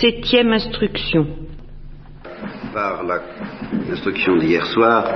Septième 0.00 0.54
instruction. 0.54 1.26
Par 2.72 3.02
l'instruction 3.04 4.38
d'hier 4.38 4.64
soir, 4.64 5.12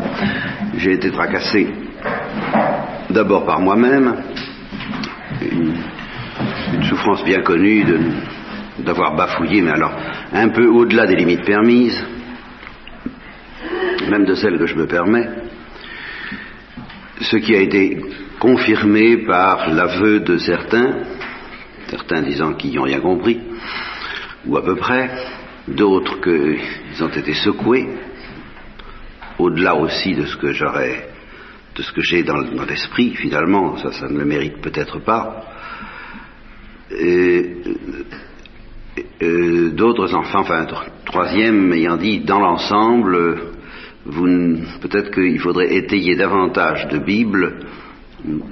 j'ai 0.76 0.92
été 0.92 1.10
tracassé 1.10 1.72
d'abord 3.08 3.46
par 3.46 3.60
moi-même, 3.60 4.14
une, 5.40 6.82
souffrance 6.82 7.24
bien 7.24 7.40
connue 7.40 7.82
d'avoir 8.80 9.16
bafouillé, 9.16 9.62
mais 9.62 9.71
alors 9.71 9.94
un 10.35 10.51
peu 10.51 10.67
au-delà 10.67 11.06
des 11.06 11.16
limites 11.16 11.46
permises, 11.46 12.04
même 14.10 14.26
de 14.26 14.35
celles 14.35 14.58
que 14.58 14.66
je 14.66 14.74
me 14.74 14.87
permets, 14.87 15.30
ce 17.23 17.38
qui 17.38 17.55
a 17.55 17.60
été 17.60 18.02
confirmé 18.38 19.16
par 19.24 19.70
l'aveu 19.70 20.20
de 20.20 20.37
certains, 20.37 21.05
certains 21.88 22.20
disant 22.20 22.52
qu'ils 22.52 22.74
n'ont 22.74 22.82
rien 22.82 23.01
compris, 23.01 23.41
ou 24.47 24.56
à 24.56 24.62
peu 24.62 24.77
près, 24.77 25.11
d'autres 25.68 26.20
qu'ils 26.20 27.02
ont 27.02 27.09
été 27.09 27.34
secoués, 27.34 27.88
au-delà 29.38 29.74
aussi 29.74 30.14
de 30.14 30.27
ce 30.27 30.37
que 30.37 30.52
j'aurais, 30.52 31.09
de 31.74 31.82
ce 31.82 31.92
que 31.92 32.02
j'ai 32.02 32.23
dans, 32.23 32.38
l'esprit, 32.68 33.15
finalement, 33.15 33.77
ça, 33.77 34.09
ne 34.09 34.18
le 34.18 34.24
mérite 34.24 34.60
peut-être 34.60 35.01
pas. 35.01 35.45
Et, 36.91 37.56
euh, 39.23 39.70
d'autres 39.70 40.15
enfants, 40.15 40.41
enfin, 40.41 40.66
troisième 41.04 41.73
ayant 41.73 41.96
dit, 41.96 42.20
dans 42.20 42.38
l'ensemble, 42.38 43.38
vous, 44.04 44.59
peut-être 44.80 45.10
qu'il 45.10 45.40
faudrait 45.40 45.74
étayer 45.74 46.15
davantage 46.15 46.87
de 46.88 46.98
Bible 46.98 47.66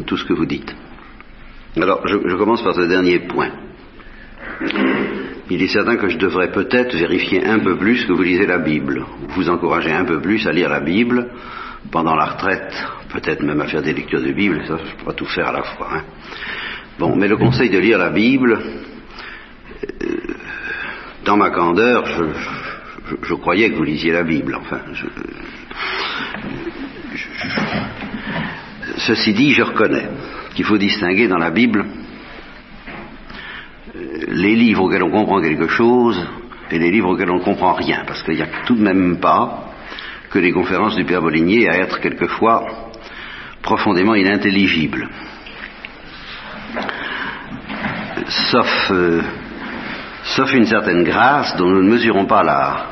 tout 0.07 0.17
ce 0.17 0.25
que 0.25 0.33
vous 0.33 0.47
dites. 0.47 0.75
Alors, 1.77 2.07
je 2.07 2.37
commence 2.37 2.63
par 2.63 2.75
ce 2.75 2.83
dernier 2.83 3.21
point 3.21 3.53
il 5.53 5.63
est 5.63 5.69
certain 5.69 5.97
que 5.97 6.09
je 6.09 6.17
devrais 6.17 6.51
peut-être 6.51 6.97
vérifier 6.97 7.45
un 7.45 7.59
peu 7.59 7.77
plus 7.77 8.07
que 8.07 8.13
vous 8.13 8.23
lisez 8.23 8.47
la 8.47 8.59
Bible, 8.59 9.05
vous 9.29 9.51
encourager 9.51 9.93
un 9.93 10.05
peu 10.05 10.21
plus 10.21 10.47
à 10.47 10.53
lire 10.53 10.71
la 10.71 10.81
Bible 10.81 11.29
pendant 11.91 12.15
la 12.15 12.25
retraite, 12.25 12.73
peut-être 13.13 13.43
même 13.43 13.61
à 13.61 13.67
faire 13.67 13.83
des 13.83 13.93
lectures 13.93 14.23
de 14.23 14.33
Bible, 14.33 14.63
ça 14.67 14.79
je 14.79 15.05
pas 15.05 15.13
tout 15.13 15.27
faire 15.27 15.49
à 15.49 15.53
la 15.53 15.63
fois. 15.63 15.89
Hein. 15.93 16.03
Bon, 16.99 17.15
mais 17.17 17.29
le 17.29 17.37
conseil 17.37 17.69
de 17.69 17.79
lire 17.79 17.99
la 17.99 18.11
Bible, 18.11 18.59
euh, 20.03 20.17
dans 21.25 21.37
ma 21.37 21.51
candeur, 21.51 22.07
je, 22.07 22.25
je, 23.11 23.15
je, 23.23 23.35
croyais 23.35 23.71
que 23.71 23.77
vous 23.77 23.85
lisiez 23.85 24.13
la 24.13 24.23
Bible, 24.23 24.55
enfin. 24.55 24.81
ceci 28.97 29.35
dit, 29.35 29.53
je 29.53 29.63
reconnais 29.63 30.09
qu'il 30.55 30.65
faut 30.65 30.79
distinguer 30.79 31.29
dans 31.29 31.39
la 31.39 31.51
Bible 31.51 31.85
les 34.43 34.57
livres 34.57 34.85
auxquels 34.85 35.05
on 35.05 35.11
comprend 35.11 35.41
quelque 35.41 35.69
chose 35.69 36.19
et 36.71 36.79
les 36.79 36.91
livres 36.91 37.11
auxquels 37.11 37.31
on 37.31 37.39
ne 37.39 37.45
comprend 37.45 37.75
rien, 37.75 38.03
parce 38.07 38.23
qu'il 38.23 38.35
n'y 38.35 38.43
a 38.43 38.49
tout 38.67 38.75
de 38.75 38.83
même 38.83 39.19
pas 39.21 39.73
que 40.31 40.39
les 40.39 40.53
conférences 40.53 40.97
du 40.97 41.05
Père 41.05 41.23
Bolligné 41.23 41.69
à 41.69 41.77
être 41.79 42.01
quelquefois 42.01 42.67
profondément 43.63 44.15
inintelligibles. 44.15 45.09
Sauf, 48.51 48.91
euh, 48.91 49.23
sauf 50.25 50.53
une 50.55 50.67
certaine 50.67 51.05
grâce 51.05 51.55
dont 51.57 51.69
nous 51.69 51.83
ne 51.83 51.91
mesurons 51.91 52.25
pas 52.25 52.43
la, 52.43 52.87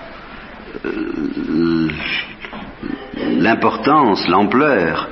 euh, 0.84 1.88
l'importance, 3.38 4.28
l'ampleur, 4.28 5.08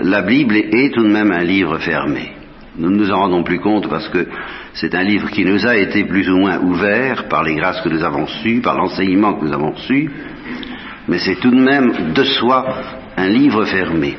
la 0.00 0.22
Bible 0.22 0.56
est 0.56 0.94
tout 0.94 1.02
de 1.02 1.12
même 1.12 1.30
un 1.30 1.44
livre 1.44 1.78
fermé. 1.78 2.32
Nous 2.76 2.90
ne 2.90 2.96
nous 2.96 3.10
en 3.12 3.20
rendons 3.20 3.44
plus 3.44 3.60
compte 3.60 3.88
parce 3.88 4.08
que 4.08 4.26
c'est 4.74 4.94
un 4.94 5.02
livre 5.02 5.30
qui 5.30 5.44
nous 5.44 5.66
a 5.66 5.76
été 5.76 6.04
plus 6.04 6.28
ou 6.28 6.36
moins 6.36 6.58
ouvert 6.58 7.28
par 7.28 7.44
les 7.44 7.54
grâces 7.54 7.80
que 7.80 7.88
nous 7.88 8.02
avons 8.02 8.24
reçues, 8.24 8.60
par 8.60 8.76
l'enseignement 8.76 9.34
que 9.34 9.44
nous 9.44 9.52
avons 9.52 9.70
reçu, 9.70 10.10
mais 11.06 11.18
c'est 11.18 11.36
tout 11.36 11.50
de 11.50 11.60
même 11.60 12.12
de 12.12 12.24
soi 12.24 12.66
un 13.16 13.28
livre 13.28 13.64
fermé. 13.64 14.16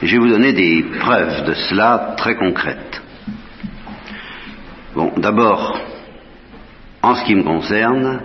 Et 0.00 0.06
je 0.06 0.12
vais 0.12 0.22
vous 0.22 0.28
donner 0.28 0.52
des 0.52 0.84
preuves 1.00 1.44
de 1.44 1.52
cela 1.54 2.14
très 2.16 2.36
concrètes. 2.36 3.02
Bon, 4.94 5.12
d'abord, 5.16 5.78
en 7.02 7.14
ce 7.14 7.24
qui 7.24 7.34
me 7.34 7.42
concerne, 7.42 8.22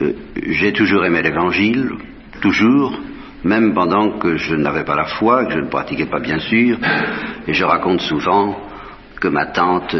euh, 0.00 0.12
j'ai 0.48 0.72
toujours 0.72 1.04
aimé 1.04 1.20
l'Évangile, 1.22 1.90
toujours, 2.40 2.98
même 3.44 3.74
pendant 3.74 4.18
que 4.18 4.36
je 4.36 4.54
n'avais 4.54 4.84
pas 4.84 4.96
la 4.96 5.04
foi, 5.04 5.44
que 5.44 5.52
je 5.52 5.58
ne 5.58 5.68
pratiquais 5.68 6.06
pas 6.06 6.20
bien 6.20 6.38
sûr, 6.38 6.78
et 7.46 7.52
je 7.52 7.64
raconte 7.64 8.00
souvent 8.00 8.56
que 9.20 9.28
ma 9.28 9.46
tante, 9.46 9.96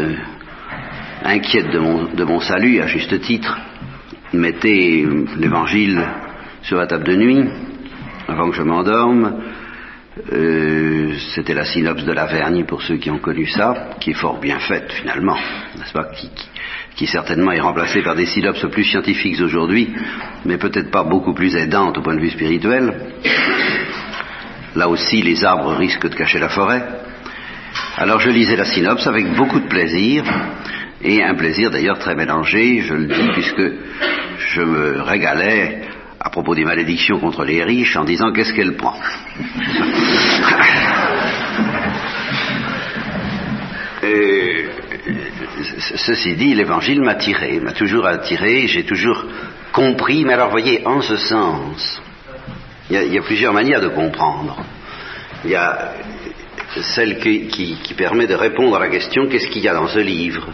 inquiète 1.23 1.69
de 1.71 2.23
mon, 2.23 2.39
salut, 2.39 2.81
à 2.81 2.87
juste 2.87 3.19
titre, 3.21 3.57
mettait 4.33 5.05
l'évangile 5.37 6.05
sur 6.61 6.77
la 6.77 6.87
table 6.87 7.05
de 7.05 7.15
nuit, 7.15 7.45
avant 8.27 8.49
que 8.49 8.55
je 8.55 8.63
m'endorme. 8.63 9.41
Euh, 10.33 11.13
C'était 11.33 11.53
la 11.53 11.63
synopse 11.65 12.03
de 12.03 12.11
la 12.11 12.25
Vergne 12.25 12.65
pour 12.65 12.81
ceux 12.81 12.97
qui 12.97 13.09
ont 13.09 13.19
connu 13.19 13.47
ça, 13.47 13.91
qui 13.99 14.11
est 14.11 14.15
fort 14.15 14.39
bien 14.39 14.59
faite 14.59 14.91
finalement, 14.91 15.37
n'est-ce 15.77 15.93
pas 15.93 16.05
qui, 16.13 16.29
qui, 16.29 16.47
qui, 16.95 17.07
certainement 17.07 17.51
est 17.51 17.61
remplacée 17.61 18.01
par 18.01 18.15
des 18.15 18.25
synopses 18.25 18.67
plus 18.69 18.83
scientifiques 18.83 19.39
aujourd'hui, 19.41 19.93
mais 20.45 20.57
peut-être 20.57 20.91
pas 20.91 21.03
beaucoup 21.03 21.33
plus 21.33 21.55
aidantes 21.55 21.97
au 21.97 22.01
point 22.01 22.15
de 22.15 22.21
vue 22.21 22.31
spirituel. 22.31 22.93
Là 24.75 24.89
aussi, 24.89 25.21
les 25.21 25.43
arbres 25.43 25.75
risquent 25.75 26.09
de 26.09 26.15
cacher 26.15 26.39
la 26.39 26.49
forêt. 26.49 26.83
Alors 27.97 28.19
je 28.19 28.29
lisais 28.29 28.55
la 28.55 28.65
synopse 28.65 29.07
avec 29.07 29.33
beaucoup 29.35 29.59
de 29.59 29.67
plaisir, 29.67 30.23
et 31.01 31.23
un 31.23 31.35
plaisir 31.35 31.71
d'ailleurs 31.71 31.99
très 31.99 32.15
mélangé, 32.15 32.81
je 32.81 32.93
le 32.93 33.05
dis, 33.05 33.29
puisque 33.33 33.71
je 34.53 34.61
me 34.61 35.01
régalais 35.01 35.81
à 36.19 36.29
propos 36.29 36.55
des 36.55 36.65
malédictions 36.65 37.19
contre 37.19 37.45
les 37.45 37.63
riches 37.63 37.95
en 37.95 38.03
disant 38.03 38.33
qu'est-ce 38.33 38.53
qu'elle 38.53 38.75
prend. 38.75 38.99
et, 44.03 44.65
ceci 45.95 46.35
dit, 46.35 46.53
l'évangile 46.53 47.01
m'a 47.01 47.15
tiré, 47.15 47.59
m'a 47.59 47.73
toujours 47.73 48.05
attiré, 48.05 48.67
j'ai 48.67 48.83
toujours 48.83 49.25
compris, 49.71 50.25
mais 50.25 50.33
alors 50.33 50.49
voyez, 50.49 50.85
en 50.85 51.01
ce 51.01 51.15
sens, 51.15 52.01
il 52.89 53.13
y, 53.13 53.17
a, 53.17 53.21
plusieurs 53.21 53.53
manières 53.53 53.81
de 53.81 53.89
comprendre. 53.89 54.63
Il 55.45 55.51
y 55.51 55.55
a 55.55 55.93
celle 56.81 57.19
qui, 57.19 57.93
permet 57.95 58.27
de 58.27 58.35
répondre 58.35 58.75
à 58.75 58.79
la 58.79 58.89
question 58.89 59.27
qu'est-ce 59.27 59.47
qu'il 59.47 59.63
y 59.63 59.67
a 59.67 59.73
dans 59.73 59.87
ce 59.87 59.99
livre? 59.99 60.49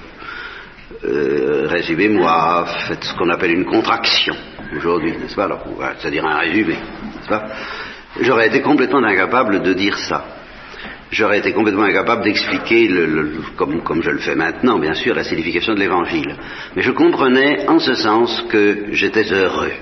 Euh, 1.03 1.67
Résumez-moi, 1.67 2.65
faites 2.87 3.03
ce 3.03 3.15
qu'on 3.15 3.29
appelle 3.29 3.51
une 3.51 3.65
contraction 3.65 4.35
aujourd'hui, 4.75 5.11
n'est-ce 5.17 5.35
pas 5.35 5.47
C'est-à-dire 5.99 6.25
un 6.25 6.37
résumé, 6.37 6.73
n'est-ce 6.73 7.27
pas 7.27 7.43
J'aurais 8.21 8.47
été 8.47 8.61
complètement 8.61 9.03
incapable 9.03 9.61
de 9.61 9.73
dire 9.73 9.97
ça. 9.97 10.25
J'aurais 11.11 11.39
été 11.39 11.51
complètement 11.53 11.83
incapable 11.83 12.23
d'expliquer, 12.23 12.89
comme, 13.57 13.83
comme 13.83 14.01
je 14.01 14.09
le 14.09 14.19
fais 14.19 14.35
maintenant, 14.35 14.79
bien 14.79 14.93
sûr, 14.93 15.13
la 15.13 15.23
signification 15.23 15.73
de 15.73 15.79
l'Évangile. 15.79 16.35
Mais 16.75 16.81
je 16.81 16.91
comprenais 16.91 17.67
en 17.67 17.79
ce 17.79 17.93
sens 17.93 18.45
que 18.49 18.87
j'étais 18.91 19.31
heureux. 19.31 19.73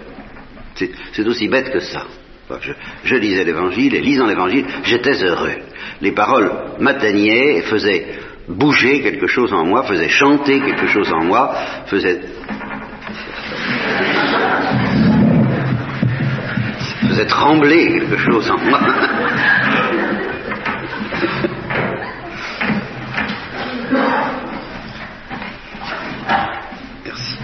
C'est 0.76 1.28
aussi 1.28 1.48
bête 1.48 1.72
que 1.72 1.80
ça. 1.80 2.06
Je, 2.62 2.74
je 3.04 3.16
lisais 3.16 3.44
l'Évangile 3.44 3.96
et 3.96 4.02
lisant 4.02 4.26
l'Évangile, 4.26 4.66
j'étais 4.84 5.24
heureux. 5.24 5.56
Les 6.02 6.12
paroles 6.12 6.52
m'atteignaient 6.80 7.58
et 7.58 7.62
faisaient 7.62 8.06
bouger 8.48 9.02
quelque 9.02 9.28
chose 9.28 9.54
en 9.54 9.66
moi, 9.66 9.84
faisait 9.84 10.10
chanter 10.10 10.60
quelque 10.60 10.88
chose 10.88 11.12
en 11.14 11.24
moi, 11.24 11.56
faisait 11.86 12.22
faisait 17.08 17.26
trembler 17.26 18.00
quelque 18.00 18.18
chose 18.18 18.50
en 18.50 18.58
moi. 18.58 18.80
Merci. 27.06 27.38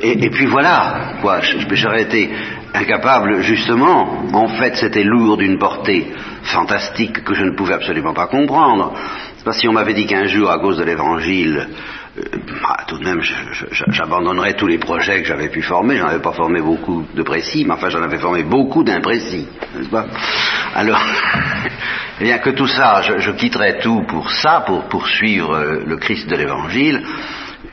Et, 0.00 0.30
puis 0.30 0.46
voilà, 0.46 1.14
quoi, 1.20 1.40
j'aurais 1.42 2.02
été 2.02 2.30
incapable, 2.74 3.42
justement, 3.42 4.24
en 4.32 4.48
fait 4.48 4.76
c'était 4.76 5.02
lourd 5.04 5.36
d'une 5.36 5.58
portée 5.58 6.12
fantastique 6.42 7.24
que 7.24 7.34
je 7.34 7.44
ne 7.44 7.54
pouvais 7.56 7.74
absolument 7.74 8.14
pas 8.14 8.26
comprendre. 8.26 8.94
Si 9.52 9.66
on 9.66 9.72
m'avait 9.72 9.94
dit 9.94 10.06
qu'un 10.06 10.26
jour, 10.26 10.50
à 10.50 10.58
cause 10.58 10.76
de 10.76 10.84
l'évangile, 10.84 11.68
euh, 12.18 12.22
bah, 12.62 12.84
tout 12.86 12.98
de 12.98 13.04
même, 13.04 13.22
j'abandonnerais 13.90 14.54
tous 14.54 14.66
les 14.66 14.78
projets 14.78 15.22
que 15.22 15.28
j'avais 15.28 15.48
pu 15.48 15.62
former. 15.62 15.96
J'en 15.96 16.08
avais 16.08 16.20
pas 16.20 16.32
formé 16.32 16.60
beaucoup 16.60 17.06
de 17.14 17.22
précis, 17.22 17.64
mais 17.66 17.72
enfin, 17.74 17.88
j'en 17.88 18.02
avais 18.02 18.18
formé 18.18 18.42
beaucoup 18.42 18.84
d'imprécis, 18.84 19.48
n'est-ce 19.74 19.88
pas? 19.88 20.06
Alors, 20.74 21.00
eh 22.20 22.24
bien 22.24 22.38
que 22.38 22.50
tout 22.50 22.66
ça, 22.66 23.00
je, 23.02 23.18
je, 23.18 23.30
quitterais 23.32 23.78
tout 23.78 24.02
pour 24.06 24.30
ça, 24.30 24.64
pour 24.66 24.84
poursuivre 24.88 25.54
euh, 25.54 25.82
le 25.86 25.96
Christ 25.96 26.28
de 26.28 26.36
l'évangile 26.36 27.02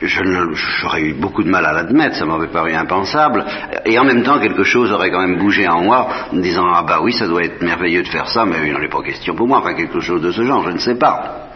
j'aurais 0.02 1.02
eu 1.02 1.14
beaucoup 1.14 1.42
de 1.42 1.48
mal 1.48 1.64
à 1.64 1.72
l'admettre, 1.72 2.16
ça 2.16 2.24
m'aurait 2.24 2.48
paru 2.48 2.72
impensable, 2.72 3.44
et 3.84 3.98
en 3.98 4.04
même 4.04 4.22
temps 4.22 4.38
quelque 4.38 4.64
chose 4.64 4.92
aurait 4.92 5.10
quand 5.10 5.26
même 5.26 5.38
bougé 5.38 5.66
en 5.68 5.82
moi, 5.82 6.08
en 6.32 6.36
disant 6.36 6.66
ah 6.72 6.82
bah 6.86 7.00
oui 7.02 7.12
ça 7.12 7.26
doit 7.26 7.42
être 7.42 7.62
merveilleux 7.62 8.02
de 8.02 8.08
faire 8.08 8.28
ça, 8.28 8.44
mais 8.44 8.56
il 8.66 8.72
n'en 8.72 8.80
est 8.80 8.90
pas 8.90 9.02
question 9.02 9.34
pour 9.34 9.48
moi, 9.48 9.58
enfin 9.58 9.74
quelque 9.74 10.00
chose 10.00 10.22
de 10.22 10.30
ce 10.30 10.42
genre, 10.42 10.64
je 10.64 10.72
ne 10.72 10.78
sais 10.78 10.96
pas. 10.96 11.48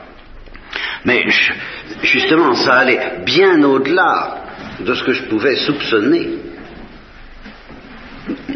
Mais 1.05 1.25
justement, 2.03 2.55
ça 2.55 2.75
allait 2.75 3.23
bien 3.25 3.63
au-delà 3.63 4.37
de 4.81 4.95
ce 4.95 5.03
que 5.03 5.13
je 5.13 5.25
pouvais 5.25 5.57
soupçonner 5.57 6.29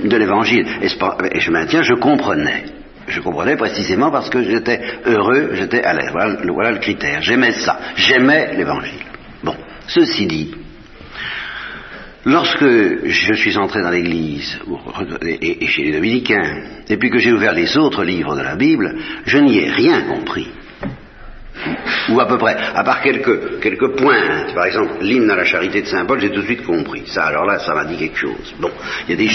de 0.05 0.17
l'évangile. 0.17 0.67
Et 0.83 1.41
je 1.41 1.51
maintiens, 1.51 1.83
je 1.83 1.95
comprenais. 1.95 2.65
Je 3.07 3.21
comprenais 3.21 3.57
précisément 3.57 4.11
parce 4.11 4.31
que 4.31 4.43
j'étais 4.43 4.81
heureux, 5.07 5.51
j'étais 5.55 5.83
à 5.83 5.95
l'aise. 5.95 6.11
Voilà, 6.13 6.71
le 6.71 6.79
critère. 6.79 7.23
J'aimais 7.23 7.53
ça. 7.53 7.79
J'aimais 7.97 8.55
l'évangile. 8.55 9.05
Ceci 9.87 10.27
dit, 10.27 10.55
lorsque 12.25 12.67
je 13.05 13.35
suis 13.35 13.57
entré 13.57 13.83
dans 13.83 13.91
l'église 13.91 14.59
et 15.23 15.67
chez 15.67 15.85
les 15.85 15.93
dominicains, 15.93 16.63
et 16.89 16.97
puis 16.97 17.11
que 17.11 17.19
j'ai 17.19 17.33
ouvert 17.33 17.53
les 17.53 17.77
autres 17.77 18.05
livres 18.05 18.37
de 18.37 18.43
la 18.43 18.57
Bible, 18.57 18.97
je 19.27 19.39
n'y 19.39 19.59
ai 19.59 19.71
rien 19.71 20.03
compris 20.03 20.49
ou 22.11 22.21
à 22.21 22.27
peu 22.27 22.39
près, 22.39 22.57
à 22.75 22.85
part 22.85 23.01
quelques, 23.01 23.61
quelques 23.61 23.97
pointes, 23.97 24.55
par 24.55 24.67
exemple 24.67 24.95
l'hymne 25.01 25.31
à 25.31 25.37
la 25.37 25.45
charité 25.45 25.83
de 25.83 25.87
Saint 25.87 26.05
Paul, 26.05 26.21
j'ai 26.21 26.31
tout 26.31 26.41
de 26.41 26.47
suite 26.47 26.65
compris. 26.65 27.05
Ça, 27.07 27.25
alors 27.25 27.45
là, 27.45 27.59
ça 27.59 27.75
m'a 27.75 27.85
dit 27.85 27.97
quelque 27.97 28.19
chose. 28.19 28.55
Bon, 28.61 28.71
il 29.09 29.11
y 29.11 29.15
a 29.15 29.17
des, 29.17 29.31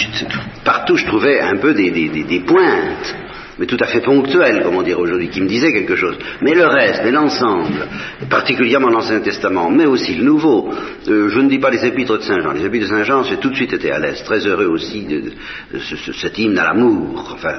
partout 0.63 0.95
je 0.95 1.05
trouvais 1.05 1.39
un 1.41 1.57
peu 1.57 1.73
des, 1.73 1.89
des, 1.91 2.23
des, 2.23 2.39
pointes, 2.41 3.15
mais 3.59 3.65
tout 3.65 3.77
à 3.81 3.87
fait 3.87 3.99
ponctuelles, 3.99 4.63
comme 4.63 4.77
on 4.77 4.81
dirait 4.81 5.01
aujourd'hui, 5.01 5.29
qui 5.29 5.41
me 5.41 5.47
disaient 5.47 5.73
quelque 5.73 5.97
chose. 5.97 6.17
Mais 6.41 6.53
le 6.53 6.65
reste, 6.65 7.01
mais 7.03 7.11
l'ensemble, 7.11 7.87
particulièrement 8.29 8.89
l'Ancien 8.89 9.19
Testament, 9.19 9.69
mais 9.69 9.85
aussi 9.85 10.15
le 10.15 10.23
Nouveau, 10.23 10.69
euh, 11.07 11.27
je 11.27 11.39
ne 11.39 11.49
dis 11.49 11.59
pas 11.59 11.69
les 11.69 11.83
épîtres 11.85 12.17
de 12.17 12.23
Saint 12.23 12.39
Jean. 12.39 12.53
Les 12.53 12.63
épîtres 12.63 12.85
de 12.85 12.89
Saint 12.89 13.03
Jean, 13.03 13.23
j'ai 13.23 13.37
tout 13.37 13.49
de 13.49 13.55
suite 13.55 13.73
été 13.73 13.91
à 13.91 13.99
l'aise, 13.99 14.23
très 14.23 14.45
heureux 14.47 14.67
aussi 14.67 15.03
de, 15.05 15.31
de, 15.73 15.79
ce, 15.79 16.13
cet 16.13 16.37
hymne 16.37 16.57
à 16.57 16.65
l'amour. 16.65 17.31
Enfin, 17.33 17.53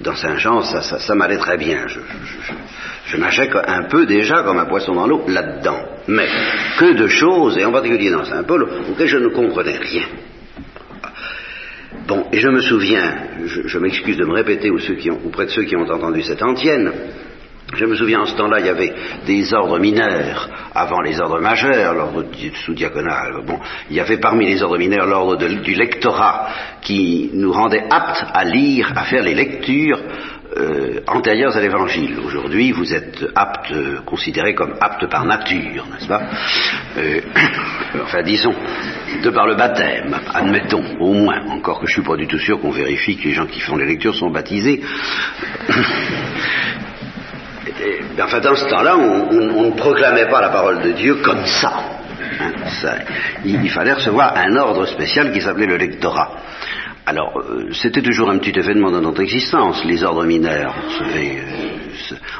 dans 0.00 0.16
Saint 0.16 0.38
Jean, 0.38 0.62
ça, 0.62 0.82
ça, 0.82 1.14
m'allait 1.14 1.38
très 1.38 1.56
bien. 1.56 1.86
Je, 1.86 2.00
je, 3.06 3.42
un 3.66 3.82
peu 3.84 4.06
déjà 4.06 4.42
comme 4.42 4.58
un 4.58 4.66
poisson 4.66 4.94
dans 4.94 5.06
l'eau 5.06 5.22
là-dedans. 5.28 5.80
Mais 6.08 6.26
que 6.78 6.94
de 6.94 7.06
choses, 7.06 7.58
et 7.58 7.64
en 7.64 7.72
particulier 7.72 8.10
dans 8.10 8.24
Saint-Paul, 8.24 8.68
auxquelles 8.90 9.06
je 9.06 9.18
ne 9.18 9.28
comprenais 9.28 9.76
rien. 9.76 10.04
Bon, 12.06 12.26
et 12.32 12.38
je 12.38 12.48
me 12.48 12.60
souviens, 12.60 13.14
je, 13.44 13.78
m'excuse 13.78 14.16
de 14.16 14.24
me 14.24 14.32
répéter 14.32 14.70
auprès 14.70 15.46
de 15.46 15.50
ceux 15.50 15.64
qui 15.64 15.76
ont 15.76 15.88
entendu 15.88 16.22
cette 16.22 16.42
antienne, 16.42 16.92
je 17.74 17.84
me 17.84 17.94
souviens 17.94 18.20
en 18.20 18.26
ce 18.26 18.34
temps-là, 18.36 18.60
il 18.60 18.66
y 18.66 18.70
avait 18.70 18.94
des 19.26 19.52
ordres 19.52 19.78
mineurs 19.78 20.48
avant 20.74 21.00
les 21.00 21.20
ordres 21.20 21.40
majeurs, 21.40 21.94
l'ordre 21.94 22.24
sous-diaconal. 22.64 23.42
Bon, 23.46 23.58
il 23.90 23.96
y 23.96 24.00
avait 24.00 24.18
parmi 24.18 24.46
les 24.46 24.62
ordres 24.62 24.78
mineurs 24.78 25.06
l'ordre 25.06 25.36
du 25.36 25.74
lectorat 25.74 26.48
qui 26.80 27.30
nous 27.34 27.52
rendait 27.52 27.84
aptes 27.90 28.24
à 28.32 28.44
lire, 28.44 28.92
à 28.96 29.04
faire 29.04 29.22
les 29.22 29.34
lectures 29.34 30.00
euh, 30.56 31.00
antérieures 31.06 31.56
à 31.56 31.60
l'évangile. 31.60 32.18
Aujourd'hui, 32.24 32.72
vous 32.72 32.94
êtes 32.94 33.26
apte, 33.34 33.74
considéré 34.06 34.54
comme 34.54 34.74
apte 34.80 35.06
par 35.06 35.26
nature, 35.26 35.86
n'est-ce 35.92 36.08
pas? 36.08 36.22
Euh, 36.96 37.20
Enfin, 38.02 38.22
disons, 38.22 38.54
de 39.22 39.30
par 39.30 39.46
le 39.46 39.54
baptême, 39.54 40.14
admettons, 40.32 40.84
au 41.00 41.12
moins, 41.12 41.40
encore 41.50 41.80
que 41.80 41.86
je 41.86 41.92
suis 41.92 42.02
pas 42.02 42.16
du 42.16 42.26
tout 42.26 42.38
sûr 42.38 42.60
qu'on 42.60 42.70
vérifie 42.70 43.16
que 43.16 43.24
les 43.24 43.34
gens 43.34 43.46
qui 43.46 43.60
font 43.60 43.76
les 43.76 43.86
lectures 43.86 44.14
sont 44.14 44.30
baptisés. 44.30 44.80
enfin, 48.20 48.40
dans 48.40 48.54
ce 48.54 48.64
temps-là, 48.66 48.96
on, 48.96 49.66
ne 49.66 49.76
proclamait 49.76 50.28
pas 50.28 50.40
la 50.40 50.50
parole 50.50 50.82
de 50.82 50.92
Dieu 50.92 51.16
comme 51.16 51.44
ça. 51.44 51.72
Hein, 52.40 52.52
il, 53.44 53.70
fallait 53.70 53.92
recevoir 53.92 54.36
un 54.36 54.56
ordre 54.56 54.86
spécial 54.86 55.32
qui 55.32 55.40
s'appelait 55.40 55.66
le 55.66 55.76
lectorat. 55.76 56.30
Alors, 57.06 57.38
euh, 57.38 57.72
c'était 57.72 58.02
toujours 58.02 58.30
un 58.30 58.38
petit 58.38 58.58
événement 58.58 58.90
dans 58.90 59.00
notre 59.00 59.22
existence, 59.22 59.84
les 59.84 60.04
ordres 60.04 60.24
mineurs. 60.24 60.74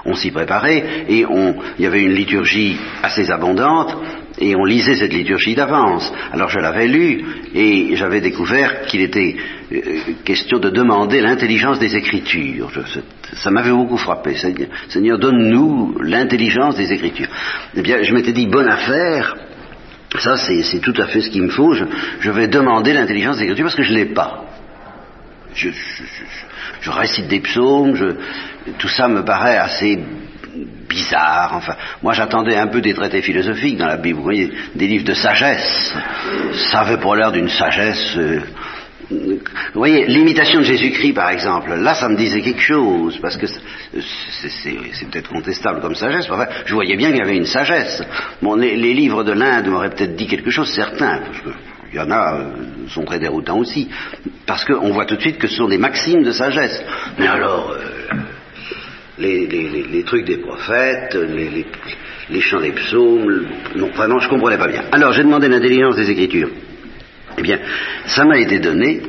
On 0.04 0.14
s'y 0.14 0.30
préparait 0.30 1.04
et 1.08 1.24
il 1.24 1.82
y 1.82 1.86
avait 1.86 2.02
une 2.02 2.14
liturgie 2.14 2.76
assez 3.02 3.30
abondante 3.30 3.96
et 4.40 4.54
on 4.56 4.64
lisait 4.64 4.94
cette 4.94 5.12
liturgie 5.12 5.54
d'avance. 5.54 6.12
Alors 6.32 6.48
je 6.48 6.58
l'avais 6.58 6.86
lu 6.86 7.24
et 7.54 7.96
j'avais 7.96 8.20
découvert 8.20 8.82
qu'il 8.82 9.00
était 9.00 9.36
euh, 9.72 9.80
question 10.24 10.58
de 10.58 10.70
demander 10.70 11.20
l'intelligence 11.20 11.78
des 11.78 11.96
Écritures. 11.96 12.70
ça 13.34 13.50
m'avait 13.50 13.70
beaucoup 13.70 13.96
frappé. 13.96 14.36
Seigneur, 14.88 15.18
donne-nous 15.18 15.98
l'intelligence 16.02 16.76
des 16.76 16.92
Écritures. 16.92 17.28
Eh 17.74 17.82
bien, 17.82 18.02
je 18.02 18.14
m'étais 18.14 18.32
dit, 18.32 18.46
bonne 18.46 18.68
affaire, 18.68 19.36
ça 20.18 20.36
c'est 20.36 20.80
tout 20.80 20.94
à 20.96 21.06
fait 21.06 21.20
ce 21.20 21.30
qu'il 21.30 21.42
me 21.42 21.50
faut, 21.50 21.74
je, 21.74 22.30
vais 22.30 22.48
demander 22.48 22.92
l'intelligence 22.92 23.38
des 23.38 23.44
Écritures 23.44 23.64
parce 23.64 23.76
que 23.76 23.82
je 23.82 23.92
ne 23.92 23.98
l'ai 23.98 24.14
pas 24.14 24.44
je, 25.58 26.90
récite 26.90 27.28
des 27.28 27.40
psaumes, 27.40 28.16
tout 28.78 28.88
ça 28.88 29.08
me 29.08 29.24
paraît 29.24 29.56
assez 29.56 29.98
bizarre. 30.88 31.52
Enfin, 31.54 31.74
moi 32.02 32.12
j'attendais 32.12 32.56
un 32.56 32.68
peu 32.68 32.80
des 32.80 32.94
traités 32.94 33.22
philosophiques 33.22 33.76
dans 33.76 33.86
la 33.86 33.96
Bible, 33.96 34.22
des 34.74 34.86
livres 34.86 35.04
de 35.04 35.14
sagesse. 35.14 35.94
Ça 36.70 36.80
avait 36.80 36.98
pas 36.98 37.16
l'air 37.16 37.32
d'une 37.32 37.48
sagesse. 37.48 38.16
Euh, 38.16 38.40
vous 39.10 39.40
voyez, 39.74 40.06
l'imitation 40.06 40.60
de 40.60 40.66
Jésus-Christ, 40.66 41.14
par 41.14 41.30
exemple, 41.30 41.74
là, 41.74 41.94
ça 41.94 42.10
me 42.10 42.16
disait 42.16 42.42
quelque 42.42 42.60
chose, 42.60 43.18
parce 43.22 43.38
que 43.38 43.46
c'est 43.46 45.10
peut-être 45.10 45.30
contestable 45.30 45.80
comme 45.80 45.94
sagesse, 45.94 46.26
enfin, 46.30 46.46
je 46.66 46.74
voyais 46.74 46.94
bien 46.94 47.08
qu'il 47.08 47.20
y 47.20 47.22
avait 47.22 47.36
une 47.36 47.46
sagesse. 47.46 48.02
Les 48.42 48.92
livres 48.92 49.24
de 49.24 49.32
l'Inde 49.32 49.68
m'auraient 49.68 49.90
peut-être 49.90 50.14
dit 50.14 50.26
quelque 50.26 50.50
chose, 50.50 50.70
certain, 50.70 51.22
parce 51.24 51.40
que 51.40 51.48
il 51.92 51.96
y 51.96 52.00
en 52.00 52.10
a, 52.10 52.34
euh, 52.34 52.88
sont 52.88 53.04
très 53.04 53.18
déroutants 53.18 53.58
aussi, 53.58 53.88
parce 54.46 54.64
qu'on 54.64 54.90
voit 54.90 55.06
tout 55.06 55.16
de 55.16 55.20
suite 55.20 55.38
que 55.38 55.48
ce 55.48 55.56
sont 55.56 55.68
des 55.68 55.78
maximes 55.78 56.22
de 56.22 56.32
sagesse. 56.32 56.82
Mais 57.18 57.26
alors, 57.26 57.72
euh, 57.72 58.14
les, 59.18 60.04
trucs 60.04 60.26
des 60.26 60.38
prophètes, 60.38 61.14
les, 62.30 62.40
chants 62.40 62.60
des 62.60 62.72
psaumes, 62.72 63.46
non, 63.76 63.88
vraiment, 63.88 64.18
je 64.18 64.28
comprenais 64.28 64.58
pas 64.58 64.68
bien. 64.68 64.84
Alors, 64.92 65.12
j'ai 65.12 65.22
demandé 65.22 65.48
l'intelligence 65.48 65.96
des 65.96 66.10
Écritures. 66.10 66.50
Eh 67.38 67.42
bien, 67.42 67.58
ça 68.06 68.24
m'a 68.24 68.38
été 68.38 68.58
donné, 68.58 69.00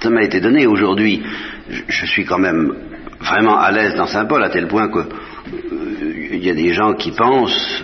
ça 0.00 0.10
m'a 0.10 0.22
été 0.22 0.40
donné. 0.40 0.66
Aujourd'hui, 0.66 1.22
je, 1.88 2.06
suis 2.06 2.24
quand 2.24 2.38
même 2.38 2.74
vraiment 3.20 3.58
à 3.58 3.70
l'aise 3.72 3.94
dans 3.94 4.06
Saint-Paul, 4.06 4.42
à 4.42 4.50
tel 4.50 4.68
point 4.68 4.88
que 4.88 5.00
euh, 5.00 6.30
il 6.32 6.44
y 6.44 6.50
a 6.50 6.54
des 6.54 6.72
gens 6.72 6.94
qui 6.94 7.12
pensent, 7.12 7.82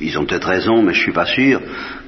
ils 0.00 0.18
ont 0.18 0.24
peut-être 0.24 0.48
raison, 0.48 0.82
mais 0.82 0.94
je 0.94 1.00
suis 1.00 1.12
pas 1.12 1.26
sûr, 1.26 1.60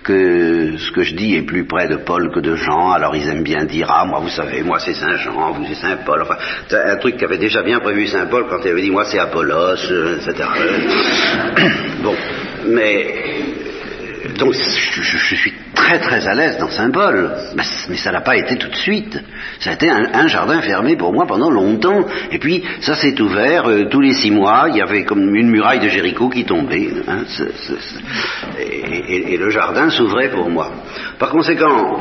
que 0.07 0.77
ce 0.79 0.93
que 0.93 1.03
je 1.03 1.15
dis 1.15 1.35
est 1.35 1.43
plus 1.43 1.65
près 1.65 1.89
de 1.89 1.97
Paul 1.97 2.31
que 2.31 2.39
de 2.39 2.55
Jean, 2.55 2.93
alors 2.93 3.17
ils 3.17 3.29
aiment 3.29 3.43
bien 3.43 3.65
dire 3.65 3.89
Ah, 3.91 4.05
moi 4.05 4.21
vous 4.21 4.29
savez, 4.29 4.63
moi 4.63 4.79
c'est 4.79 4.95
Saint 4.95 5.17
Jean, 5.17 5.51
vous 5.53 5.67
c'est 5.67 5.75
Saint 5.75 5.97
Paul. 6.07 6.23
Enfin, 6.23 6.37
c'est 6.69 6.77
un 6.77 6.97
truc 6.97 7.17
qu'avait 7.17 7.39
déjà 7.39 7.63
bien 7.63 7.81
prévu 7.81 8.07
Saint 8.07 8.27
Paul 8.27 8.47
quand 8.49 8.61
il 8.65 8.71
avait 8.71 8.83
dit 8.83 8.91
Moi 8.91 9.05
c'est 9.05 9.19
Apollos, 9.19 9.91
euh, 9.91 10.19
etc. 10.19 10.49
bon, 12.03 12.15
mais 12.69 13.36
donc 14.37 14.55
je, 14.55 15.37
suis 15.37 15.55
très 15.75 15.99
très 15.99 16.27
à 16.27 16.35
l'aise 16.35 16.59
dans 16.59 16.71
Saint-Paul, 16.71 17.31
mais 17.89 17.97
ça 17.97 18.13
n'a 18.13 18.21
pas 18.21 18.37
été 18.37 18.57
tout 18.57 18.69
de 18.69 18.77
suite. 18.77 19.19
Ça 19.61 19.71
a 19.71 19.73
été 19.75 19.89
un, 19.89 20.27
jardin 20.27 20.61
fermé 20.61 20.97
pour 20.97 21.13
moi 21.13 21.27
pendant 21.27 21.51
longtemps, 21.51 22.05
et 22.31 22.39
puis 22.39 22.65
ça 22.81 22.95
s'est 22.95 23.21
ouvert 23.21 23.69
euh, 23.69 23.85
tous 23.91 24.01
les 24.01 24.13
six 24.13 24.31
mois. 24.31 24.67
Il 24.69 24.77
y 24.77 24.83
avait 24.83 25.05
comme 25.05 25.35
une 25.35 25.51
muraille 25.51 25.81
de 25.81 25.89
Jéricho 25.89 26.29
qui 26.29 26.45
tombait, 26.45 26.91
hein, 27.07 27.25
et, 28.59 29.37
le 29.37 29.51
jardin 29.51 29.91
s'ouvrait 29.91 30.31
pour 30.31 30.51
moi. 30.51 30.71
Par 31.19 31.31
conséquent, 31.31 32.01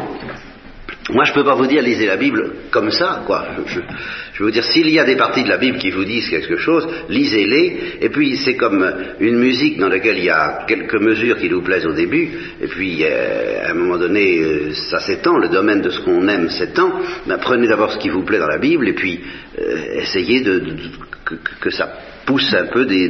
moi, 1.11 1.23
je 1.23 1.31
ne 1.31 1.35
peux 1.35 1.43
pas 1.43 1.53
vous 1.53 1.67
dire 1.67 1.83
lisez 1.83 2.07
la 2.07 2.17
Bible 2.17 2.51
comme 2.71 2.89
ça, 2.89 3.21
quoi. 3.27 3.45
Je, 3.67 3.79
je 4.33 4.39
veux 4.39 4.45
vous 4.45 4.51
dire, 4.51 4.63
s'il 4.63 4.89
y 4.89 4.99
a 4.99 5.03
des 5.03 5.15
parties 5.15 5.43
de 5.43 5.49
la 5.49 5.57
Bible 5.57 5.77
qui 5.77 5.91
vous 5.91 6.03
disent 6.03 6.29
quelque 6.29 6.57
chose, 6.57 6.87
lisez-les. 7.09 7.97
Et 8.01 8.09
puis, 8.09 8.37
c'est 8.37 8.55
comme 8.55 8.91
une 9.19 9.37
musique 9.37 9.77
dans 9.77 9.87
laquelle 9.87 10.17
il 10.17 10.23
y 10.23 10.31
a 10.31 10.65
quelques 10.67 10.99
mesures 10.99 11.37
qui 11.37 11.47
nous 11.47 11.61
plaisent 11.61 11.85
au 11.85 11.93
début. 11.93 12.31
Et 12.59 12.67
puis, 12.67 13.03
euh, 13.03 13.67
à 13.67 13.71
un 13.71 13.73
moment 13.75 13.99
donné, 13.99 14.39
euh, 14.39 14.73
ça 14.73 14.99
s'étend. 14.99 15.37
Le 15.37 15.49
domaine 15.49 15.81
de 15.81 15.91
ce 15.91 15.99
qu'on 15.99 16.27
aime 16.27 16.49
s'étend. 16.49 16.99
Ben, 17.27 17.37
prenez 17.37 17.67
d'abord 17.67 17.91
ce 17.91 17.99
qui 17.99 18.09
vous 18.09 18.23
plaît 18.23 18.39
dans 18.39 18.47
la 18.47 18.57
Bible, 18.57 18.89
et 18.89 18.93
puis 18.93 19.21
euh, 19.59 20.01
essayez 20.01 20.41
de, 20.41 20.75
que, 21.61 21.69
ça 21.69 21.99
pousse 22.25 22.51
un 22.55 22.65
peu 22.65 22.85
des 22.85 23.09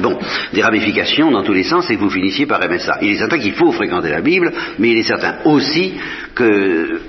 bon, 0.00 0.18
des 0.52 0.62
ramifications 0.62 1.30
dans 1.30 1.42
tous 1.42 1.52
les 1.52 1.64
sens 1.64 1.90
et 1.90 1.96
que 1.96 2.00
vous 2.00 2.10
finissiez 2.10 2.46
par 2.46 2.62
aimer 2.62 2.78
ça. 2.78 2.98
Il 3.02 3.10
est 3.10 3.18
certain 3.18 3.38
qu'il 3.38 3.54
faut 3.54 3.72
fréquenter 3.72 4.10
la 4.10 4.20
Bible, 4.20 4.52
mais 4.78 4.90
il 4.90 4.98
est 4.98 5.02
certain 5.02 5.36
aussi 5.44 5.94
que 6.34 7.00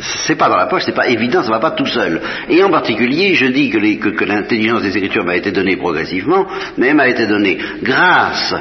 c'est 0.00 0.36
pas 0.36 0.48
dans 0.48 0.56
la 0.56 0.66
poche, 0.66 0.82
c'est 0.84 0.94
pas 0.94 1.08
évident, 1.08 1.42
ça 1.42 1.50
va 1.50 1.60
pas 1.60 1.72
tout 1.72 1.86
seul. 1.86 2.20
Et 2.48 2.62
en 2.62 2.70
particulier, 2.70 3.34
je 3.34 3.46
dis 3.46 3.70
que, 3.70 4.24
l'intelligence 4.24 4.82
des 4.82 4.96
Écritures 4.96 5.24
m'a 5.24 5.36
été 5.36 5.52
donnée 5.52 5.76
progressivement, 5.76 6.46
mais 6.76 6.88
elle 6.88 6.96
m'a 6.96 7.08
été 7.08 7.26
donnée 7.26 7.58
grâce 7.82 8.54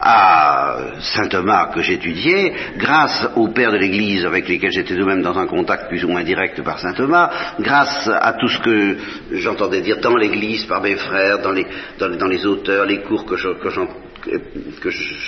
à 0.00 0.76
saint 1.00 1.28
Thomas 1.28 1.70
que 1.74 1.82
j'étudiais, 1.82 2.54
grâce 2.78 3.28
aux 3.36 3.48
pères 3.48 3.72
de 3.72 3.76
l'Église 3.76 4.24
avec 4.24 4.48
lesquels 4.48 4.72
j'étais 4.72 4.96
tout-même 4.96 5.22
dans 5.22 5.38
un 5.38 5.46
contact 5.46 5.88
plus 5.88 6.04
ou 6.04 6.08
moins 6.08 6.22
direct 6.22 6.62
par 6.62 6.78
saint 6.78 6.94
Thomas, 6.94 7.30
grâce 7.60 8.08
à 8.08 8.32
tout 8.34 8.48
ce 8.48 8.58
que 8.60 8.96
j'entendais 9.32 9.82
dire 9.82 9.98
dans 10.00 10.16
l'Église 10.16 10.64
par 10.64 10.80
mes 10.80 10.96
frères, 10.96 11.40
dans 11.40 11.52
les, 11.52 12.46
auteurs, 12.46 12.86
les 12.86 13.02
cours 13.02 13.26
que 13.26 13.36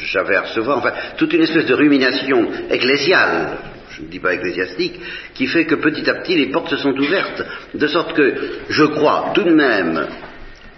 j'avais 0.05 0.37
à 0.37 0.43
recevoir, 0.43 0.79
enfin, 0.79 0.93
toute 1.19 1.33
une 1.35 1.43
espèce 1.43 1.67
de 1.67 1.75
rumination 1.75 2.49
ecclésiale, 2.71 3.59
je 3.97 4.03
ne 4.03 4.09
dis 4.09 4.19
pas 4.19 4.35
ecclésiastique, 4.35 5.01
qui 5.35 5.47
fait 5.47 5.65
que 5.65 5.75
petit 5.75 6.09
à 6.09 6.15
petit 6.15 6.37
les 6.37 6.51
portes 6.51 6.71
se 6.71 6.77
sont 6.77 6.97
ouvertes, 6.99 7.43
de 7.75 7.87
sorte 7.87 8.15
que 8.15 8.35
je 8.69 8.85
crois 8.85 9.33
tout 9.35 9.45
de 9.45 9.55
même 9.55 10.07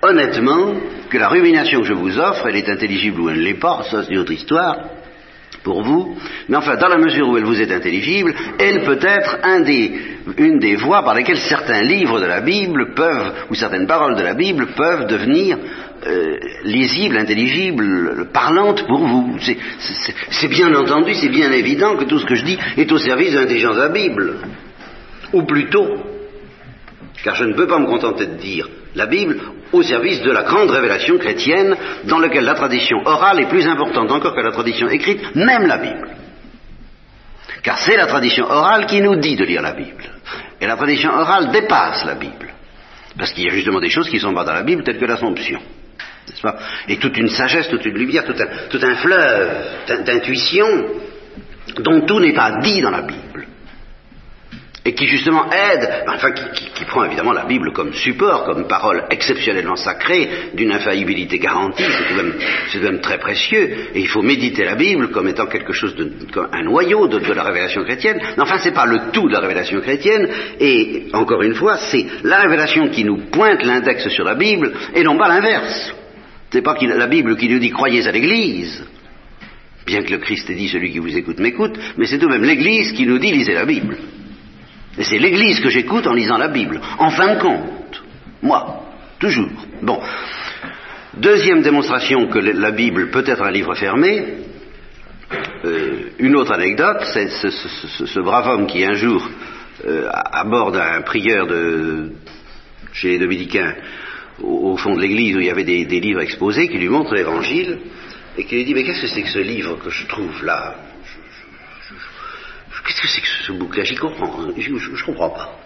honnêtement 0.02 0.74
que 1.08 1.18
la 1.18 1.28
rumination 1.28 1.80
que 1.80 1.86
je 1.86 1.94
vous 1.94 2.18
offre, 2.18 2.46
elle 2.46 2.56
est 2.56 2.68
intelligible 2.68 3.20
ou 3.20 3.30
elle 3.30 3.38
ne 3.38 3.42
l'est 3.42 3.54
pas, 3.54 3.82
ça 3.90 4.02
c'est 4.02 4.12
une 4.12 4.18
autre 4.18 4.32
histoire 4.32 4.76
pour 5.64 5.82
vous, 5.82 6.16
mais 6.48 6.56
enfin, 6.56 6.76
dans 6.76 6.88
la 6.88 6.98
mesure 6.98 7.28
où 7.28 7.36
elle 7.38 7.44
vous 7.44 7.60
est 7.60 7.72
intelligible, 7.72 8.34
elle 8.58 8.82
peut 8.82 8.98
être 9.00 9.38
une 10.36 10.58
des 10.58 10.76
voies 10.76 11.02
par 11.02 11.14
lesquelles 11.14 11.38
certains 11.38 11.82
livres 11.82 12.20
de 12.20 12.26
la 12.26 12.42
Bible 12.42 12.92
peuvent, 12.94 13.32
ou 13.50 13.54
certaines 13.54 13.86
paroles 13.86 14.14
de 14.14 14.22
la 14.22 14.34
Bible 14.34 14.68
peuvent 14.76 15.06
devenir 15.06 15.56
euh, 16.06 16.36
lisibles, 16.64 17.16
intelligibles, 17.16 18.28
parlantes 18.32 18.86
pour 18.86 19.06
vous. 19.06 19.38
C'est 20.30 20.48
bien 20.48 20.72
entendu, 20.74 21.14
c'est 21.14 21.30
bien 21.30 21.50
évident 21.50 21.96
que 21.96 22.04
tout 22.04 22.18
ce 22.18 22.26
que 22.26 22.34
je 22.34 22.44
dis 22.44 22.58
est 22.76 22.92
au 22.92 22.98
service 22.98 23.32
de 23.32 23.38
l'intelligence 23.38 23.76
de 23.76 23.82
la 23.82 23.88
Bible. 23.88 24.36
Ou 25.32 25.42
plutôt, 25.44 25.86
car 27.24 27.34
je 27.36 27.44
ne 27.44 27.54
peux 27.54 27.66
pas 27.66 27.78
me 27.78 27.86
contenter 27.86 28.26
de 28.26 28.34
dire 28.34 28.68
la 28.94 29.06
Bible 29.06 29.40
au 29.74 29.82
service 29.82 30.22
de 30.22 30.30
la 30.30 30.42
grande 30.42 30.70
révélation 30.70 31.18
chrétienne 31.18 31.76
dans 32.04 32.18
laquelle 32.18 32.44
la 32.44 32.54
tradition 32.54 32.98
orale 33.04 33.40
est 33.40 33.48
plus 33.48 33.66
importante 33.66 34.10
encore 34.10 34.34
que 34.34 34.40
la 34.40 34.52
tradition 34.52 34.88
écrite, 34.88 35.34
même 35.34 35.66
la 35.66 35.78
Bible. 35.78 36.10
Car 37.62 37.78
c'est 37.78 37.96
la 37.96 38.06
tradition 38.06 38.44
orale 38.44 38.86
qui 38.86 39.00
nous 39.00 39.16
dit 39.16 39.36
de 39.36 39.44
lire 39.44 39.62
la 39.62 39.72
Bible. 39.72 40.04
Et 40.60 40.66
la 40.66 40.76
tradition 40.76 41.10
orale 41.10 41.50
dépasse 41.50 42.04
la 42.04 42.14
Bible. 42.14 42.52
Parce 43.18 43.32
qu'il 43.32 43.44
y 43.44 43.48
a 43.48 43.54
justement 43.54 43.80
des 43.80 43.90
choses 43.90 44.08
qui 44.08 44.20
sont 44.20 44.34
pas 44.34 44.44
dans 44.44 44.54
la 44.54 44.62
Bible, 44.62 44.84
telles 44.84 44.98
que 44.98 45.04
l'Assomption. 45.04 45.60
Et 46.88 46.96
toute 46.98 47.16
une 47.16 47.28
sagesse, 47.28 47.68
toute 47.68 47.84
une 47.84 47.96
lumière, 47.96 48.24
tout 48.24 48.34
un, 48.38 48.68
tout 48.68 48.80
un 48.82 48.94
fleuve 48.96 50.04
d'intuition 50.04 50.66
dont 51.78 52.00
tout 52.02 52.20
n'est 52.20 52.34
pas 52.34 52.58
dit 52.60 52.80
dans 52.80 52.90
la 52.90 53.02
Bible 53.02 53.33
et 54.86 54.92
qui 54.92 55.06
justement 55.06 55.46
aide, 55.50 55.88
enfin 56.06 56.30
qui, 56.32 56.84
prend 56.84 57.04
évidemment 57.04 57.32
la 57.32 57.46
Bible 57.46 57.72
comme 57.72 57.94
support, 57.94 58.44
comme 58.44 58.68
parole 58.68 59.04
exceptionnellement 59.10 59.76
sacrée, 59.76 60.28
d'une 60.52 60.72
infaillibilité 60.72 61.38
garantie, 61.38 61.82
c'est 62.68 62.78
quand, 62.78 62.84
même 62.84 63.00
très 63.00 63.18
précieux, 63.18 63.88
et 63.94 64.00
il 64.00 64.08
faut 64.08 64.20
méditer 64.20 64.64
la 64.64 64.74
Bible 64.74 65.10
comme 65.10 65.28
étant 65.28 65.46
quelque 65.46 65.72
chose 65.72 65.96
de, 65.96 66.12
un 66.52 66.62
noyau 66.64 67.08
de, 67.08 67.32
la 67.32 67.42
révélation 67.42 67.82
chrétienne, 67.82 68.20
mais 68.36 68.42
enfin 68.42 68.58
c'est 68.58 68.74
pas 68.74 68.84
le 68.84 69.10
tout 69.10 69.26
de 69.26 69.32
la 69.32 69.40
révélation 69.40 69.80
chrétienne, 69.80 70.28
et 70.60 71.06
encore 71.14 71.42
une 71.42 71.54
fois, 71.54 71.78
c'est 71.78 72.04
la 72.22 72.40
révélation 72.40 72.88
qui 72.88 73.04
nous 73.04 73.30
pointe 73.30 73.64
l'index 73.64 74.06
sur 74.08 74.24
la 74.24 74.34
Bible, 74.34 74.72
et 74.94 75.02
non 75.02 75.16
pas 75.16 75.28
l'inverse. 75.28 75.94
C'est 76.50 76.62
pas 76.62 76.76
la 76.80 77.06
Bible 77.06 77.36
qui 77.36 77.48
nous 77.48 77.58
dit 77.58 77.70
croyez 77.70 78.06
à 78.06 78.12
l'Église, 78.12 78.84
bien 79.86 80.02
que 80.02 80.12
le 80.12 80.18
Christ 80.18 80.48
ait 80.50 80.54
dit 80.54 80.68
celui 80.68 80.92
qui 80.92 80.98
vous 80.98 81.16
écoute 81.16 81.40
m'écoute, 81.40 81.78
mais 81.96 82.06
c'est 82.06 82.18
tout 82.18 82.26
de 82.26 82.32
même 82.32 82.44
l'Église 82.44 82.92
qui 82.92 83.06
nous 83.06 83.18
dit 83.18 83.32
lisez 83.32 83.54
la 83.54 83.64
Bible. 83.64 83.96
Et 84.98 85.04
c'est 85.04 85.18
l'Église 85.18 85.60
que 85.60 85.70
j'écoute 85.70 86.06
en 86.06 86.14
lisant 86.14 86.38
la 86.38 86.48
Bible. 86.48 86.80
En 86.98 87.10
fin 87.10 87.34
de 87.34 87.40
compte, 87.40 88.02
moi, 88.42 88.84
toujours. 89.18 89.50
Bon. 89.82 90.00
Deuxième 91.16 91.62
démonstration 91.62 92.26
que 92.26 92.38
la 92.38 92.70
Bible 92.70 93.10
peut 93.10 93.24
être 93.26 93.42
un 93.42 93.50
livre 93.50 93.74
fermé. 93.74 94.24
Euh, 95.64 96.10
une 96.18 96.36
autre 96.36 96.52
anecdote, 96.52 97.02
c'est 97.12 97.28
ce, 97.28 98.20
brave 98.20 98.48
homme 98.48 98.66
qui 98.66 98.84
un 98.84 98.94
jour 98.94 99.28
euh, 99.86 100.08
aborde 100.12 100.76
un 100.76 101.02
prieur 101.02 101.46
chez 102.92 103.10
les 103.10 103.18
dominicains 103.18 103.74
au, 104.42 104.76
fond 104.76 104.94
de 104.94 105.00
l'église 105.00 105.36
où 105.36 105.40
il 105.40 105.46
y 105.46 105.50
avait 105.50 105.64
des 105.64 106.00
livres 106.00 106.20
exposés, 106.20 106.68
qui 106.68 106.78
lui 106.78 106.88
montre 106.88 107.14
l'évangile 107.14 107.78
et 108.36 108.44
qui 108.44 108.56
lui 108.56 108.64
dit 108.64 108.74
mais 108.74 108.84
qu'est-ce 108.84 109.02
que 109.02 109.06
c'est 109.06 109.22
que 109.22 109.28
ce 109.28 109.38
livre 109.38 109.78
que 109.82 109.90
je 109.90 110.06
trouve 110.06 110.44
là? 110.44 110.74
Qu'est-ce 112.84 113.00
que 113.00 113.08
c'est 113.08 113.20
que 113.20 113.26
ce 113.26 113.52
bouquin 113.52 113.84
J'y 113.84 113.94
comprends. 113.94 114.48
Je 114.56 114.70
ne 114.70 115.04
comprends 115.04 115.30
pas. 115.30 115.58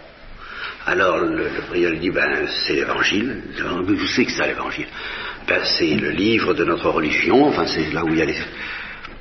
Alors 0.85 1.19
le, 1.19 1.49
prieur 1.69 1.91
lui 1.91 1.99
dit, 1.99 2.09
ben 2.09 2.47
c'est 2.65 2.73
l'évangile. 2.73 3.43
Je 3.55 4.05
sais 4.07 4.25
que 4.25 4.31
c'est 4.31 4.47
l'évangile. 4.47 4.87
Ben 5.47 5.59
c'est 5.63 5.95
le 5.95 6.11
livre 6.11 6.53
de 6.53 6.63
notre 6.63 6.89
religion, 6.89 7.47
enfin 7.47 7.65
c'est 7.67 7.91
là 7.93 8.03
où 8.03 8.09
il 8.09 8.17
y 8.17 8.21
a 8.21 8.25
les... 8.25 8.35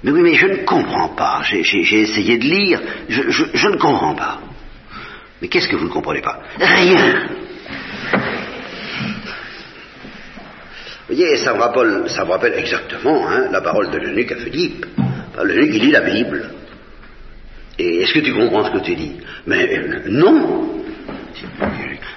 Mais 0.04 0.12
oui, 0.12 0.20
mais 0.22 0.34
je 0.34 0.46
ne 0.46 0.56
comprends 0.64 1.08
pas. 1.08 1.42
J'ai 1.42 1.60
essayé 1.60 2.38
de 2.38 2.44
lire, 2.44 2.80
je, 3.08 3.22
je, 3.28 3.68
ne 3.68 3.76
comprends 3.76 4.14
pas. 4.14 4.40
Mais 5.42 5.48
qu'est-ce 5.48 5.68
que 5.68 5.76
vous 5.76 5.86
ne 5.86 5.92
comprenez 5.92 6.20
pas? 6.20 6.40
Rien. 6.58 7.28
Vous 11.08 11.14
voyez, 11.14 11.36
ça 11.38 11.54
me 11.54 11.58
rappelle, 11.58 12.04
ça 12.08 12.24
me 12.24 12.30
rappelle 12.30 12.54
exactement 12.54 13.28
hein, 13.28 13.48
la 13.50 13.60
parole 13.60 13.90
de 13.90 13.98
l'eunuque 13.98 14.30
à 14.30 14.36
Philippe. 14.36 14.86
L'eunuque, 15.42 15.70
il 15.74 15.84
lit 15.86 15.90
la 15.90 16.02
Bible. 16.02 16.50
Et 17.78 18.02
est-ce 18.02 18.12
que 18.12 18.20
tu 18.20 18.34
comprends 18.34 18.64
ce 18.64 18.70
que 18.70 18.84
tu 18.84 18.94
dis? 18.96 19.12
Mais 19.46 20.02
non. 20.08 20.82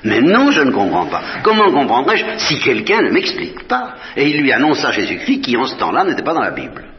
Mais 0.04 0.22
non, 0.22 0.52
je 0.52 0.62
ne 0.62 0.72
comprends 0.72 1.06
pas. 1.06 1.22
Comment 1.44 1.72
comprendrais-je 1.72 2.26
si 2.38 2.60
quelqu'un 2.60 3.02
ne 3.02 3.12
m'explique 3.12 3.68
pas? 3.68 3.96
Et 4.16 4.28
il 4.28 4.42
lui 4.42 4.52
annonça 4.52 4.92
Jésus-Christ 4.92 5.42
qui 5.42 5.58
en 5.58 5.68
ce 5.68 5.76
temps-là 5.76 6.04
n'était 6.04 6.24
pas 6.24 6.34
dans 6.34 6.42
la 6.42 6.52
Bible. 6.52 6.91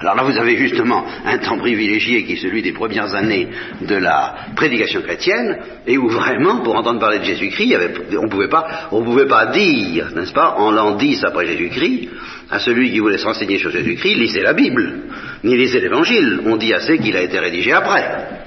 Alors 0.00 0.16
là, 0.16 0.22
vous 0.24 0.36
avez 0.36 0.56
justement 0.56 1.04
un 1.24 1.38
temps 1.38 1.58
privilégié 1.58 2.24
qui 2.24 2.32
est 2.32 2.42
celui 2.42 2.62
des 2.62 2.72
premières 2.72 3.14
années 3.14 3.48
de 3.80 3.94
la 3.94 4.34
prédication 4.56 5.00
chrétienne, 5.02 5.58
et 5.86 5.96
où 5.96 6.08
vraiment, 6.08 6.58
pour 6.58 6.74
entendre 6.74 6.98
parler 6.98 7.20
de 7.20 7.24
Jésus-Christ, 7.24 7.76
on 8.18 8.24
ne 8.24 8.28
pouvait 8.28 8.48
pas, 9.28 9.46
dire, 9.46 10.10
n'est-ce 10.14 10.32
pas, 10.32 10.56
en 10.58 10.72
l'an 10.72 10.96
10 10.96 11.24
après 11.24 11.46
Jésus-Christ, 11.46 12.08
à 12.50 12.58
celui 12.58 12.90
qui 12.90 12.98
voulait 12.98 13.18
s'enseigner 13.18 13.58
sur 13.58 13.70
Jésus-Christ, 13.70 14.16
lisez 14.16 14.42
la 14.42 14.54
Bible, 14.54 15.02
ni 15.44 15.56
lisez 15.56 15.80
l'Évangile. 15.80 16.40
On 16.46 16.56
dit 16.56 16.74
assez 16.74 16.98
qu'il 16.98 17.16
a 17.16 17.22
été 17.22 17.38
rédigé 17.38 17.72
après. 17.72 18.39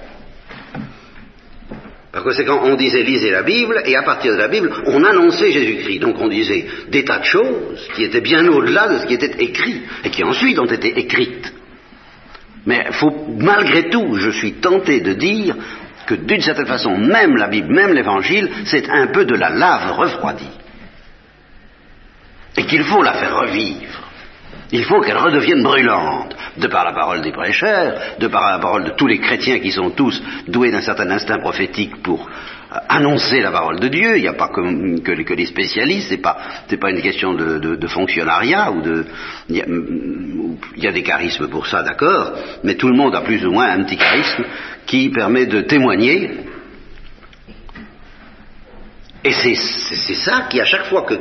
Par 2.14 2.24
conséquent, 2.24 2.62
on 2.64 2.76
disait 2.76 3.02
lisez 3.02 3.32
la 3.32 3.42
Bible, 3.42 3.82
et 3.86 3.96
à 3.96 4.04
partir 4.04 4.34
de 4.34 4.38
la 4.38 4.48
Bible, 4.48 4.72
on 4.86 5.04
annonçait 5.04 5.52
Jésus-Christ. 5.52 5.98
Donc 5.98 6.16
on 6.20 6.28
disait 6.28 6.68
des 6.90 7.04
tas 7.04 7.18
de 7.18 7.26
choses 7.26 7.90
qui 7.96 8.04
étaient 8.04 8.22
bien 8.22 8.48
au-delà 8.48 8.88
de 8.88 9.00
ce 9.00 9.08
qui 9.08 9.16
était 9.16 9.44
écrit, 9.44 9.82
et 10.04 10.12
qui 10.12 10.24
ensuite 10.24 10.60
ont 10.60 10.68
été 10.68 11.00
écrites. 11.00 11.52
Mais 12.68 12.86
malgré 13.40 13.90
tout, 13.90 14.16
je 14.18 14.30
suis 14.30 14.54
tenté 14.54 15.02
de 15.02 15.14
dire 15.14 15.56
que 16.06 16.14
d'une 16.14 16.42
certaine 16.42 16.68
façon, 16.68 16.96
même 16.96 17.36
la 17.36 17.48
Bible, 17.48 17.74
même 17.74 17.94
l'Évangile, 17.94 18.48
c'est 18.66 18.88
un 18.92 19.08
peu 19.08 19.26
de 19.26 19.36
la 19.36 19.50
lave 19.50 19.94
refroidie. 19.94 20.60
Et 22.56 22.66
qu'il 22.66 22.84
faut 22.84 23.02
la 23.02 23.14
faire 23.14 23.40
revivre. 23.40 24.03
Il 24.76 24.86
faut 24.86 25.02
qu'elle 25.02 25.18
redevienne 25.18 25.62
brûlante, 25.62 26.36
de 26.58 26.68
par 26.68 26.84
la 26.84 26.94
parole 26.94 27.22
des 27.22 27.32
prêcheurs, 27.32 28.18
de 28.20 28.28
par 28.28 28.52
la 28.52 28.58
parole 28.58 28.86
de 28.86 28.90
tous 28.98 29.06
les 29.06 29.20
chrétiens 29.20 29.60
qui 29.60 29.72
sont 29.72 29.92
tous 29.92 30.20
doués 30.48 30.72
d'un 30.72 30.82
certain 30.82 31.12
instinct 31.12 31.38
prophétique 31.38 32.02
pour 32.02 32.28
euh, 32.28 32.78
annoncer 32.90 33.40
la 33.42 33.52
parole 33.52 33.80
de 33.80 33.88
Dieu. 33.88 34.18
Il 34.18 34.24
n'y 34.24 34.28
a 34.28 34.34
pas 34.34 34.48
que, 34.48 35.12
les 35.12 35.46
spécialistes, 35.46 36.08
c'est 36.10 36.18
pas 36.18 36.38
pas 36.82 36.90
une 36.90 37.02
question 37.02 37.36
de, 37.36 37.88
fonctionnariat 37.88 38.72
ou 38.72 38.82
de 38.82 39.06
il 39.48 39.64
y, 40.78 40.88
a, 40.88 40.92
des 40.92 41.04
charismes 41.04 41.50
pour 41.50 41.68
ça, 41.68 41.84
d'accord, 41.84 42.32
mais 42.64 42.74
tout 42.74 42.88
le 42.88 42.98
monde 42.98 43.14
a 43.14 43.22
plus 43.22 43.46
ou 43.46 43.52
moins 43.52 43.70
un 43.70 43.84
petit 43.84 43.98
charisme 43.98 44.44
qui 44.88 45.10
permet 45.10 45.46
de 45.46 45.62
témoigner 45.62 46.32
et 49.26 49.32
c'est 49.32 50.16
ça 50.16 50.48
qui, 50.50 50.60
à 50.60 50.66
chaque 50.66 50.86
fois 50.88 51.04
que, 51.04 51.16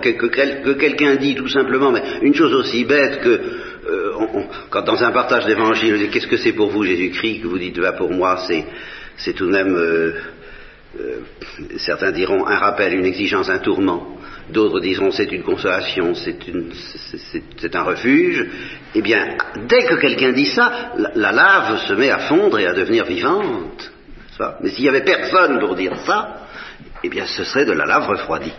quelqu'un 0.74 1.14
dit 1.16 1.36
tout 1.36 1.48
simplement, 1.48 1.92
mais 1.92 2.02
une 2.22 2.34
chose 2.34 2.52
aussi 2.52 2.84
bête 2.84 3.20
que, 3.20 3.28
euh, 3.28 4.44
quand 4.70 4.82
dans 4.82 5.04
un 5.04 5.12
partage 5.12 5.46
d'évangile, 5.46 6.10
qu'est-ce 6.10 6.26
que 6.26 6.36
c'est 6.36 6.52
pour 6.52 6.70
vous 6.70 6.82
Jésus-Christ, 6.82 7.42
que 7.42 7.46
vous 7.46 7.58
dites, 7.58 7.78
bah, 7.78 7.92
pour 7.92 8.10
moi, 8.10 8.44
c'est 9.16 9.32
tout 9.34 9.46
de 9.46 9.52
même, 9.52 9.76
euh, 9.76 10.14
euh, 10.98 11.20
certains 11.76 12.10
diront 12.10 12.44
un 12.44 12.58
rappel, 12.58 12.94
une 12.94 13.06
exigence, 13.06 13.48
un 13.48 13.60
tourment. 13.60 14.18
D'autres 14.50 14.80
diront 14.80 15.12
c'est 15.12 15.30
une 15.30 15.44
consolation, 15.44 16.12
c'est 16.14 17.76
un 17.76 17.82
refuge. 17.84 18.46
Eh 18.96 19.00
bien, 19.00 19.36
dès 19.68 19.84
que 19.86 19.94
quelqu'un 19.94 20.32
dit 20.32 20.46
ça, 20.46 20.92
la, 20.98 21.12
la, 21.14 21.30
lave 21.30 21.78
se 21.86 21.92
met 21.92 22.10
à 22.10 22.18
fondre 22.18 22.58
et 22.58 22.66
à 22.66 22.72
devenir 22.72 23.04
vivante. 23.04 23.92
Mais 24.60 24.70
s'il 24.70 24.82
n'y 24.82 24.88
avait 24.88 25.04
personne 25.04 25.60
pour 25.60 25.76
dire 25.76 25.96
ça, 26.04 26.48
eh 27.02 27.08
bien 27.08 27.26
ce 27.26 27.44
serait 27.44 27.64
de 27.64 27.72
la 27.72 27.86
lave 27.86 28.08
refroidie. 28.08 28.52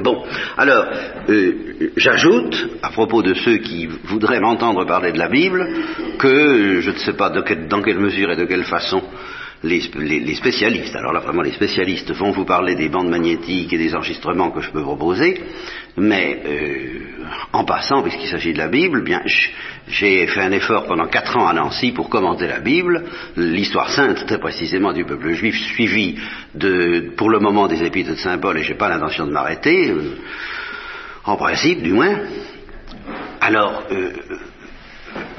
Bon, 0.00 0.22
alors, 0.56 0.86
euh, 1.30 1.90
j'ajoute, 1.96 2.78
à 2.82 2.90
propos 2.90 3.22
de 3.22 3.32
ceux 3.34 3.56
qui 3.56 3.86
voudraient 3.86 4.40
m'entendre 4.40 4.84
parler 4.84 5.12
de 5.12 5.18
la 5.18 5.28
Bible, 5.28 5.66
que 6.18 6.80
je 6.80 6.90
ne 6.90 6.96
sais 6.98 7.14
pas 7.14 7.30
dans 7.30 7.42
quelle 7.82 7.98
mesure 7.98 8.30
et 8.30 8.36
de 8.36 8.44
quelle 8.44 8.64
façon 8.64 9.02
les, 9.62 10.34
spécialistes, 10.34 10.94
alors 10.94 11.12
là 11.12 11.20
vraiment 11.20 11.42
les 11.42 11.52
spécialistes 11.52 12.12
vont 12.12 12.30
vous 12.30 12.44
parler 12.44 12.76
des 12.76 12.88
bandes 12.88 13.08
magnétiques 13.08 13.72
et 13.72 13.78
des 13.78 13.94
enregistrements 13.94 14.50
que 14.50 14.60
je 14.60 14.70
peux 14.70 14.82
proposer, 14.82 15.42
mais 15.96 16.40
euh, 16.46 16.98
en 17.52 17.64
passant, 17.64 18.02
puisqu'il 18.02 18.28
s'agit 18.28 18.52
de 18.52 18.58
la 18.58 18.68
Bible, 18.68 19.02
bien 19.02 19.22
j'ai 19.88 20.26
fait 20.26 20.42
un 20.42 20.52
effort 20.52 20.86
pendant 20.86 21.06
quatre 21.06 21.36
ans 21.36 21.48
à 21.48 21.52
Nancy 21.52 21.92
pour 21.92 22.08
commenter 22.08 22.46
la 22.46 22.60
Bible, 22.60 23.04
l'histoire 23.36 23.90
sainte 23.90 24.26
très 24.26 24.38
précisément 24.38 24.92
du 24.92 25.04
peuple 25.04 25.32
juif, 25.32 25.56
suivi 25.72 26.18
de, 26.54 27.12
pour 27.16 27.30
le 27.30 27.40
moment 27.40 27.66
des 27.66 27.82
épîtres 27.82 28.10
de 28.10 28.16
Saint 28.16 28.38
Paul, 28.38 28.58
et 28.58 28.62
j'ai 28.62 28.74
pas 28.74 28.88
l'intention 28.88 29.26
de 29.26 29.32
m'arrêter, 29.32 29.90
euh, 29.90 30.18
en 31.24 31.36
principe 31.36 31.82
du 31.82 31.92
moins. 31.92 32.16
Alors, 33.40 33.84
euh, 33.90 34.12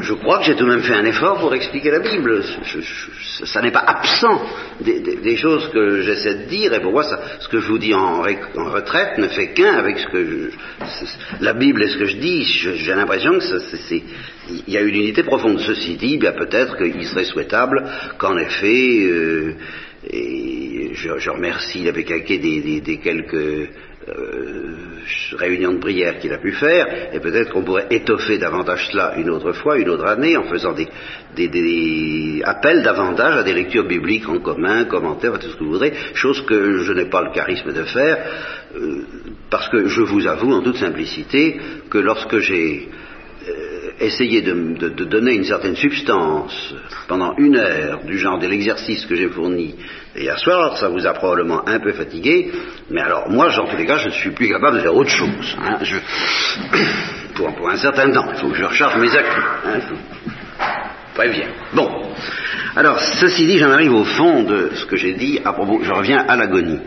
je 0.01 0.13
crois 0.13 0.39
que 0.39 0.45
j'ai 0.45 0.55
tout 0.55 0.65
de 0.65 0.69
même 0.69 0.81
fait 0.81 0.93
un 0.93 1.05
effort 1.05 1.39
pour 1.39 1.53
expliquer 1.53 1.91
la 1.91 1.99
Bible. 1.99 2.43
ça 3.43 3.61
n'est 3.61 3.71
pas 3.71 3.83
absent 3.85 4.41
des, 4.81 5.35
choses 5.37 5.69
que 5.71 6.01
j'essaie 6.01 6.35
de 6.35 6.49
dire, 6.49 6.73
et 6.73 6.79
pour 6.81 6.91
moi, 6.91 7.03
ce 7.03 7.47
que 7.47 7.59
je 7.59 7.67
vous 7.67 7.77
dis 7.77 7.93
en, 7.93 8.21
retraite 8.21 9.17
ne 9.17 9.27
fait 9.27 9.53
qu'un 9.53 9.73
avec 9.73 9.99
ce 9.99 10.07
que 10.07 10.25
je, 10.25 11.43
la 11.43 11.53
Bible 11.53 11.83
et 11.83 11.89
ce 11.89 11.97
que 11.97 12.05
je 12.05 12.17
dis. 12.17 12.43
J'ai 12.43 12.93
l'impression 12.93 13.37
que 13.39 13.45
il 14.67 14.73
y 14.73 14.77
a 14.77 14.81
une 14.81 14.95
unité 14.95 15.23
profonde. 15.23 15.59
Ceci 15.59 15.95
dit, 15.95 16.17
bien 16.17 16.31
peut-être 16.31 16.77
qu'il 16.77 17.05
serait 17.05 17.25
souhaitable 17.25 17.83
qu'en 18.17 18.37
effet, 18.37 19.03
euh, 19.03 19.55
et 20.09 20.91
je, 20.93 21.29
remercie 21.29 21.83
l'abbé 21.83 22.03
Caquet 22.03 22.37
des 22.37 22.99
quelques 23.03 23.69
euh, 24.07 24.75
réunion 25.33 25.73
de 25.73 25.79
prière 25.79 26.19
qu'il 26.19 26.31
a 26.31 26.37
pu 26.37 26.53
faire, 26.53 26.87
et 27.13 27.19
peut-être 27.19 27.51
qu'on 27.51 27.63
pourrait 27.63 27.87
étoffer 27.89 28.37
davantage 28.37 28.87
cela 28.91 29.15
une 29.17 29.29
autre 29.29 29.51
fois, 29.51 29.77
une 29.77 29.89
autre 29.89 30.05
année, 30.05 30.37
en 30.37 30.43
faisant 30.43 30.73
des, 30.73 32.41
appels 32.45 32.81
davantage 32.81 33.37
à 33.37 33.43
des 33.43 33.53
lectures 33.53 33.85
bibliques 33.85 34.29
en 34.29 34.39
commun, 34.39 34.85
commentaires, 34.85 35.37
tout 35.37 35.49
ce 35.49 35.55
que 35.55 35.63
vous 35.63 35.71
voudrez, 35.71 35.93
chose 36.13 36.41
que 36.45 36.79
je 36.79 36.93
n'ai 36.93 37.05
pas 37.05 37.21
le 37.21 37.31
charisme 37.31 37.73
de 37.73 37.83
faire, 37.83 38.17
euh, 38.75 39.01
parce 39.49 39.67
que 39.69 39.87
je 39.87 40.01
vous 40.01 40.27
avoue 40.27 40.53
en 40.53 40.61
toute 40.61 40.77
simplicité 40.77 41.59
que 41.89 41.97
lorsque 41.97 42.37
j'ai 42.37 42.89
essayer 43.99 44.41
de, 44.41 44.89
donner 45.05 45.33
une 45.33 45.43
certaine 45.43 45.75
substance 45.75 46.73
pendant 47.07 47.35
une 47.37 47.57
heure 47.57 48.03
du 48.05 48.17
genre 48.17 48.39
de 48.39 48.47
l'exercice 48.47 49.05
que 49.05 49.15
j'ai 49.15 49.27
fourni 49.27 49.75
hier 50.15 50.37
soir, 50.39 50.77
ça 50.77 50.89
vous 50.89 51.05
a 51.05 51.13
probablement 51.13 51.67
un 51.67 51.79
peu 51.79 51.93
fatigué, 51.93 52.51
mais 52.89 53.01
alors 53.01 53.29
moi, 53.29 53.47
en 53.59 53.67
tous 53.67 53.77
les 53.77 53.85
cas, 53.85 53.97
je 53.97 54.07
ne 54.07 54.13
suis 54.13 54.31
plus 54.31 54.49
capable 54.49 54.77
de 54.77 54.81
faire 54.81 54.95
autre 54.95 55.09
chose. 55.09 55.57
Hein. 55.61 55.77
pour, 57.35 57.69
un 57.69 57.77
certain 57.77 58.11
temps, 58.11 58.27
il 58.33 58.39
faut 58.39 58.49
que 58.49 58.57
je 58.57 58.65
recharge 58.65 58.97
mes 58.97 59.15
actes. 59.15 59.37
Hein, 59.65 59.79
préviens. 61.13 61.49
Bon. 61.73 61.89
Alors, 62.75 62.99
ceci 62.99 63.45
dit, 63.45 63.57
j'en 63.57 63.71
arrive 63.71 63.93
au 63.93 64.05
fond 64.05 64.43
de 64.43 64.71
ce 64.75 64.85
que 64.85 64.95
j'ai 64.95 65.13
dit 65.13 65.39
à 65.43 65.53
propos, 65.53 65.81
je 65.83 65.91
reviens 65.91 66.23
à 66.27 66.35
l'agonie. 66.35 66.79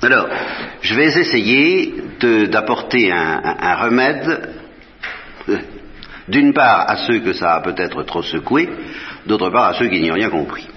Alors, 0.00 0.28
je 0.80 0.94
vais 0.94 1.06
essayer 1.06 1.94
d'apporter 2.48 3.10
un, 3.10 3.74
remède, 3.74 4.54
euh, 5.48 5.58
d'une 6.28 6.52
part 6.52 6.88
à 6.88 6.96
ceux 6.98 7.18
que 7.20 7.32
ça 7.32 7.56
a 7.56 7.60
peut-être 7.60 8.04
trop 8.04 8.22
secoué, 8.22 8.68
d'autre 9.26 9.50
part 9.50 9.64
à 9.64 9.74
ceux 9.74 9.88
qui 9.88 10.00
n'y 10.00 10.10
ont 10.10 10.14
rien 10.14 10.30
compris. 10.30 10.68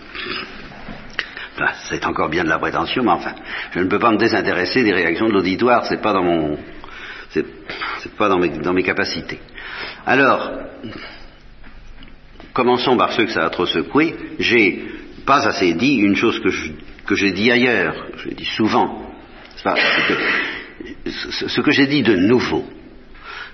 c'est 1.89 2.03
encore 2.05 2.29
bien 2.29 2.43
de 2.43 2.49
la 2.49 2.57
prétention, 2.57 3.03
mais 3.03 3.11
enfin, 3.11 3.35
je 3.73 3.79
ne 3.79 3.85
peux 3.87 3.99
pas 3.99 4.11
me 4.11 4.17
désintéresser 4.17 4.83
des 4.83 4.93
réactions 4.93 5.27
de 5.27 5.33
l'auditoire, 5.33 5.85
c'est 5.85 6.01
pas 6.01 6.13
dans 6.13 6.23
mon, 6.23 6.57
c'est 7.29 8.15
pas 8.17 8.27
dans 8.27 8.39
mes, 8.39 8.49
dans 8.49 8.73
mes 8.73 8.83
capacités. 8.83 9.39
Alors, 10.07 10.51
commençons 12.53 12.97
par 12.97 13.11
ceux 13.11 13.25
que 13.25 13.31
ça 13.31 13.45
a 13.45 13.49
trop 13.51 13.67
secoué. 13.67 14.15
J'ai 14.39 14.83
pas 15.27 15.47
assez 15.47 15.73
dit 15.75 15.97
une 15.97 16.15
chose 16.15 16.39
que 16.39 16.49
que 17.05 17.15
j'ai 17.15 17.31
dit 17.31 17.51
ailleurs, 17.51 18.07
je 18.17 18.29
l'ai 18.29 18.35
dit 18.35 18.45
souvent, 18.45 19.10
ce 21.05 21.61
que 21.61 21.71
j'ai 21.71 21.87
dit 21.87 22.01
de 22.01 22.15
nouveau, 22.15 22.65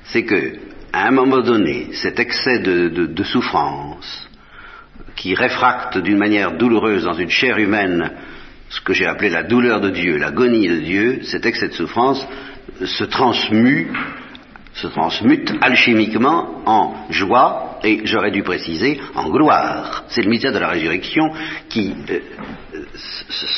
c'est 0.05 0.23
que, 0.23 0.53
à 0.93 1.07
un 1.07 1.11
moment 1.11 1.41
donné, 1.41 1.89
cet 1.93 2.19
excès 2.19 2.59
de, 2.59 3.23
souffrance 3.23 4.29
qui 5.15 5.35
réfracte 5.35 5.97
d'une 5.97 6.17
manière 6.17 6.57
douloureuse 6.57 7.03
dans 7.03 7.13
une 7.13 7.29
chair 7.29 7.57
humaine 7.57 8.11
ce 8.69 8.81
que 8.81 8.93
j'ai 8.93 9.05
appelé 9.05 9.29
la 9.29 9.43
douleur 9.43 9.79
de 9.81 9.89
Dieu, 9.89 10.17
l'agonie 10.17 10.67
de 10.67 10.77
Dieu, 10.77 11.19
cet 11.23 11.45
excès 11.45 11.69
de 11.69 11.73
souffrance 11.73 12.25
se 12.83 13.03
transmute, 13.05 13.91
se 14.73 14.87
transmute 14.87 15.53
alchimiquement 15.61 16.61
en 16.65 17.09
joie 17.09 17.79
et 17.83 18.01
j'aurais 18.05 18.31
dû 18.31 18.43
préciser 18.43 18.99
en 19.15 19.29
gloire. 19.29 20.03
C'est 20.09 20.21
le 20.21 20.29
mystère 20.29 20.51
de 20.51 20.59
la 20.59 20.67
résurrection 20.67 21.31
qui 21.69 21.95
euh, 22.09 22.19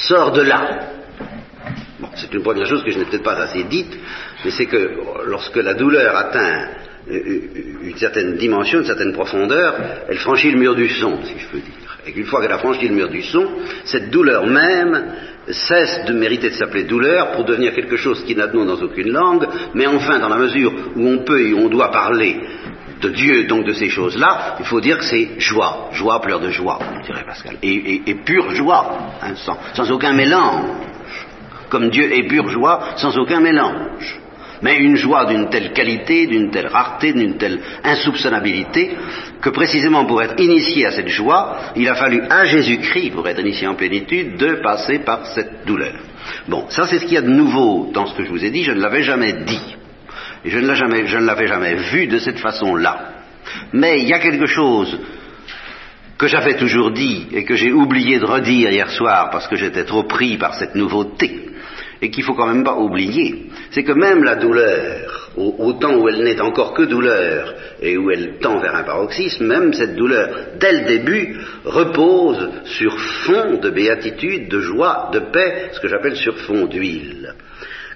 sort 0.07 0.31
de 0.31 0.41
là 0.41 0.98
c'est 2.19 2.33
une 2.33 2.43
première 2.43 2.65
chose 2.65 2.83
que 2.83 2.91
je 2.91 2.99
n'ai 2.99 3.05
peut-être 3.05 3.23
pas 3.23 3.37
assez 3.37 3.63
dite, 3.63 3.97
mais 4.43 4.51
c'est 4.51 4.65
que 4.65 4.91
lorsque 5.27 5.57
la 5.57 5.73
douleur 5.73 6.15
atteint 6.15 6.67
une 7.09 7.97
certaine 7.97 8.35
dimension, 8.35 8.79
une 8.79 8.85
certaine 8.85 9.13
profondeur, 9.13 9.75
elle 10.07 10.17
franchit 10.17 10.51
le 10.51 10.59
mur 10.59 10.75
du 10.75 10.89
son, 10.89 11.23
si 11.23 11.33
je 11.37 11.47
peux 11.47 11.57
dire. 11.57 11.97
Et 12.05 12.11
qu'une 12.11 12.25
fois 12.25 12.41
qu'elle 12.41 12.51
a 12.51 12.59
franchi 12.59 12.87
le 12.87 12.95
mur 12.95 13.09
du 13.09 13.21
son, 13.23 13.47
cette 13.85 14.09
douleur 14.09 14.45
même 14.45 15.13
cesse 15.49 16.05
de 16.05 16.13
mériter 16.13 16.49
de 16.49 16.55
s'appeler 16.55 16.83
douleur 16.83 17.31
pour 17.31 17.45
devenir 17.45 17.73
quelque 17.73 17.97
chose 17.97 18.23
qui 18.25 18.35
n'a 18.35 18.47
de 18.47 18.55
nom 18.55 18.65
dans 18.65 18.81
aucune 18.81 19.11
langue, 19.11 19.47
mais 19.73 19.87
enfin, 19.87 20.19
dans 20.19 20.29
la 20.29 20.37
mesure 20.37 20.71
où 20.95 21.07
on 21.07 21.19
peut 21.19 21.41
et 21.41 21.53
on 21.53 21.67
doit 21.67 21.91
parler 21.91 22.39
de 23.01 23.09
Dieu, 23.09 23.45
donc 23.45 23.65
de 23.65 23.73
ces 23.73 23.89
choses-là, 23.89 24.57
il 24.59 24.65
faut 24.65 24.81
dire 24.81 24.97
que 24.97 25.05
c'est 25.05 25.39
joie, 25.39 25.89
joie, 25.93 26.21
pleurs 26.21 26.41
de 26.41 26.49
joie, 26.49 26.79
dirait 27.05 27.23
Pascal, 27.25 27.55
et, 27.63 28.15
pure 28.25 28.53
joie, 28.53 28.97
hein, 29.21 29.33
sans 29.35 29.91
aucun 29.91 30.13
mélange 30.13 30.65
comme 31.69 31.89
Dieu 31.89 32.11
est 32.11 32.27
pure 32.27 32.49
joie, 32.49 32.93
sans 32.97 33.17
aucun 33.17 33.39
mélange. 33.39 34.19
Mais 34.61 34.77
une 34.77 34.97
joie 34.97 35.25
d'une 35.25 35.49
telle 35.49 35.71
qualité, 35.71 36.27
d'une 36.27 36.51
telle 36.51 36.67
rareté, 36.67 37.13
d'une 37.13 37.37
telle 37.37 37.59
insoupçonnabilité, 37.83 38.91
que 39.41 39.49
précisément 39.49 40.05
pour 40.05 40.21
être 40.21 40.39
initié 40.41 40.85
à 40.85 40.91
cette 40.91 41.07
joie, 41.07 41.57
il 41.77 41.87
a 41.87 41.95
fallu 41.95 42.21
à 42.29 42.43
Jésus-Christ, 42.43 43.11
pour 43.11 43.27
être 43.27 43.39
initié 43.39 43.67
en 43.67 43.75
plénitude, 43.75 44.37
de 44.37 44.55
passer 44.55 44.99
par 44.99 45.25
cette 45.27 45.65
douleur. 45.65 45.93
Bon, 46.47 46.65
ça 46.69 46.87
c'est 46.87 46.99
ce 46.99 47.05
qu'il 47.05 47.13
y 47.13 47.17
a 47.17 47.21
de 47.21 47.29
nouveau 47.29 47.89
dans 47.93 48.05
ce 48.05 48.15
que 48.15 48.25
je 48.25 48.29
vous 48.29 48.43
ai 48.43 48.49
dit, 48.49 48.63
je 48.63 48.73
ne 48.73 48.81
l'avais 48.81 49.03
jamais 49.03 49.33
dit. 49.45 49.75
Et 50.43 50.49
je 50.49 50.59
ne 50.59 50.67
l'avais 51.25 51.47
jamais 51.47 51.75
vu 51.75 52.07
de 52.07 52.17
cette 52.17 52.39
façon-là. 52.39 53.11
Mais 53.73 54.01
il 54.01 54.07
y 54.07 54.13
a 54.13 54.19
quelque 54.19 54.45
chose 54.45 54.99
que 56.17 56.27
j'avais 56.27 56.55
toujours 56.55 56.91
dit 56.91 57.27
et 57.31 57.45
que 57.45 57.55
j'ai 57.55 57.71
oublié 57.71 58.19
de 58.19 58.25
redire 58.25 58.71
hier 58.71 58.89
soir 58.89 59.29
parce 59.31 59.47
que 59.47 59.55
j'étais 59.55 59.85
trop 59.85 60.03
pris 60.03 60.37
par 60.37 60.53
cette 60.53 60.75
nouveauté 60.75 61.48
et 62.01 62.09
qu'il 62.09 62.23
faut 62.23 62.33
quand 62.33 62.47
même 62.47 62.63
pas 62.63 62.75
oublier, 62.75 63.47
c'est 63.71 63.83
que 63.83 63.91
même 63.91 64.23
la 64.23 64.35
douleur, 64.35 65.31
au, 65.35 65.73
temps 65.73 65.95
où 65.97 66.09
elle 66.09 66.23
n'est 66.23 66.41
encore 66.41 66.73
que 66.73 66.83
douleur 66.83 67.53
et 67.81 67.97
où 67.97 68.11
elle 68.11 68.39
tend 68.39 68.59
vers 68.59 68.75
un 68.75 68.83
paroxysme, 68.83 69.45
même 69.45 69.73
cette 69.73 69.95
douleur, 69.95 70.29
dès 70.59 70.71
le 70.71 70.85
début, 70.87 71.37
repose 71.65 72.49
sur 72.65 72.97
fond 72.99 73.59
de 73.61 73.69
béatitude, 73.69 74.49
de 74.49 74.59
joie, 74.59 75.09
de 75.13 75.19
paix, 75.19 75.69
ce 75.73 75.79
que 75.79 75.87
j'appelle 75.87 76.15
sur 76.15 76.37
fond 76.39 76.65
d'huile. 76.65 77.33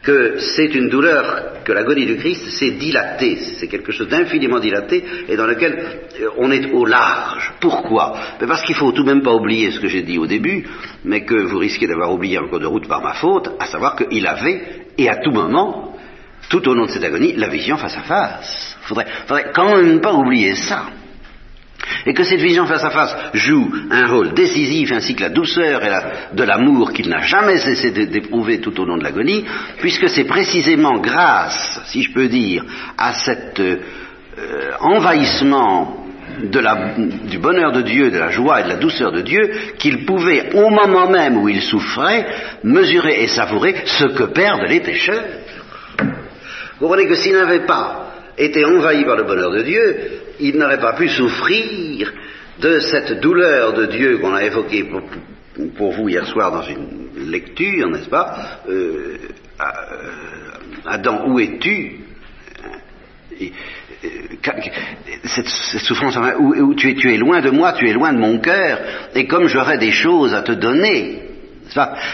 Que 0.03 0.37
c'est 0.37 0.75
une 0.75 0.89
douleur 0.89 1.52
que 1.63 1.71
l'agonie 1.71 2.05
du 2.05 2.17
Christ 2.17 2.49
s'est 2.49 2.71
dilatée, 2.71 3.37
c'est 3.59 3.67
quelque 3.67 3.91
chose 3.91 4.07
d'infiniment 4.07 4.59
dilaté 4.59 5.03
et 5.27 5.35
dans 5.35 5.47
lequel 5.47 5.73
euh, 6.19 6.29
on 6.37 6.51
est 6.51 6.71
au 6.71 6.85
large. 6.85 7.53
Pourquoi? 7.59 8.15
Parce 8.39 8.63
qu'il 8.63 8.75
faut 8.75 8.91
tout 8.91 9.03
de 9.03 9.11
même 9.13 9.23
pas 9.23 9.33
oublier 9.33 9.71
ce 9.71 9.79
que 9.79 9.87
j'ai 9.87 10.01
dit 10.01 10.17
au 10.17 10.27
début, 10.27 10.65
mais 11.03 11.25
que 11.25 11.35
vous 11.35 11.57
risquez 11.57 11.87
d'avoir 11.87 12.11
oublié 12.11 12.37
en 12.37 12.47
cours 12.47 12.59
de 12.59 12.65
route 12.65 12.87
par 12.87 13.01
ma 13.01 13.13
faute, 13.13 13.49
à 13.59 13.65
savoir 13.65 13.95
qu'il 13.95 14.27
avait, 14.27 14.85
et 14.97 15.09
à 15.09 15.17
tout 15.17 15.31
moment, 15.31 15.95
tout 16.49 16.67
au 16.67 16.73
long 16.73 16.85
de 16.85 16.91
cette 16.91 17.03
agonie, 17.03 17.33
la 17.33 17.47
vision 17.47 17.77
face 17.77 17.97
à 17.97 18.03
face. 18.03 18.77
Il 18.81 18.87
faudrait, 18.87 19.07
faudrait 19.27 19.51
quand 19.53 19.75
même 19.75 20.01
pas 20.01 20.13
oublier 20.13 20.55
ça 20.55 20.87
et 22.05 22.13
que 22.13 22.23
cette 22.23 22.41
vision 22.41 22.65
face 22.65 22.83
à 22.83 22.89
face 22.89 23.15
joue 23.33 23.71
un 23.91 24.07
rôle 24.07 24.33
décisif 24.33 24.91
ainsi 24.91 25.15
que 25.15 25.21
la 25.21 25.29
douceur 25.29 25.83
et 25.83 26.35
de 26.35 26.43
l'amour 26.43 26.91
qu'il 26.91 27.09
n'a 27.09 27.21
jamais 27.21 27.57
cessé 27.57 27.91
d'éprouver 27.91 28.59
tout 28.59 28.79
au 28.79 28.85
long 28.85 28.97
de 28.97 29.03
l'agonie, 29.03 29.45
puisque 29.79 30.09
c'est 30.09 30.25
précisément 30.25 30.99
grâce, 30.99 31.81
si 31.85 32.03
je 32.03 32.11
peux 32.11 32.27
dire, 32.27 32.63
à 32.97 33.13
cet 33.13 33.59
euh, 33.59 33.77
envahissement 34.79 35.99
du 36.41 37.37
bonheur 37.37 37.71
de 37.71 37.81
Dieu, 37.81 38.09
de 38.09 38.17
la 38.17 38.29
joie 38.29 38.61
et 38.61 38.63
de 38.63 38.69
la 38.69 38.77
douceur 38.77 39.11
de 39.11 39.21
Dieu, 39.21 39.51
qu'il 39.77 40.05
pouvait, 40.05 40.49
au 40.55 40.69
moment 40.69 41.09
même 41.09 41.37
où 41.37 41.47
il 41.47 41.61
souffrait, 41.61 42.25
mesurer 42.63 43.23
et 43.23 43.27
savourer 43.27 43.75
ce 43.85 44.05
que 44.05 44.23
perdent 44.23 44.67
les 44.67 44.79
pécheurs. 44.79 45.23
Vous 45.99 46.87
comprenez 46.87 47.07
que 47.07 47.15
s'il 47.15 47.33
n'avait 47.33 47.65
pas 47.65 48.11
été 48.37 48.65
envahi 48.65 49.05
par 49.05 49.15
le 49.15 49.23
bonheur 49.23 49.51
de 49.51 49.61
Dieu, 49.61 49.95
il 50.39 50.57
n'aurait 50.57 50.79
pas 50.79 50.93
pu 50.93 51.09
souffrir 51.09 52.11
de 52.59 52.79
cette 52.79 53.19
douleur 53.19 53.73
de 53.73 53.85
Dieu 53.87 54.17
qu'on 54.19 54.33
a 54.33 54.43
évoquée 54.43 54.85
pour, 55.75 55.91
vous 55.91 56.09
hier 56.09 56.25
soir 56.27 56.51
dans 56.51 56.63
une 56.63 57.29
lecture, 57.29 57.89
n'est-ce 57.89 58.09
pas 58.09 58.61
euh, 58.69 59.17
euh, 59.59 59.65
Adam, 60.85 61.27
où 61.27 61.39
es-tu 61.39 61.99
euh, 63.41 63.47
cette, 65.25 65.47
souffrance, 65.47 66.17
tu, 66.77 66.89
es, 66.89 66.95
tu 66.95 67.13
es 67.13 67.17
loin 67.17 67.41
de 67.41 67.49
moi, 67.49 67.73
tu 67.73 67.87
es 67.87 67.93
loin 67.93 68.13
de 68.13 68.19
mon 68.19 68.39
cœur, 68.39 68.79
et 69.15 69.25
comme 69.27 69.47
j'aurais 69.47 69.77
des 69.77 69.91
choses 69.91 70.33
à 70.33 70.41
te 70.41 70.51
donner, 70.51 71.32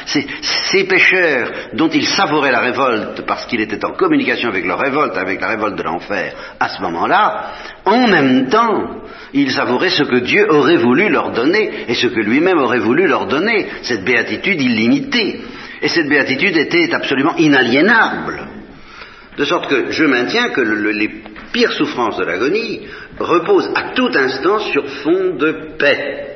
ces 0.05 0.83
pécheurs 0.85 1.51
dont 1.73 1.89
il 1.89 2.05
savourait 2.05 2.51
la 2.51 2.61
révolte 2.61 3.21
parce 3.25 3.45
qu'il 3.45 3.61
était 3.61 3.83
en 3.85 3.91
communication 3.91 4.49
avec 4.49 4.65
leur 4.65 4.79
révolte, 4.79 5.17
avec 5.17 5.41
la 5.41 5.47
révolte 5.47 5.75
de 5.75 5.83
l'enfer, 5.83 6.33
à 6.59 6.69
ce 6.69 6.81
moment-là, 6.81 7.51
en 7.85 8.07
même 8.07 8.49
temps, 8.49 9.01
ils 9.33 9.51
savouraient 9.51 9.89
ce 9.89 10.03
que 10.03 10.19
Dieu 10.19 10.47
aurait 10.49 10.77
voulu 10.77 11.09
leur 11.09 11.31
donner 11.31 11.85
et 11.87 11.93
ce 11.93 12.07
que 12.07 12.19
lui-même 12.19 12.59
aurait 12.59 12.79
voulu 12.79 13.07
leur 13.07 13.27
donner, 13.27 13.67
cette 13.83 14.03
béatitude 14.03 14.61
illimitée. 14.61 15.41
Et 15.81 15.87
cette 15.87 16.09
béatitude 16.09 16.57
était 16.57 16.93
absolument 16.93 17.35
inaliénable. 17.37 18.47
De 19.37 19.45
sorte 19.45 19.69
que 19.69 19.91
je 19.91 20.03
maintiens 20.03 20.49
que 20.49 20.61
pire 21.53 21.71
souffrance 21.73 22.17
de 22.17 22.25
l'agonie 22.25 22.81
repose 23.19 23.69
à 23.75 23.93
tout 23.93 24.11
instant 24.13 24.59
sur 24.59 24.87
fond 24.87 25.35
de 25.37 25.75
paix, 25.77 26.29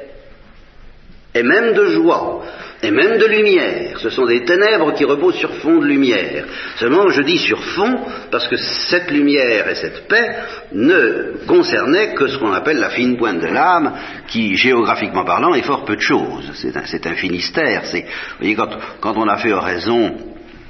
et 1.35 1.43
même 1.43 1.73
de 1.73 1.85
joie, 1.87 2.43
et 2.83 2.91
même 2.91 3.17
de 3.17 3.25
lumière. 3.25 3.97
Ce 3.99 4.09
sont 4.09 4.25
des 4.25 4.43
ténèbres 4.43 4.93
qui 4.93 5.05
reposent 5.05 5.37
sur 5.37 5.53
fond 5.55 5.79
de 5.79 5.85
lumière. 5.85 6.45
Seulement, 6.75 7.07
je 7.07 7.21
dis 7.21 7.37
sur 7.37 7.63
fond 7.63 7.95
parce 8.29 8.47
que 8.47 8.57
cette 8.57 9.09
lumière 9.09 9.69
et 9.69 9.75
cette 9.75 10.07
paix 10.07 10.35
ne 10.73 11.45
concernaient 11.47 12.13
que 12.13 12.27
ce 12.27 12.37
qu'on 12.37 12.51
appelle 12.51 12.79
la 12.79 12.89
fine 12.89 13.15
pointe 13.15 13.39
de 13.39 13.47
l'âme, 13.47 13.93
qui, 14.27 14.55
géographiquement 14.57 15.23
parlant, 15.23 15.53
est 15.53 15.61
fort 15.61 15.85
peu 15.85 15.95
de 15.95 16.01
choses. 16.01 16.51
C'est 16.85 17.07
un, 17.07 17.13
finistère. 17.13 17.83
Vous 17.93 17.99
voyez, 18.39 18.55
quand, 18.55 18.69
quand 18.99 19.13
on 19.15 19.27
a 19.29 19.37
fait 19.37 19.53
oraison 19.53 20.17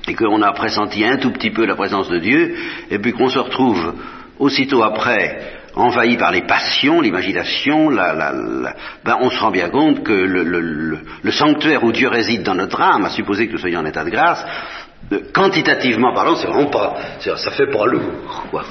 et 0.08 0.14
qu'on 0.14 0.42
a 0.42 0.52
pressenti 0.52 1.04
un 1.04 1.18
tout 1.18 1.32
petit 1.32 1.50
peu 1.50 1.66
la 1.66 1.76
présence 1.76 2.10
de 2.10 2.20
Dieu, 2.20 2.56
et 2.92 3.00
puis 3.00 3.14
qu'on 3.14 3.30
se 3.30 3.40
retrouve 3.40 3.94
aussitôt 4.38 4.84
après 4.84 5.63
envahi 5.76 6.18
par 6.18 6.32
les 6.32 6.44
passions, 6.44 7.02
l'imagination, 7.02 7.90
la, 7.90 8.14
la, 8.14 8.32
la, 8.32 8.76
ben 9.04 9.18
on 9.22 9.30
se 9.30 9.40
rend 9.40 9.52
bien 9.52 9.70
compte 9.70 10.04
que 10.04 10.14
le, 10.14 10.44
le, 10.44 11.00
le, 11.22 11.32
sanctuaire 11.32 11.84
où 11.84 11.92
Dieu 11.92 12.08
réside 12.08 12.44
dans 12.44 12.56
notre 12.56 12.82
âme, 12.82 13.06
à 13.06 13.10
supposer 13.10 13.48
que 13.48 13.54
nous 13.54 13.60
soyons 13.60 13.80
en 13.80 13.86
état 13.86 14.04
de 14.04 14.10
grâce, 14.10 14.46
euh, 15.12 15.20
quantitativement 15.34 16.14
parlant, 16.14 16.36
c'est 16.36 16.48
vraiment 16.48 16.70
pas, 16.70 16.96
ça 17.20 17.52
fait 17.52 17.72
pas 17.72 17.86
lourd, 17.86 18.46
quoi. 18.50 18.64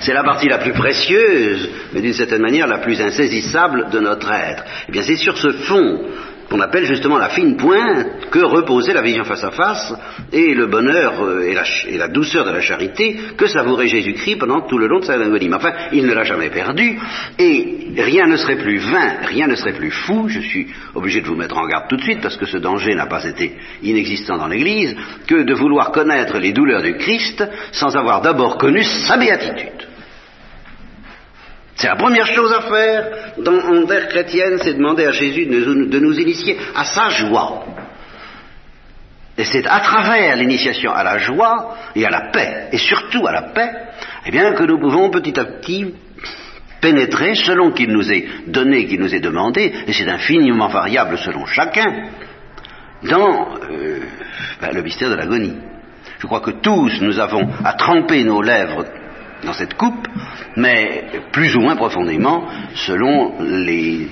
C'est 0.00 0.12
la 0.12 0.22
partie 0.22 0.48
la 0.48 0.58
plus 0.58 0.72
précieuse, 0.72 1.68
mais 1.92 2.00
d'une 2.00 2.12
certaine 2.12 2.42
manière 2.42 2.66
la 2.66 2.78
plus 2.78 3.00
insaisissable 3.00 3.90
de 3.90 4.00
notre 4.00 4.30
être. 4.30 4.64
Eh 4.88 4.92
bien, 4.92 5.02
c'est 5.02 5.16
sur 5.16 5.36
ce 5.36 5.50
fond 5.50 6.00
qu'on 6.48 6.60
appelle 6.60 6.84
justement 6.84 7.18
la 7.18 7.30
fine 7.30 7.56
pointe 7.56 8.28
que 8.30 8.40
reposait 8.40 8.92
la 8.92 9.02
vision 9.02 9.24
face 9.24 9.44
à 9.44 9.50
face 9.50 9.94
et 10.32 10.54
le 10.54 10.66
bonheur 10.66 11.22
euh, 11.22 11.48
et, 11.88 11.96
la, 11.96 12.08
douceur 12.08 12.44
de 12.44 12.50
la 12.50 12.60
charité 12.60 13.16
que 13.36 13.46
savourait 13.46 13.88
Jésus-Christ 13.88 14.36
pendant 14.36 14.62
tout 14.62 14.78
le 14.78 14.86
long 14.86 15.00
de 15.00 15.04
sa 15.04 15.14
agonie. 15.14 15.50
Enfin, 15.52 15.72
il 15.92 16.06
ne 16.06 16.12
l'a 16.12 16.24
jamais 16.24 16.50
perdu 16.50 16.98
et 17.38 17.92
rien 17.96 18.26
ne 18.26 18.36
serait 18.36 18.56
plus 18.56 18.78
vain, 18.78 19.16
rien 19.22 19.46
ne 19.46 19.54
serait 19.54 19.72
plus 19.72 19.90
fou, 19.90 20.28
je 20.28 20.40
suis 20.40 20.68
obligé 20.94 21.20
de 21.20 21.26
vous 21.26 21.36
mettre 21.36 21.56
en 21.56 21.66
garde 21.66 21.88
tout 21.88 21.96
de 21.96 22.02
suite 22.02 22.20
parce 22.20 22.36
que 22.36 22.46
ce 22.46 22.58
danger 22.58 22.94
n'a 22.94 23.06
pas 23.06 23.24
été 23.24 23.56
inexistant 23.82 24.36
dans 24.36 24.48
l'Église, 24.48 24.96
que 25.26 25.42
de 25.42 25.54
vouloir 25.54 25.92
connaître 25.92 26.38
les 26.38 26.52
douleurs 26.52 26.82
du 26.82 26.96
Christ 26.96 27.44
sans 27.72 27.96
avoir 27.96 28.20
d'abord 28.20 28.58
connu 28.58 28.82
sa 28.82 29.16
béatitude. 29.16 29.93
C'est 31.84 31.90
la 31.90 31.96
première 31.96 32.26
chose 32.26 32.50
à 32.50 32.62
faire 32.62 33.10
dans, 33.36 33.58
en 33.58 33.84
terre 33.84 34.08
chrétienne, 34.08 34.58
c'est 34.62 34.72
demander 34.72 35.04
à 35.04 35.12
Jésus 35.12 35.44
de 35.44 35.98
nous, 35.98 36.18
initier 36.18 36.56
à 36.74 36.82
sa 36.82 37.10
joie. 37.10 37.62
Et 39.36 39.44
c'est 39.44 39.66
à 39.66 39.80
travers 39.80 40.34
l'initiation 40.34 40.94
à 40.94 41.04
la 41.04 41.18
joie 41.18 41.76
et 41.94 42.06
à 42.06 42.08
la 42.08 42.30
paix, 42.30 42.68
et 42.72 42.78
surtout 42.78 43.26
à 43.26 43.32
la 43.32 43.42
paix, 43.52 43.70
eh 44.24 44.30
bien, 44.30 44.54
que 44.54 44.62
nous 44.62 44.80
pouvons 44.80 45.10
petit 45.10 45.38
à 45.38 45.44
petit 45.44 45.94
pénétrer 46.80 47.34
selon 47.34 47.72
qu'il 47.72 47.90
nous 47.90 48.10
est 48.10 48.28
donné, 48.46 48.86
qu'il 48.86 49.00
nous 49.00 49.14
est 49.14 49.20
demandé, 49.20 49.70
et 49.86 49.92
c'est 49.92 50.08
infiniment 50.08 50.68
variable 50.68 51.18
selon 51.18 51.44
chacun, 51.44 52.08
dans 53.02 53.58
euh, 53.70 54.00
ben, 54.58 54.70
le 54.72 54.80
mystère 54.80 55.10
de 55.10 55.16
l'agonie. 55.16 55.58
Je 56.18 56.26
crois 56.26 56.40
que 56.40 56.52
tous 56.62 57.02
nous 57.02 57.20
avons 57.20 57.46
à 57.62 57.74
tremper 57.74 58.24
nos 58.24 58.40
lèvres 58.40 58.86
dans 59.44 59.52
cette 59.52 59.74
coupe, 59.74 60.08
mais 60.56 61.04
plus 61.32 61.54
ou 61.56 61.60
moins 61.60 61.76
profondément 61.76 62.48
selon 62.74 63.34
les, 63.40 64.08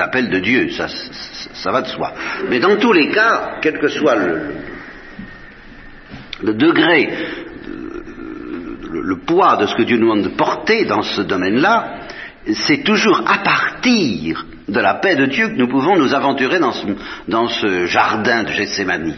appels 0.00 0.30
de 0.30 0.38
Dieu, 0.38 0.70
ça, 0.70 1.70
va 1.70 1.82
de 1.82 1.88
soi. 1.88 2.12
Mais 2.48 2.60
dans 2.60 2.76
tous 2.76 2.92
les 2.92 3.10
cas, 3.10 3.58
quel 3.60 3.78
que 3.78 3.88
soit 3.88 4.16
le, 4.16 4.54
degré, 6.54 7.08
le, 7.66 9.02
le, 9.02 9.18
poids 9.20 9.56
de 9.56 9.66
ce 9.66 9.74
que 9.74 9.82
Dieu 9.82 9.96
nous 9.96 10.08
demande 10.08 10.22
de 10.22 10.36
porter 10.36 10.84
dans 10.84 11.02
ce 11.02 11.22
domaine-là, 11.22 12.00
c'est 12.52 12.82
toujours 12.84 13.22
à 13.26 13.38
partir 13.38 14.46
de 14.68 14.80
la 14.80 14.94
paix 14.94 15.16
de 15.16 15.26
Dieu 15.26 15.48
que 15.48 15.56
nous 15.56 15.68
pouvons 15.68 15.96
nous 15.96 16.14
aventurer 16.14 16.58
dans 16.58 16.72
ce, 16.72 16.86
dans 17.26 17.48
ce 17.48 17.86
jardin 17.86 18.44
de 18.44 18.52
Gethsemane. 18.52 19.16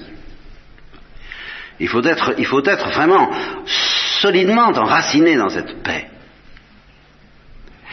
Il 1.80 1.88
faut 1.88 2.02
être, 2.04 2.34
il 2.38 2.46
faut 2.46 2.64
être 2.64 2.90
vraiment 2.90 3.30
solidement 4.20 4.66
enraciné 4.66 5.36
dans 5.36 5.48
cette 5.48 5.82
paix. 5.82 6.06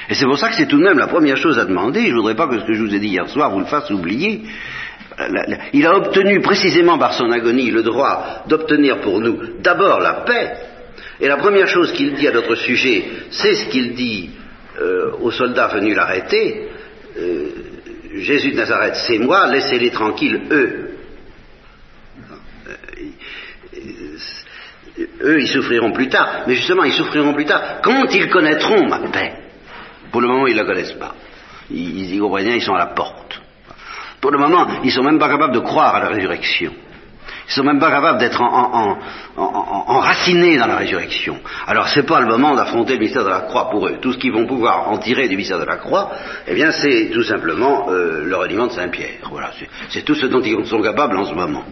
Et 0.10 0.14
c'est 0.14 0.26
pour 0.26 0.38
ça 0.38 0.50
que 0.50 0.56
c'est 0.56 0.68
tout 0.68 0.78
de 0.78 0.84
même 0.84 1.00
la 1.00 1.08
première 1.08 1.38
chose 1.38 1.58
à 1.58 1.66
demander. 1.66 2.04
Je 2.04 2.12
ne 2.12 2.16
voudrais 2.16 2.36
pas 2.36 2.48
que 2.48 2.60
ce 2.60 2.66
que 2.66 2.74
je 2.74 2.82
vous 2.82 2.94
ai 2.94 3.00
dit 3.00 3.08
hier 3.08 3.28
soir 3.30 3.52
vous 3.52 3.60
le 3.60 3.66
fasse 3.66 3.90
oublier. 3.90 4.44
Il 5.74 5.86
a 5.86 5.96
obtenu 5.96 6.42
précisément 6.42 6.98
par 6.98 7.14
son 7.14 7.32
agonie 7.32 7.72
le 7.72 7.82
droit 7.82 8.44
d'obtenir 8.48 9.00
pour 9.02 9.20
nous 9.20 9.40
d'abord 9.62 10.00
la 10.00 10.14
paix. 10.26 10.54
Et 11.20 11.28
la 11.28 11.38
première 11.38 11.68
chose 11.68 11.92
qu'il 11.94 12.14
dit 12.14 12.28
à 12.28 12.32
notre 12.32 12.56
sujet, 12.56 13.06
c'est 13.32 13.56
ce 13.56 13.70
qu'il 13.70 13.96
dit 13.96 14.30
euh, 14.80 15.12
aux 15.22 15.32
soldats 15.32 15.68
venus 15.68 15.96
l'arrêter. 15.96 16.70
Euh, 17.18 17.50
Jésus 18.16 18.52
de 18.52 18.58
Nazareth, 18.58 18.96
c'est 19.08 19.18
moi, 19.18 19.48
laissez-les 19.48 19.90
tranquilles, 19.90 20.42
eux. 20.52 20.97
Eux, 25.22 25.40
ils 25.42 25.48
souffriront 25.48 25.92
plus 25.92 26.10
tard, 26.10 26.44
mais 26.48 26.56
justement, 26.56 26.84
ils 26.84 26.94
souffriront 26.94 27.34
plus 27.34 27.46
tard 27.46 27.82
quand 27.82 28.14
ils 28.14 28.30
connaîtront 28.30 28.88
ma 28.88 29.00
paix. 29.10 29.34
Pour 30.12 30.22
le 30.22 30.28
moment, 30.28 30.48
ils 30.48 30.56
ne 30.56 30.62
la 30.62 30.66
connaissent 30.66 30.94
pas. 30.94 31.16
Ils, 31.70 32.16
ils 32.16 32.62
sont 32.62 32.76
à 32.76 32.80
la 32.80 32.88
porte. 32.88 33.42
Pour 34.22 34.32
le 34.32 34.38
moment, 34.38 34.68
ils 34.84 34.88
ne 34.88 34.92
sont 34.92 35.04
même 35.04 35.20
pas 35.20 35.30
capables 35.30 35.54
de 35.54 35.60
croire 35.60 35.96
à 35.96 36.00
la 36.00 36.10
résurrection. 36.10 36.74
Ils 37.48 37.54
sont 37.54 37.64
même 37.64 37.80
pas 37.80 37.90
capables 37.90 38.20
d'être 38.20 38.42
en, 38.42 38.74
en, 38.74 38.98
en, 39.38 39.84
enracinés 39.88 40.58
dans 40.58 40.68
la 40.68 40.76
résurrection. 40.76 41.40
Alors 41.66 41.88
c'est 41.88 42.04
pas 42.06 42.20
le 42.20 42.28
moment 42.28 42.56
d'affronter 42.56 42.94
le 42.94 43.00
mystère 43.00 43.24
de 43.24 43.30
la 43.30 43.42
croix 43.42 43.70
pour 43.70 43.88
eux. 43.88 44.00
Tout 44.02 44.12
ce 44.12 44.18
qu'ils 44.18 44.34
vont 44.34 44.46
pouvoir 44.46 44.90
en 44.90 44.98
tirer 44.98 45.30
du 45.30 45.38
mystère 45.38 45.60
de 45.60 45.64
la 45.64 45.78
croix, 45.78 46.12
eh 46.46 46.54
bien 46.54 46.72
c'est 46.72 47.10
tout 47.14 47.24
simplement 47.24 47.88
euh, 47.90 48.26
le 48.26 48.36
reniement 48.36 48.68
de 48.68 48.74
Saint-Pierre. 48.74 49.30
Voilà, 49.32 49.52
c'est 49.90 50.02
tout 50.04 50.16
ce 50.16 50.26
dont 50.26 50.42
ils 50.42 50.66
sont 50.66 50.82
capables 50.82 51.16
en 51.16 51.24
ce 51.24 51.34
moment. 51.34 51.64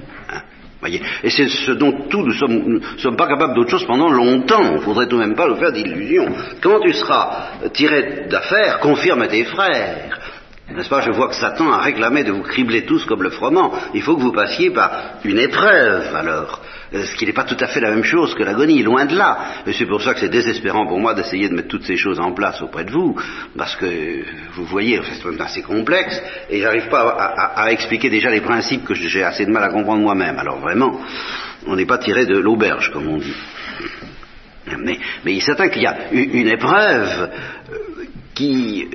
Et 0.88 1.30
c'est 1.30 1.48
ce 1.48 1.72
dont 1.72 1.94
nous 2.12 2.34
sommes, 2.34 2.82
sommes 2.98 3.16
pas 3.16 3.28
capables 3.28 3.56
d'autre 3.56 3.72
chose 3.72 3.86
pendant 3.86 4.10
longtemps. 4.10 4.64
Il 4.64 4.74
ne 4.74 4.80
faudrait 4.80 5.08
tout 5.08 5.18
de 5.18 5.24
même 5.24 5.36
pas 5.36 5.48
nous 5.48 5.58
faire 5.58 5.72
d'illusions. 5.72 6.28
Quand 6.62 6.80
tu 6.80 6.94
seras 6.94 7.70
tiré 7.74 8.28
d'affaire, 8.30 8.80
confirme 8.80 9.28
tes 9.28 9.44
frères. 9.46 10.20
N'est-ce 10.74 10.90
pas? 10.90 11.02
Je 11.02 11.12
vois 11.12 11.28
que 11.28 11.36
Satan 11.36 11.72
a 11.72 11.78
réclamé 11.78 12.24
de 12.24 12.32
vous 12.32 12.42
cribler 12.42 12.86
tous 12.86 13.06
comme 13.06 13.22
le 13.22 13.30
froment. 13.30 13.72
Il 13.94 14.02
faut 14.02 14.16
que 14.16 14.22
vous 14.22 14.32
passiez 14.32 14.72
par 14.72 14.92
une 15.24 15.38
épreuve, 15.38 16.16
alors. 16.16 16.62
Ce 17.04 17.16
qui 17.16 17.26
n'est 17.26 17.34
pas 17.34 17.44
tout 17.44 17.58
à 17.60 17.68
fait 17.68 17.82
la 17.82 17.90
même 17.90 18.04
chose 18.04 18.34
que 18.36 18.44
l'agonie, 18.44 18.82
loin 18.82 19.06
de 19.06 19.16
là. 19.16 19.64
Et 19.68 19.74
c'est 19.74 19.86
pour 19.86 20.02
ça 20.02 20.14
que 20.14 20.22
c'est 20.22 20.30
désespérant 20.30 20.88
pour 20.88 21.00
moi 21.00 21.14
d'essayer 21.14 21.50
de 21.50 21.54
mettre 21.54 21.68
toutes 21.68 21.84
ces 21.84 21.98
choses 21.98 22.20
en 22.20 22.32
place 22.32 22.62
auprès 22.62 22.86
de 22.86 22.92
vous, 22.92 23.16
parce 23.58 23.76
que 23.76 24.24
vous 24.54 24.66
voyez, 24.66 25.02
c'est 25.04 25.42
assez 25.42 25.62
complexe, 25.62 26.22
et 26.50 26.62
j'arrive 26.62 26.88
pas 26.88 27.02
à, 27.56 27.72
expliquer 27.72 28.10
déjà 28.10 28.30
les 28.30 28.42
principes 28.42 28.86
que 28.86 28.94
j'ai 28.94 29.24
assez 29.24 29.46
de 29.46 29.52
mal 29.52 29.64
à 29.64 29.70
comprendre 29.70 30.02
moi-même. 30.02 30.40
Alors 30.40 30.60
vraiment, 30.60 31.00
on 31.68 31.76
n'est 31.76 31.86
pas 31.86 31.98
tiré 31.98 32.26
de 32.26 32.38
l'auberge, 32.38 32.92
comme 32.92 33.08
on 33.08 33.18
dit. 33.18 33.36
Mais, 34.78 34.98
mais 35.24 35.34
il 35.34 35.38
est 35.38 35.46
certain 35.46 35.68
qu'il 35.70 35.84
y 35.84 35.88
a 35.88 36.12
une 36.12 36.48
épreuve 36.48 37.30
qui 38.34 38.88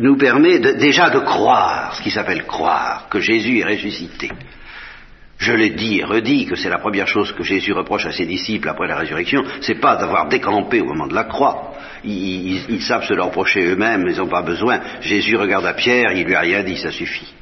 nous 0.00 0.16
permet 0.16 0.58
de, 0.58 0.72
déjà 0.72 1.10
de 1.10 1.18
croire, 1.20 1.94
ce 1.96 2.02
qui 2.02 2.10
s'appelle 2.10 2.44
croire, 2.44 3.08
que 3.10 3.20
Jésus 3.20 3.58
est 3.58 3.64
ressuscité. 3.64 4.30
Je 5.44 5.52
l'ai 5.52 5.70
dit 5.70 5.98
et 5.98 6.04
redit 6.04 6.46
que 6.46 6.56
c'est 6.56 6.70
la 6.70 6.78
première 6.78 7.06
chose 7.06 7.32
que 7.32 7.42
Jésus 7.42 7.74
reproche 7.74 8.06
à 8.06 8.12
ses 8.12 8.24
disciples 8.24 8.66
après 8.66 8.88
la 8.88 8.96
résurrection, 8.96 9.44
c'est 9.60 9.74
pas 9.74 9.96
d'avoir 9.96 10.26
décampé 10.26 10.80
au 10.80 10.86
moment 10.86 11.06
de 11.06 11.14
la 11.14 11.24
croix. 11.24 11.74
Ils, 12.02 12.80
savent 12.80 13.04
se 13.04 13.12
le 13.12 13.22
reprocher 13.22 13.62
eux-mêmes, 13.62 14.06
ils 14.08 14.16
n'ont 14.16 14.26
pas 14.26 14.40
besoin. 14.40 14.80
Jésus 15.02 15.36
regarde 15.36 15.66
à 15.66 15.74
Pierre, 15.74 16.12
il 16.12 16.24
lui 16.24 16.34
a 16.34 16.40
rien 16.40 16.62
dit, 16.62 16.78
ça 16.78 16.90
suffit. 16.90 17.34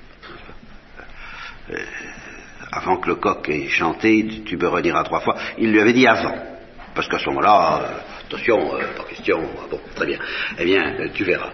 Euh, 1.71 1.77
avant 2.73 2.97
que 2.97 3.09
le 3.09 3.15
coq 3.15 3.49
ait 3.49 3.69
chanté, 3.69 4.43
tu, 4.47 4.59
redire 4.67 4.97
à 4.97 5.05
trois 5.05 5.21
fois, 5.21 5.37
il 5.59 5.71
lui 5.71 5.81
avait 5.81 5.93
dit 5.93 6.09
avant. 6.09 6.35
Parce 6.97 7.07
qu'à 7.07 7.21
ce 7.21 7.27
moment-là, 7.27 7.83
euh, 7.83 8.27
attention, 8.27 8.75
euh, 8.75 8.97
pas 8.97 9.05
question, 9.05 9.49
bon, 9.71 9.81
très 9.95 10.07
bien. 10.07 10.19
Eh 10.59 10.65
bien, 10.65 11.09
tu 11.15 11.23
verras. 11.23 11.53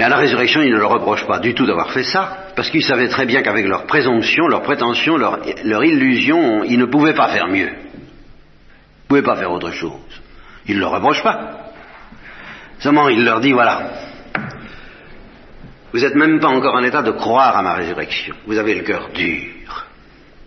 Mais 0.00 0.06
à 0.06 0.08
la 0.08 0.16
résurrection, 0.16 0.62
ils 0.62 0.72
ne 0.72 0.78
leur 0.78 0.92
reprochent 0.92 1.26
pas 1.26 1.40
du 1.40 1.52
tout 1.52 1.66
d'avoir 1.66 1.92
fait 1.92 2.04
ça, 2.04 2.46
parce 2.56 2.70
qu'ils 2.70 2.82
savaient 2.82 3.08
très 3.08 3.26
bien 3.26 3.42
qu'avec 3.42 3.66
leur 3.66 3.84
présomption, 3.84 4.48
leur 4.48 4.62
prétention, 4.62 5.18
leur, 5.18 5.40
leur, 5.62 5.84
illusion, 5.84 6.64
ils 6.64 6.78
ne 6.78 6.86
pouvaient 6.86 7.12
pas 7.12 7.28
faire 7.28 7.48
mieux. 7.48 7.68
Ils 7.68 8.00
ne 8.00 9.08
pouvaient 9.08 9.22
pas 9.22 9.36
faire 9.36 9.52
autre 9.52 9.70
chose. 9.72 10.22
Ils 10.64 10.76
ne 10.76 10.80
leur 10.80 10.92
reprochent 10.92 11.22
pas. 11.22 11.72
Seulement, 12.78 13.10
il 13.10 13.22
leur 13.22 13.40
dit, 13.40 13.52
voilà, 13.52 13.90
vous 15.92 16.00
n'êtes 16.00 16.14
même 16.14 16.40
pas 16.40 16.48
encore 16.48 16.76
en 16.76 16.82
état 16.82 17.02
de 17.02 17.10
croire 17.10 17.54
à 17.54 17.60
ma 17.60 17.74
résurrection. 17.74 18.34
Vous 18.46 18.56
avez 18.56 18.76
le 18.76 18.84
cœur 18.84 19.10
dur, 19.12 19.84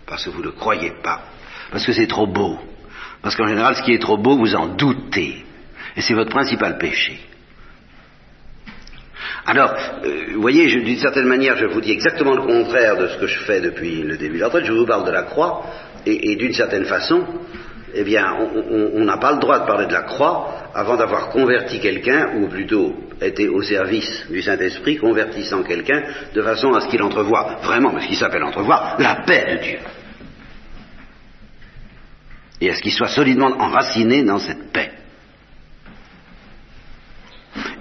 parce 0.07 0.25
que 0.25 0.31
vous 0.31 0.41
ne 0.41 0.49
croyez 0.49 0.93
pas, 1.03 1.25
parce 1.71 1.85
que 1.85 1.93
c'est 1.93 2.07
trop 2.07 2.25
beau. 2.25 2.57
Parce 3.21 3.35
qu'en 3.35 3.45
général, 3.45 3.75
ce 3.75 3.83
qui 3.83 3.93
est 3.93 4.01
trop 4.01 4.17
beau, 4.17 4.35
vous 4.35 4.55
en 4.55 4.69
doutez. 4.69 5.45
Et 5.95 6.01
c'est 6.01 6.15
votre 6.15 6.31
principal 6.31 6.79
péché. 6.79 7.19
Alors, 9.45 9.73
euh, 10.05 10.33
vous 10.33 10.41
voyez, 10.41 10.67
d'une 10.67 10.97
certaine 10.97 11.27
manière, 11.27 11.57
je 11.57 11.65
vous 11.65 11.81
dis 11.81 11.91
exactement 11.91 12.33
le 12.33 12.43
contraire 12.43 12.97
de 12.97 13.07
ce 13.07 13.17
que 13.17 13.27
je 13.27 13.39
fais 13.39 13.59
depuis 13.59 14.01
le 14.01 14.17
début 14.17 14.37
de 14.37 14.43
la. 14.43 14.63
Je 14.63 14.71
vous 14.71 14.85
parle 14.85 15.05
de 15.05 15.11
la 15.11 15.23
croix, 15.23 15.63
et, 16.05 16.35
d'une 16.37 16.53
certaine 16.53 16.85
façon, 16.85 17.25
eh 17.93 18.03
bien, 18.03 18.25
on 18.71 19.03
n'a 19.03 19.17
pas 19.17 19.33
le 19.33 19.39
droit 19.39 19.59
de 19.59 19.65
parler 19.65 19.87
de 19.87 19.93
la 19.93 20.03
croix 20.03 20.71
avant 20.73 20.95
d'avoir 20.95 21.29
converti 21.29 21.79
quelqu'un, 21.79 22.35
ou 22.37 22.47
plutôt 22.47 22.95
été 23.21 23.49
au 23.49 23.61
service 23.61 24.25
du 24.29 24.41
Saint-Esprit, 24.41 24.97
convertissant 24.97 25.61
quelqu'un, 25.63 26.03
de 26.33 26.41
façon 26.41 26.73
à 26.73 26.81
ce 26.81 26.87
qu'il 26.87 27.01
entrevoie, 27.01 27.59
vraiment, 27.63 27.99
ce 27.99 28.07
qui 28.07 28.15
s'appelle 28.15 28.43
entrevoir, 28.43 28.95
la 28.99 29.23
paix 29.25 29.57
de 29.57 29.63
Dieu. 29.63 29.79
Et 32.61 32.69
à 32.69 32.75
ce 32.75 32.81
qu'il 32.81 32.93
soit 32.93 33.09
solidement 33.09 33.51
enraciné 33.59 34.23
dans 34.23 34.39
cette 34.39 34.71
paix. 34.71 34.92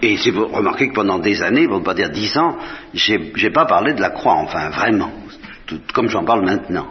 Et 0.02 0.16
c'est 0.16 0.32
vous 0.32 0.48
remarquez 0.48 0.88
que 0.88 0.94
pendant 0.94 1.20
des 1.20 1.42
années, 1.42 1.68
pour 1.68 1.78
ne 1.78 1.84
pas 1.84 1.94
dire 1.94 2.10
dix 2.10 2.36
ans, 2.36 2.58
j'ai 2.92 3.50
pas 3.50 3.66
parlé 3.66 3.94
de 3.94 4.00
la 4.00 4.10
croix, 4.10 4.34
enfin 4.34 4.68
vraiment, 4.70 5.12
tout, 5.64 5.80
comme 5.94 6.08
j'en 6.08 6.24
parle 6.24 6.44
maintenant. 6.44 6.88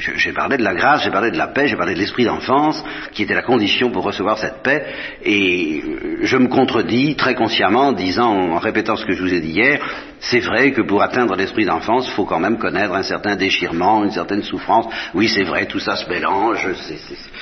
J'ai 0.00 0.32
parlé 0.32 0.56
de 0.56 0.62
la 0.62 0.74
grâce, 0.74 1.04
j'ai 1.04 1.10
parlé 1.10 1.30
de 1.30 1.36
la 1.36 1.48
paix, 1.48 1.68
j'ai 1.68 1.76
parlé 1.76 1.94
de 1.94 1.98
l'esprit 1.98 2.24
d'enfance, 2.24 2.82
qui 3.12 3.24
était 3.24 3.34
la 3.34 3.42
condition 3.42 3.90
pour 3.90 4.04
recevoir 4.04 4.38
cette 4.38 4.62
paix, 4.62 4.86
et 5.22 5.82
je 6.22 6.36
me 6.38 6.48
contredis 6.48 7.16
très 7.16 7.34
consciemment 7.34 7.88
en 7.88 7.92
disant, 7.92 8.30
en 8.30 8.58
répétant 8.58 8.96
ce 8.96 9.04
que 9.04 9.12
je 9.12 9.22
vous 9.22 9.34
ai 9.34 9.40
dit 9.40 9.50
hier, 9.50 9.80
c'est 10.20 10.40
vrai 10.40 10.72
que 10.72 10.82
pour 10.82 11.02
atteindre 11.02 11.36
l'esprit 11.36 11.66
d'enfance, 11.66 12.06
il 12.06 12.12
faut 12.12 12.24
quand 12.24 12.40
même 12.40 12.58
connaître 12.58 12.94
un 12.94 13.02
certain 13.02 13.36
déchirement, 13.36 14.04
une 14.04 14.10
certaine 14.10 14.42
souffrance. 14.42 14.86
Oui, 15.14 15.28
c'est 15.28 15.44
vrai, 15.44 15.66
tout 15.66 15.80
ça 15.80 15.96
se 15.96 16.08
mélange, 16.08 16.66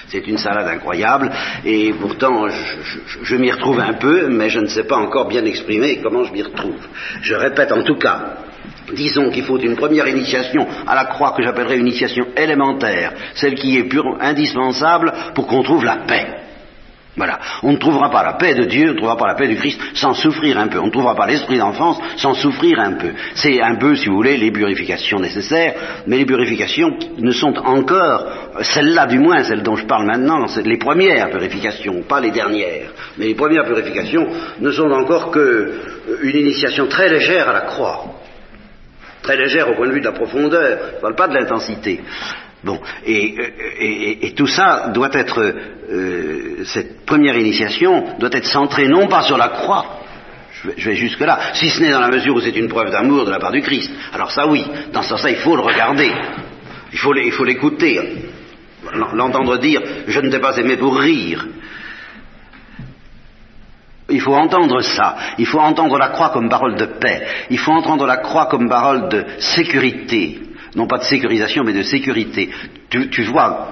c'est 0.08 0.26
une 0.26 0.38
salade 0.38 0.68
incroyable, 0.68 1.30
et 1.64 1.92
pourtant, 1.92 2.46
je 3.22 3.36
m'y 3.36 3.52
retrouve 3.52 3.80
un 3.80 3.94
peu, 3.94 4.28
mais 4.28 4.48
je 4.48 4.60
ne 4.60 4.66
sais 4.66 4.84
pas 4.84 4.96
encore 4.96 5.28
bien 5.28 5.44
exprimer 5.44 6.00
comment 6.02 6.24
je 6.24 6.32
m'y 6.32 6.42
retrouve. 6.42 6.80
Je 7.22 7.34
répète 7.34 7.72
en 7.72 7.82
tout 7.82 7.96
cas, 7.96 8.38
Disons 8.92 9.30
qu'il 9.30 9.44
faut 9.44 9.58
une 9.58 9.76
première 9.76 10.08
initiation 10.08 10.66
à 10.86 10.94
la 10.94 11.04
croix 11.04 11.32
que 11.36 11.42
j'appellerais 11.42 11.76
une 11.76 11.86
initiation 11.86 12.26
élémentaire, 12.36 13.12
celle 13.34 13.54
qui 13.54 13.76
est 13.78 13.88
indispensable 14.20 15.12
pour 15.34 15.46
qu'on 15.46 15.62
trouve 15.62 15.84
la 15.84 15.96
paix. 16.06 16.26
Voilà. 17.18 17.40
On 17.64 17.72
ne 17.72 17.78
trouvera 17.78 18.10
pas 18.10 18.22
la 18.22 18.34
paix 18.34 18.54
de 18.54 18.64
Dieu, 18.64 18.90
on 18.90 18.92
ne 18.92 18.96
trouvera 18.96 19.16
pas 19.16 19.26
la 19.26 19.34
paix 19.34 19.48
du 19.48 19.56
Christ 19.56 19.80
sans 19.94 20.14
souffrir 20.14 20.56
un 20.56 20.68
peu. 20.68 20.78
On 20.78 20.86
ne 20.86 20.90
trouvera 20.92 21.16
pas 21.16 21.26
l'esprit 21.26 21.58
d'enfance 21.58 21.98
sans 22.16 22.32
souffrir 22.34 22.78
un 22.78 22.92
peu. 22.92 23.10
C'est 23.34 23.60
un 23.60 23.74
peu, 23.74 23.96
si 23.96 24.08
vous 24.08 24.14
voulez, 24.14 24.36
les 24.36 24.52
purifications 24.52 25.18
nécessaires, 25.18 25.74
mais 26.06 26.18
les 26.18 26.26
purifications 26.26 26.96
ne 27.18 27.32
sont 27.32 27.54
encore, 27.58 28.24
celles-là 28.62 29.06
du 29.06 29.18
moins, 29.18 29.42
celles 29.42 29.64
dont 29.64 29.74
je 29.74 29.84
parle 29.84 30.06
maintenant, 30.06 30.46
les 30.64 30.78
premières 30.78 31.28
purifications, 31.30 32.02
pas 32.02 32.20
les 32.20 32.30
dernières. 32.30 32.92
Mais 33.18 33.26
les 33.26 33.34
premières 33.34 33.64
purifications 33.64 34.28
ne 34.60 34.70
sont 34.70 34.90
encore 34.92 35.32
qu'une 35.32 36.36
initiation 36.36 36.86
très 36.86 37.08
légère 37.08 37.48
à 37.48 37.52
la 37.52 37.60
croix 37.62 38.04
très 39.22 39.36
légère 39.36 39.70
au 39.70 39.74
point 39.74 39.88
de 39.88 39.92
vue 39.92 40.00
de 40.00 40.06
la 40.06 40.12
profondeur, 40.12 40.78
je 40.90 40.96
ne 40.96 41.00
parle 41.00 41.14
pas 41.14 41.28
de 41.28 41.34
l'intensité. 41.34 42.00
Bon, 42.64 42.80
et, 43.06 44.32
tout 44.36 44.48
ça 44.48 44.90
doit 44.92 45.10
être, 45.12 45.40
euh, 45.90 46.64
cette 46.64 47.06
première 47.06 47.36
initiation 47.36 48.16
doit 48.18 48.30
être 48.32 48.46
centrée 48.46 48.88
non 48.88 49.06
pas 49.06 49.22
sur 49.22 49.38
la 49.38 49.48
croix, 49.48 50.00
je 50.76 50.90
vais, 50.90 50.96
jusque-là, 50.96 51.38
si 51.54 51.70
ce 51.70 51.80
n'est 51.80 51.92
dans 51.92 52.00
la 52.00 52.08
mesure 52.08 52.34
où 52.34 52.40
c'est 52.40 52.56
une 52.56 52.68
preuve 52.68 52.90
d'amour 52.90 53.24
de 53.24 53.30
la 53.30 53.38
part 53.38 53.52
du 53.52 53.62
Christ. 53.62 53.92
Alors 54.12 54.32
ça 54.32 54.48
oui, 54.48 54.64
dans 54.92 55.02
ce 55.02 55.10
sens-là, 55.10 55.30
il 55.30 55.36
faut 55.36 55.54
le 55.54 55.62
regarder, 55.62 56.10
il 56.92 56.98
faut 56.98 57.44
l'écouter, 57.44 58.00
l'entendre 59.12 59.58
dire, 59.58 59.80
je 60.08 60.18
ne 60.18 60.28
t'ai 60.28 60.40
pas 60.40 60.56
aimé 60.56 60.76
pour 60.76 60.98
rire, 60.98 61.46
il 64.10 64.20
faut 64.20 64.34
entendre 64.34 64.80
ça. 64.80 65.16
Il 65.38 65.46
faut 65.46 65.58
entendre 65.58 65.98
la 65.98 66.08
croix 66.08 66.30
comme 66.30 66.48
parole 66.48 66.76
de 66.76 66.86
paix. 66.86 67.26
Il 67.50 67.58
faut 67.58 67.72
entendre 67.72 68.06
la 68.06 68.18
croix 68.18 68.46
comme 68.46 68.68
parole 68.68 69.08
de 69.08 69.24
sécurité. 69.38 70.40
Non 70.74 70.86
pas 70.86 70.98
de 70.98 71.04
sécurisation, 71.04 71.64
mais 71.64 71.72
de 71.72 71.82
sécurité. 71.82 72.50
Tu, 72.90 73.22
vois, 73.24 73.68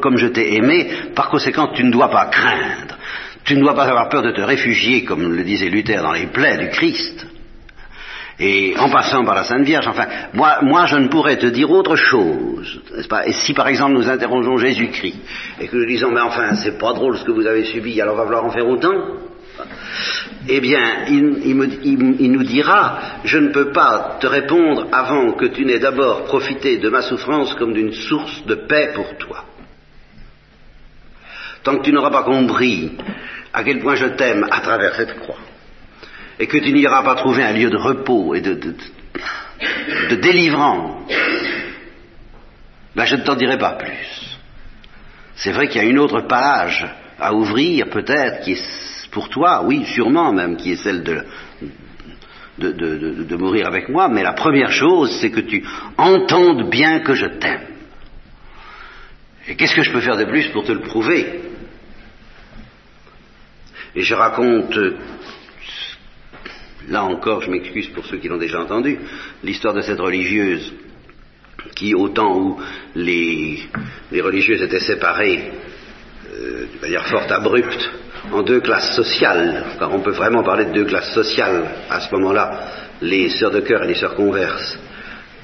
comme 0.00 0.16
je 0.16 0.28
t'ai 0.28 0.54
aimé, 0.54 0.88
par 1.14 1.28
conséquent, 1.28 1.68
tu 1.68 1.84
ne 1.84 1.90
dois 1.90 2.10
pas 2.10 2.26
craindre. 2.26 2.96
Tu 3.44 3.56
ne 3.56 3.60
dois 3.60 3.74
pas 3.74 3.84
avoir 3.84 4.08
peur 4.08 4.22
de 4.22 4.32
te 4.32 4.40
réfugier, 4.40 5.04
comme 5.04 5.32
le 5.32 5.44
disait 5.44 5.68
Luther, 5.68 6.02
dans 6.02 6.12
les 6.12 6.26
plaies 6.26 6.58
du 6.58 6.68
Christ. 6.68 7.26
Et 8.38 8.74
en 8.78 8.90
passant 8.90 9.24
par 9.24 9.34
la 9.34 9.44
Sainte 9.44 9.64
Vierge, 9.64 9.86
enfin, 9.88 10.06
moi, 10.34 10.58
moi 10.60 10.84
je 10.86 10.96
ne 10.96 11.08
pourrais 11.08 11.36
te 11.36 11.46
dire 11.46 11.70
autre 11.70 11.96
chose, 11.96 12.82
n'est-ce 12.94 13.08
pas? 13.08 13.26
Et 13.26 13.32
si 13.32 13.54
par 13.54 13.66
exemple 13.68 13.94
nous 13.94 14.10
interrogeons 14.10 14.58
Jésus-Christ, 14.58 15.16
et 15.58 15.68
que 15.68 15.76
nous 15.76 15.86
disons, 15.86 16.10
mais 16.10 16.20
enfin, 16.20 16.54
c'est 16.56 16.76
pas 16.76 16.92
drôle 16.92 17.16
ce 17.16 17.24
que 17.24 17.30
vous 17.30 17.46
avez 17.46 17.64
subi, 17.64 17.98
alors 17.98 18.14
va 18.14 18.24
falloir 18.24 18.44
en 18.44 18.50
faire 18.50 18.68
autant? 18.68 18.92
Eh 20.48 20.60
bien, 20.60 21.06
il, 21.08 22.30
nous 22.30 22.44
dira, 22.44 23.00
je 23.24 23.38
ne 23.38 23.48
peux 23.48 23.72
pas 23.72 24.18
te 24.20 24.26
répondre 24.26 24.88
avant 24.92 25.32
que 25.32 25.46
tu 25.46 25.64
n'aies 25.64 25.78
d'abord 25.78 26.24
profité 26.24 26.78
de 26.78 26.88
ma 26.88 27.02
souffrance 27.02 27.54
comme 27.54 27.72
d'une 27.72 27.92
source 27.92 28.44
de 28.46 28.54
paix 28.54 28.92
pour 28.94 29.16
toi. 29.16 29.44
Tant 31.62 31.78
que 31.78 31.82
tu 31.82 31.92
n'auras 31.92 32.10
pas 32.10 32.22
compris 32.22 32.92
à 33.52 33.64
quel 33.64 33.80
point 33.80 33.96
je 33.96 34.06
t'aime 34.06 34.46
à 34.50 34.60
travers 34.60 34.94
cette 34.94 35.18
croix, 35.18 35.38
et 36.38 36.46
que 36.46 36.58
tu 36.58 36.72
n'iras 36.72 37.02
pas 37.02 37.16
trouver 37.16 37.42
un 37.42 37.52
lieu 37.52 37.70
de 37.70 37.76
repos 37.76 38.34
et 38.34 38.40
de, 38.40 38.54
délivrance, 40.16 41.10
ben 42.94 43.04
je 43.04 43.16
ne 43.16 43.22
t'en 43.22 43.34
dirai 43.34 43.58
pas 43.58 43.72
plus. 43.72 44.38
C'est 45.34 45.52
vrai 45.52 45.68
qu'il 45.68 45.82
y 45.82 45.84
a 45.84 45.88
une 45.88 45.98
autre 45.98 46.20
page 46.22 46.86
à 47.18 47.34
ouvrir, 47.34 47.88
peut-être, 47.90 48.42
qui 48.42 48.52
est 48.52 48.95
pour 49.16 49.30
toi, 49.30 49.62
oui, 49.64 49.86
sûrement 49.86 50.30
même, 50.30 50.58
qui 50.58 50.72
est 50.72 50.76
celle 50.76 51.02
de, 51.02 51.24
de, 52.58 53.36
mourir 53.36 53.66
avec 53.66 53.88
moi, 53.88 54.10
mais 54.10 54.22
la 54.22 54.34
première 54.34 54.70
chose, 54.70 55.10
c'est 55.18 55.30
que 55.30 55.40
tu 55.40 55.64
entendes 55.96 56.68
bien 56.68 57.00
que 57.00 57.14
je 57.14 57.24
t'aime. 57.24 57.66
Et 59.48 59.56
qu'est-ce 59.56 59.74
que 59.74 59.84
je 59.84 59.90
peux 59.90 60.02
faire 60.02 60.18
de 60.18 60.26
plus 60.26 60.48
pour 60.48 60.64
te 60.64 60.72
le 60.72 60.80
prouver? 60.80 61.40
Et 63.94 64.02
je 64.02 64.14
raconte, 64.14 64.78
là 66.90 67.04
encore, 67.04 67.40
je 67.40 67.50
m'excuse 67.50 67.88
pour 67.94 68.04
ceux 68.04 68.18
qui 68.18 68.28
l'ont 68.28 68.36
déjà 68.36 68.60
entendu, 68.60 68.98
l'histoire 69.42 69.72
de 69.72 69.80
cette 69.80 70.00
religieuse 70.00 70.74
qui, 71.74 71.94
au 71.94 72.10
temps 72.10 72.36
où 72.36 72.60
les, 72.94 73.66
religieuses 74.12 74.60
étaient 74.60 74.78
séparées 74.78 75.52
euh, 76.34 76.66
de 76.74 76.80
manière 76.82 77.06
fort 77.06 77.32
abrupte, 77.32 77.90
en 78.32 78.42
deux 78.42 78.60
classes 78.60 78.94
sociales, 78.94 79.64
car 79.78 79.92
on 79.94 80.00
peut 80.00 80.12
vraiment 80.12 80.42
parler 80.42 80.66
de 80.66 80.72
deux 80.72 80.84
classes 80.84 81.12
sociales 81.12 81.64
à 81.90 82.00
ce 82.00 82.14
moment-là, 82.14 82.60
les 83.00 83.28
sœurs 83.30 83.50
de 83.50 83.60
cœur 83.60 83.82
et 83.84 83.88
les 83.88 83.94
sœurs 83.94 84.14
converses, 84.14 84.78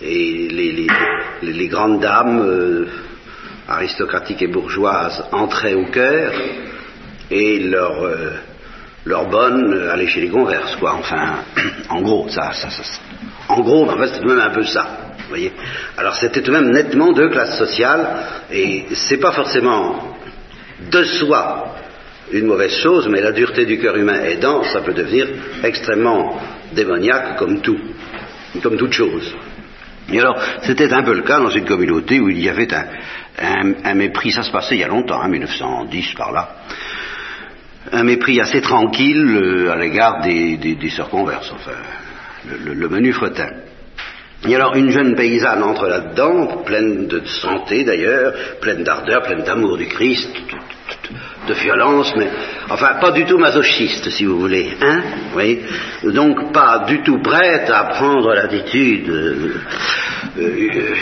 et 0.00 0.48
les, 1.42 1.68
grandes 1.68 2.00
dames 2.00 2.40
euh, 2.40 2.86
aristocratiques 3.68 4.42
et 4.42 4.48
bourgeoises 4.48 5.24
entraient 5.32 5.74
au 5.74 5.86
cœur, 5.86 6.32
et 7.30 7.60
leur 9.04 9.28
bonnes 9.28 9.88
allaient 9.88 10.06
chez 10.06 10.20
les 10.20 10.28
converses, 10.28 10.76
quoi. 10.76 10.94
Enfin, 10.98 11.44
en 11.88 12.02
gros, 12.02 12.28
ça, 12.28 12.50
en 13.48 13.60
gros, 13.60 13.86
fait, 13.96 14.08
c'était 14.08 14.26
même 14.26 14.40
un 14.40 14.50
peu 14.50 14.64
ça. 14.64 14.86
Vous 15.18 15.28
voyez 15.28 15.52
Alors 15.96 16.14
c'était 16.16 16.42
tout 16.42 16.50
de 16.50 16.58
même 16.58 16.70
nettement 16.70 17.12
deux 17.12 17.28
classes 17.28 17.58
sociales, 17.58 18.06
et 18.50 18.86
c'est 18.94 19.18
pas 19.18 19.32
forcément 19.32 20.16
de 20.90 21.04
soi 21.04 21.71
une 22.32 22.46
mauvaise 22.46 22.76
chose, 22.78 23.08
mais 23.08 23.20
la 23.20 23.32
dureté 23.32 23.64
du 23.64 23.78
cœur 23.78 23.96
humain 23.96 24.22
aidant, 24.24 24.62
ça 24.64 24.80
peut 24.80 24.94
devenir 24.94 25.28
extrêmement 25.62 26.40
démoniaque 26.72 27.36
comme 27.38 27.60
tout, 27.60 27.78
comme 28.62 28.76
toute 28.76 28.92
chose. 28.92 29.34
Et 30.10 30.18
alors, 30.18 30.38
c'était 30.62 30.92
un 30.92 31.02
peu 31.02 31.14
le 31.14 31.22
cas 31.22 31.38
dans 31.38 31.50
une 31.50 31.64
communauté 31.64 32.20
où 32.20 32.28
il 32.28 32.40
y 32.40 32.48
avait 32.48 32.68
un, 33.38 33.94
mépris, 33.94 34.32
ça 34.32 34.42
se 34.42 34.50
passait 34.50 34.74
il 34.74 34.80
y 34.80 34.84
a 34.84 34.88
longtemps, 34.88 35.20
hein, 35.20 35.28
1910 35.28 36.14
par 36.14 36.32
là, 36.32 36.56
un 37.92 38.04
mépris 38.04 38.40
assez 38.40 38.60
tranquille 38.60 39.26
euh, 39.26 39.72
à 39.72 39.76
l'égard 39.76 40.20
des, 40.22 40.56
des, 40.56 40.90
sœurs 40.90 41.08
converses, 41.08 41.50
enfin, 41.52 41.76
le, 42.64 42.88
menu 42.88 43.12
fretin. 43.12 43.48
Et 44.48 44.54
alors 44.56 44.74
une 44.74 44.90
jeune 44.90 45.14
paysanne 45.14 45.62
entre 45.62 45.86
là-dedans, 45.86 46.62
pleine 46.64 47.06
de 47.06 47.24
santé 47.24 47.84
d'ailleurs, 47.84 48.34
pleine 48.60 48.82
d'ardeur, 48.82 49.22
pleine 49.22 49.44
d'amour 49.44 49.76
du 49.76 49.86
Christ, 49.86 50.30
de 51.46 51.54
violence, 51.54 52.14
mais 52.16 52.28
enfin 52.70 52.94
pas 53.00 53.10
du 53.10 53.24
tout 53.24 53.38
masochiste, 53.38 54.10
si 54.10 54.24
vous 54.24 54.38
voulez, 54.38 54.76
hein 54.80 55.02
oui 55.34 55.60
Donc 56.04 56.52
pas 56.52 56.84
du 56.86 57.02
tout 57.02 57.20
prête 57.20 57.68
à 57.70 57.84
prendre 57.84 58.32
l'attitude 58.34 59.08
euh, 59.08 59.54
euh, 60.38 60.94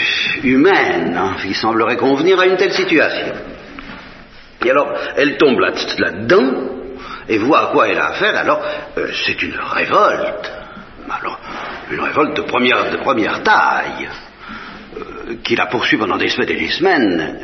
humaine 0.43 1.15
hein, 1.17 1.35
qui 1.41 1.53
semblerait 1.53 1.97
convenir 1.97 2.39
à 2.39 2.47
une 2.47 2.57
telle 2.57 2.73
situation. 2.73 3.33
Et 4.63 4.69
alors, 4.69 4.93
elle 5.15 5.37
tombe 5.37 5.59
là-dedans 5.59 6.53
et 7.27 7.37
voit 7.37 7.69
à 7.69 7.71
quoi 7.71 7.87
elle 7.87 7.97
a 7.97 8.09
affaire. 8.09 8.35
Alors, 8.35 8.61
euh, 8.97 9.07
c'est 9.25 9.41
une 9.41 9.55
révolte. 9.55 10.51
Alors, 11.09 11.39
une 11.91 11.99
révolte 11.99 12.37
de 12.37 12.41
première, 12.43 12.91
de 12.91 12.97
première 12.97 13.41
taille 13.43 14.09
qui 15.43 15.55
la 15.55 15.67
poursuit 15.67 15.97
pendant 15.97 16.17
des 16.17 16.29
semaines 16.29 16.49
et 16.49 16.59
des 16.59 16.69
semaines 16.69 17.37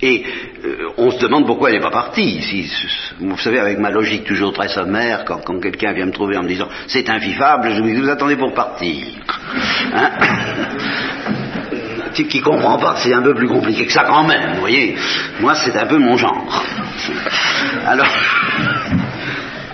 et 0.00 0.24
euh, 0.68 0.92
on 0.96 1.10
se 1.10 1.18
demande 1.18 1.46
pourquoi 1.46 1.70
elle 1.70 1.76
n'est 1.76 1.82
pas 1.82 1.90
partie. 1.90 2.40
Si, 2.42 2.70
vous 3.18 3.38
savez, 3.38 3.58
avec 3.58 3.78
ma 3.78 3.90
logique 3.90 4.24
toujours 4.24 4.52
très 4.52 4.68
sommaire, 4.68 5.24
quand, 5.24 5.60
quelqu'un 5.60 5.92
vient 5.92 6.06
me 6.06 6.12
trouver 6.12 6.36
en 6.36 6.42
me 6.42 6.48
disant 6.48 6.68
c'est 6.86 7.08
invivable, 7.08 7.72
je 7.74 7.82
me 7.82 7.94
dis 7.94 8.00
vous 8.00 8.08
attendez 8.08 8.36
pour 8.36 8.52
partir. 8.52 9.06
Hein 9.94 10.10
type 12.12 12.28
qui 12.28 12.40
comprend 12.40 12.78
pas 12.78 12.96
c'est 12.96 13.12
un 13.12 13.22
peu 13.22 13.34
plus 13.34 13.48
compliqué 13.48 13.86
que 13.86 13.92
ça 13.92 14.04
quand 14.04 14.24
même, 14.24 14.54
vous 14.54 14.60
voyez. 14.60 14.96
Moi, 15.40 15.54
c'est 15.54 15.76
un 15.76 15.86
peu 15.86 15.98
mon 15.98 16.16
genre. 16.16 16.64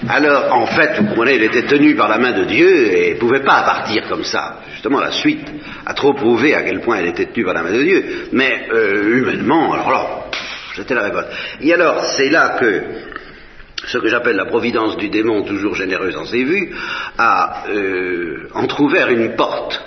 Alors, 0.06 0.52
en 0.52 0.66
fait, 0.66 1.00
vous 1.00 1.06
comprenez, 1.06 1.36
il 1.36 1.44
était 1.44 1.62
tenu 1.62 1.94
par 1.94 2.08
la 2.08 2.18
main 2.18 2.32
de 2.32 2.44
Dieu 2.44 2.94
et 2.94 3.14
ne 3.14 3.18
pouvait 3.18 3.42
pas 3.42 3.62
partir 3.62 4.06
comme 4.08 4.24
ça. 4.24 4.58
Justement, 4.72 5.00
la 5.00 5.12
suite 5.12 5.48
a 5.86 5.94
trop 5.94 6.12
prouvé 6.12 6.54
à 6.54 6.62
quel 6.62 6.80
point 6.80 7.00
il 7.00 7.06
était 7.06 7.26
tenu 7.26 7.44
par 7.44 7.54
la 7.54 7.62
main 7.62 7.72
de 7.72 7.82
Dieu. 7.82 8.28
Mais 8.32 8.66
euh, 8.70 9.16
humainement, 9.16 9.72
alors 9.72 9.90
là, 9.90 10.23
c'était 10.74 10.94
la 10.94 11.02
révolte. 11.02 11.28
Et 11.60 11.72
alors, 11.72 12.04
c'est 12.16 12.30
là 12.30 12.56
que 12.60 12.82
ce 13.86 13.98
que 13.98 14.08
j'appelle 14.08 14.36
la 14.36 14.46
providence 14.46 14.96
du 14.96 15.08
démon, 15.08 15.42
toujours 15.42 15.74
généreuse 15.74 16.16
en 16.16 16.24
ses 16.24 16.44
vues, 16.44 16.74
a 17.18 17.64
euh, 17.68 18.48
entr'ouvert 18.54 19.10
une 19.10 19.36
porte 19.36 19.80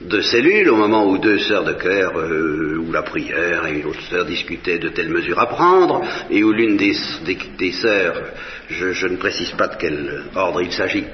de 0.00 0.20
cellules 0.20 0.68
au 0.68 0.76
moment 0.76 1.06
où 1.06 1.18
deux 1.18 1.38
sœurs 1.38 1.64
de 1.64 1.72
cœur, 1.72 2.18
euh, 2.18 2.76
où 2.78 2.92
la 2.92 3.02
prière 3.02 3.66
et 3.66 3.80
une 3.80 3.86
autre 3.86 4.02
sœur 4.02 4.24
discutaient 4.24 4.78
de 4.78 4.90
telles 4.90 5.08
mesures 5.08 5.38
à 5.38 5.46
prendre, 5.46 6.02
et 6.30 6.44
où 6.44 6.52
l'une 6.52 6.76
des, 6.76 6.94
des, 7.58 7.72
sœurs, 7.72 8.22
je, 8.68 9.06
ne 9.06 9.16
précise 9.16 9.52
pas 9.52 9.68
de 9.68 9.76
quel 9.78 10.24
ordre 10.34 10.60
il 10.60 10.72
s'agit, 10.72 11.04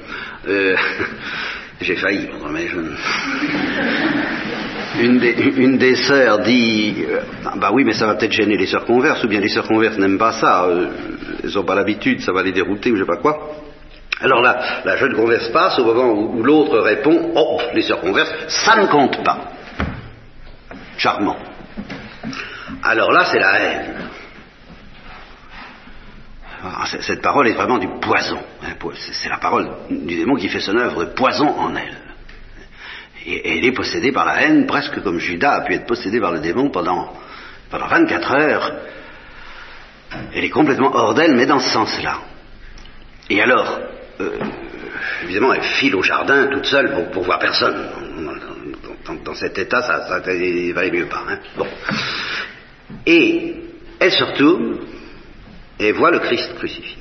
euh, 0.48 0.76
j'ai 1.80 1.96
failli, 1.96 2.28
mais 2.50 2.68
je... 2.68 2.78
Une 5.00 5.18
des, 5.18 5.32
une 5.56 5.78
des 5.78 5.96
sœurs 5.96 6.40
dit 6.40 7.04
euh, 7.08 7.20
Bah 7.56 7.70
oui, 7.72 7.82
mais 7.82 7.94
ça 7.94 8.06
va 8.06 8.14
peut-être 8.14 8.32
gêner 8.32 8.58
les 8.58 8.66
sœurs 8.66 8.84
converses, 8.84 9.24
ou 9.24 9.28
bien 9.28 9.40
les 9.40 9.48
sœurs 9.48 9.66
converses 9.66 9.96
n'aiment 9.96 10.18
pas 10.18 10.32
ça, 10.32 10.66
elles 11.42 11.50
n'ont 11.54 11.64
pas 11.64 11.74
l'habitude, 11.74 12.20
ça 12.20 12.32
va 12.32 12.42
les 12.42 12.52
dérouter, 12.52 12.92
ou 12.92 12.96
je 12.96 13.00
sais 13.00 13.06
pas 13.06 13.16
quoi. 13.16 13.62
Alors 14.20 14.40
là, 14.40 14.82
la 14.84 14.96
jeune 14.96 15.14
converse 15.14 15.48
passe 15.48 15.78
au 15.78 15.84
moment 15.84 16.12
où, 16.12 16.42
l'autre 16.42 16.78
répond 16.78 17.32
Oh, 17.34 17.60
les 17.74 17.82
sœurs 17.82 18.00
converses, 18.00 18.32
ça 18.48 18.76
ne 18.76 18.86
compte 18.86 19.22
pas. 19.24 19.52
Charmant. 20.96 21.36
Alors 22.84 23.10
là, 23.12 23.24
c'est 23.24 23.40
la 23.40 23.60
haine. 23.60 23.94
Cette 27.00 27.22
parole 27.22 27.48
est 27.48 27.54
vraiment 27.54 27.78
du 27.78 27.88
poison. 28.00 28.38
Hein, 28.62 28.74
c'est 28.94 29.28
la 29.28 29.38
parole 29.38 29.68
du 29.90 30.16
démon 30.16 30.36
qui 30.36 30.48
fait 30.48 30.60
son 30.60 30.76
œuvre 30.76 31.04
de 31.04 31.10
poison 31.10 31.48
en 31.48 31.74
elle. 31.74 31.96
Et 33.26 33.58
elle 33.58 33.64
est 33.64 33.72
possédée 33.72 34.12
par 34.12 34.24
la 34.24 34.42
haine, 34.42 34.66
presque 34.66 35.00
comme 35.02 35.18
Judas 35.18 35.54
a 35.54 35.60
pu 35.62 35.74
être 35.74 35.86
possédé 35.86 36.20
par 36.20 36.32
le 36.32 36.40
démon 36.40 36.70
pendant, 36.70 37.12
pendant 37.70 37.86
24 37.86 38.32
heures. 38.32 38.72
Elle 40.34 40.44
est 40.44 40.50
complètement 40.50 40.94
hors 40.94 41.14
d'elle, 41.14 41.34
mais 41.34 41.46
dans 41.46 41.58
ce 41.58 41.70
sens-là. 41.70 42.18
Et 43.30 43.40
alors, 43.40 43.80
euh, 44.20 44.38
évidemment, 45.24 45.52
elle 45.54 45.62
file 45.62 45.96
au 45.96 46.02
jardin 46.02 46.46
toute 46.46 46.66
seule 46.66 47.10
pour, 47.12 47.24
voir 47.24 47.38
personne. 47.38 47.88
Dans, 49.24 49.34
cet 49.34 49.58
état, 49.58 49.82
ça, 49.82 50.06
ça 50.06 50.20
valait 50.20 50.90
mieux 50.92 51.06
pas. 51.06 51.24
Hein. 51.28 51.38
Bon. 51.56 51.66
Et 53.06 53.54
elle 53.98 54.12
se 54.12 54.24
et 55.82 55.92
voit 55.92 56.10
le 56.10 56.20
Christ 56.20 56.54
crucifié. 56.54 56.98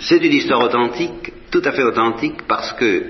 C'est 0.00 0.18
une 0.18 0.32
histoire 0.32 0.60
authentique, 0.60 1.32
tout 1.50 1.62
à 1.64 1.72
fait 1.72 1.84
authentique, 1.84 2.42
parce 2.48 2.72
que 2.72 3.04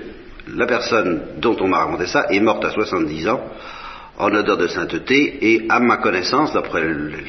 la 0.55 0.65
personne 0.65 1.21
dont 1.37 1.57
on 1.59 1.67
m'a 1.67 1.79
raconté 1.79 2.05
ça 2.05 2.27
est 2.29 2.39
morte 2.39 2.63
à 2.65 2.69
70 2.69 3.27
ans 3.29 3.41
en 4.15 4.31
odeur 4.35 4.57
de 4.57 4.67
sainteté, 4.67 5.39
et 5.41 5.65
à 5.69 5.79
ma 5.79 5.97
connaissance, 5.97 6.55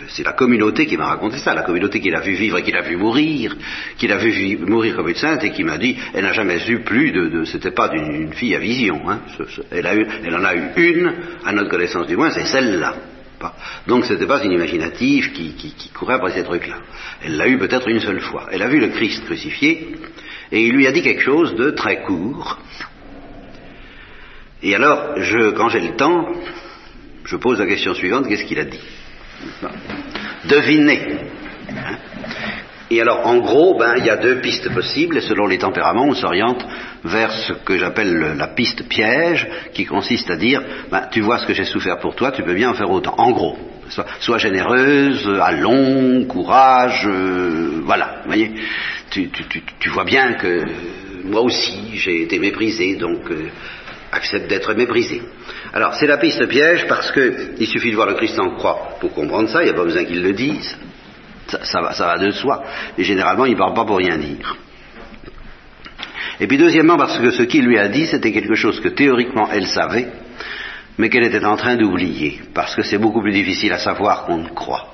c'est 0.08 0.22
la 0.22 0.32
communauté 0.34 0.84
qui 0.84 0.98
m'a 0.98 1.06
raconté 1.06 1.38
ça, 1.38 1.54
la 1.54 1.62
communauté 1.62 1.98
qui 1.98 2.10
l'a 2.10 2.20
vu 2.20 2.34
vivre 2.34 2.58
et 2.58 2.62
qui 2.62 2.72
l'a 2.72 2.82
vu 2.82 2.96
mourir, 2.96 3.56
qui 3.96 4.06
l'a 4.06 4.18
vu 4.18 4.58
mourir 4.58 4.94
comme 4.96 5.08
une 5.08 5.14
sainte 5.14 5.42
et 5.44 5.50
qui 5.50 5.64
m'a 5.64 5.78
dit, 5.78 5.96
elle 6.12 6.24
n'a 6.24 6.34
jamais 6.34 6.58
eu 6.68 6.80
plus 6.80 7.10
de, 7.10 7.44
c'était 7.44 7.70
pas 7.70 7.88
d'une 7.88 8.34
fille 8.34 8.54
à 8.54 8.58
vision, 8.58 9.08
hein, 9.08 9.20
elle 9.70 10.34
en 10.36 10.44
a 10.44 10.54
eu 10.54 10.72
une, 10.76 11.14
à 11.46 11.52
notre 11.52 11.70
connaissance 11.70 12.06
du 12.06 12.18
moins, 12.18 12.30
c'est 12.30 12.44
celle-là. 12.44 13.13
Donc 13.86 14.04
c'était 14.04 14.26
pas 14.26 14.42
une 14.42 14.52
imaginative 14.52 15.32
qui, 15.32 15.90
courait 15.94 16.14
après 16.14 16.32
ces 16.32 16.44
trucs-là. 16.44 16.76
Elle 17.22 17.36
l'a 17.36 17.48
eu 17.48 17.58
peut-être 17.58 17.88
une 17.88 18.00
seule 18.00 18.20
fois. 18.20 18.48
Elle 18.50 18.62
a 18.62 18.68
vu 18.68 18.78
le 18.78 18.88
Christ 18.88 19.24
crucifié, 19.24 19.96
et 20.52 20.66
il 20.66 20.72
lui 20.72 20.86
a 20.86 20.92
dit 20.92 21.02
quelque 21.02 21.22
chose 21.22 21.54
de 21.54 21.70
très 21.70 22.02
court. 22.02 22.58
Et 24.62 24.74
alors, 24.74 25.14
quand 25.56 25.68
j'ai 25.68 25.80
le 25.80 25.96
temps, 25.96 26.26
je 27.24 27.36
pose 27.36 27.58
la 27.58 27.66
question 27.66 27.94
suivante, 27.94 28.26
qu'est-ce 28.28 28.44
qu'il 28.44 28.58
a 28.58 28.64
dit? 28.64 28.80
Devinez. 30.46 31.00
Et 32.90 33.00
alors, 33.00 33.26
en 33.26 33.38
gros, 33.38 33.78
ben, 33.78 33.94
il 33.96 34.04
y 34.04 34.10
a 34.10 34.16
deux 34.16 34.40
pistes 34.40 34.72
possibles, 34.72 35.16
et 35.16 35.22
selon 35.22 35.46
les 35.46 35.58
tempéraments, 35.58 36.06
on 36.06 36.14
s'oriente 36.14 36.64
vers 37.02 37.32
ce 37.32 37.54
que 37.54 37.78
j'appelle 37.78 38.34
la 38.36 38.48
piste 38.48 38.86
piège, 38.88 39.48
qui 39.72 39.86
consiste 39.86 40.30
à 40.30 40.36
dire, 40.36 40.62
ben, 40.90 41.08
tu 41.10 41.20
vois 41.20 41.38
ce 41.38 41.46
que 41.46 41.54
j'ai 41.54 41.64
souffert 41.64 41.98
pour 41.98 42.14
toi, 42.14 42.30
tu 42.32 42.42
peux 42.42 42.54
bien 42.54 42.70
en 42.70 42.74
faire 42.74 42.90
autant. 42.90 43.14
En 43.16 43.30
gros, 43.30 43.56
sois, 44.20 44.38
généreuse, 44.38 45.28
allons, 45.42 46.24
courage, 46.26 47.06
euh, 47.06 47.80
voilà, 47.84 48.22
voyez, 48.26 48.52
tu, 49.10 49.88
vois 49.90 50.04
bien 50.04 50.34
que 50.34 50.60
moi 51.24 51.40
aussi, 51.40 51.92
j'ai 51.94 52.22
été 52.22 52.38
méprisé, 52.38 52.96
donc 52.96 53.30
euh, 53.30 53.48
accepte 54.12 54.48
d'être 54.48 54.74
méprisé. 54.74 55.22
Alors, 55.72 55.94
c'est 55.94 56.06
la 56.06 56.18
piste 56.18 56.46
piège 56.48 56.86
parce 56.86 57.12
qu'il 57.12 57.66
suffit 57.66 57.90
de 57.90 57.96
voir 57.96 58.08
le 58.08 58.14
Christ 58.14 58.38
en 58.38 58.50
croix 58.50 58.96
pour 59.00 59.12
comprendre 59.12 59.48
ça, 59.48 59.62
il 59.62 59.64
n'y 59.64 59.70
a 59.70 59.74
pas 59.74 59.84
besoin 59.84 60.04
qu'il 60.04 60.22
le 60.22 60.32
dise. 60.32 60.76
Ça, 61.46 61.80
va, 61.80 62.18
de 62.18 62.30
soi. 62.30 62.64
Et 62.96 63.04
généralement, 63.04 63.46
il 63.46 63.52
ne 63.52 63.58
parle 63.58 63.74
pas 63.74 63.84
pour 63.84 63.98
rien 63.98 64.16
dire. 64.16 64.56
Et 66.40 66.46
puis 66.46 66.58
deuxièmement, 66.58 66.96
parce 66.96 67.18
que 67.18 67.30
ce 67.30 67.42
qu'il 67.42 67.64
lui 67.64 67.78
a 67.78 67.88
dit, 67.88 68.06
c'était 68.06 68.32
quelque 68.32 68.54
chose 68.54 68.80
que 68.80 68.88
théoriquement 68.88 69.48
elle 69.52 69.66
savait, 69.66 70.08
mais 70.98 71.08
qu'elle 71.08 71.24
était 71.24 71.44
en 71.44 71.56
train 71.56 71.76
d'oublier, 71.76 72.40
parce 72.54 72.74
que 72.74 72.82
c'est 72.82 72.98
beaucoup 72.98 73.22
plus 73.22 73.32
difficile 73.32 73.72
à 73.72 73.78
savoir 73.78 74.24
qu'on 74.24 74.38
ne 74.38 74.48
croit. 74.48 74.88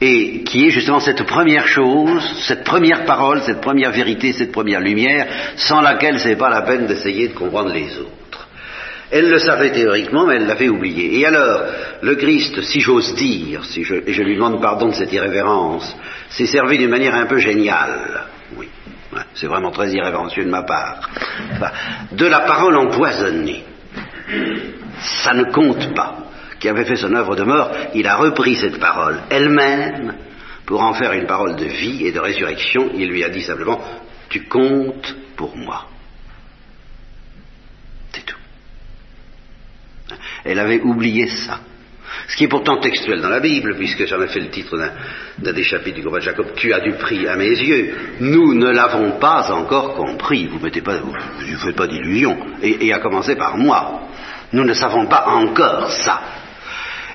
Et 0.00 0.42
qui 0.42 0.66
est 0.66 0.70
justement 0.70 0.98
cette 0.98 1.22
première 1.24 1.68
chose, 1.68 2.42
cette 2.46 2.64
première 2.64 3.04
parole, 3.04 3.42
cette 3.42 3.60
première 3.60 3.92
vérité, 3.92 4.32
cette 4.32 4.50
première 4.50 4.80
lumière, 4.80 5.28
sans 5.56 5.80
laquelle 5.80 6.18
ce 6.18 6.28
n'est 6.28 6.36
pas 6.36 6.50
la 6.50 6.62
peine 6.62 6.86
d'essayer 6.86 7.28
de 7.28 7.34
comprendre 7.34 7.72
les 7.72 7.96
autres. 7.98 8.21
Elle 9.12 9.28
le 9.28 9.38
savait 9.38 9.72
théoriquement, 9.72 10.26
mais 10.26 10.36
elle 10.36 10.46
l'avait 10.46 10.70
oublié. 10.70 11.20
Et 11.20 11.26
alors, 11.26 11.64
le 12.00 12.14
Christ, 12.14 12.62
si 12.62 12.80
j'ose 12.80 13.14
dire, 13.14 13.62
si 13.62 13.84
je, 13.84 13.96
et 14.06 14.12
je 14.14 14.22
lui 14.22 14.36
demande 14.36 14.62
pardon 14.62 14.88
de 14.88 14.94
cette 14.94 15.12
irrévérence, 15.12 15.94
s'est 16.30 16.46
servi 16.46 16.78
d'une 16.78 16.88
manière 16.88 17.14
un 17.14 17.26
peu 17.26 17.36
géniale. 17.36 18.24
Oui, 18.56 18.70
c'est 19.34 19.48
vraiment 19.48 19.70
très 19.70 19.92
irrévérencieux 19.92 20.46
de 20.46 20.50
ma 20.50 20.62
part. 20.62 21.10
de 22.10 22.26
la 22.26 22.40
parole 22.40 22.74
empoisonnée. 22.74 23.64
Ça 24.98 25.34
ne 25.34 25.44
compte 25.44 25.94
pas. 25.94 26.16
Qui 26.58 26.70
avait 26.70 26.86
fait 26.86 26.96
son 26.96 27.14
œuvre 27.14 27.36
de 27.36 27.42
mort, 27.42 27.70
il 27.92 28.06
a 28.06 28.16
repris 28.16 28.54
cette 28.54 28.80
parole 28.80 29.20
elle-même 29.28 30.14
pour 30.64 30.80
en 30.80 30.94
faire 30.94 31.12
une 31.12 31.26
parole 31.26 31.56
de 31.56 31.66
vie 31.66 32.06
et 32.06 32.12
de 32.12 32.20
résurrection. 32.20 32.92
Il 32.94 33.08
lui 33.08 33.24
a 33.24 33.28
dit 33.28 33.42
simplement, 33.42 33.78
tu 34.30 34.44
comptes 34.44 35.14
pour 35.36 35.54
moi. 35.54 35.91
Elle 40.44 40.58
avait 40.58 40.80
oublié 40.80 41.26
ça. 41.28 41.60
Ce 42.28 42.36
qui 42.36 42.44
est 42.44 42.48
pourtant 42.48 42.76
textuel 42.76 43.20
dans 43.20 43.28
la 43.28 43.40
Bible, 43.40 43.74
puisque 43.76 44.06
j'en 44.06 44.20
ai 44.22 44.28
fait 44.28 44.40
le 44.40 44.50
titre 44.50 44.78
d'un 45.38 45.52
des 45.52 45.64
chapitres 45.64 45.96
du 45.96 46.04
combat 46.04 46.18
de 46.18 46.24
Jacob, 46.24 46.46
tu 46.56 46.72
as 46.72 46.80
du 46.80 46.92
prix 46.92 47.26
à 47.26 47.36
mes 47.36 47.48
yeux. 47.48 47.94
Nous 48.20 48.54
ne 48.54 48.70
l'avons 48.70 49.12
pas 49.12 49.50
encore 49.52 49.94
compris. 49.94 50.46
Vous 50.46 50.58
mettez 50.58 50.82
pas, 50.82 50.98
vous 50.98 51.12
ne 51.12 51.56
faites 51.56 51.76
pas 51.76 51.86
d'illusions. 51.86 52.36
Et, 52.62 52.86
et 52.86 52.92
à 52.92 52.98
commencer 52.98 53.36
par 53.36 53.56
moi. 53.56 54.08
Nous 54.52 54.64
ne 54.64 54.74
savons 54.74 55.06
pas 55.06 55.26
encore 55.28 55.90
ça. 55.90 56.20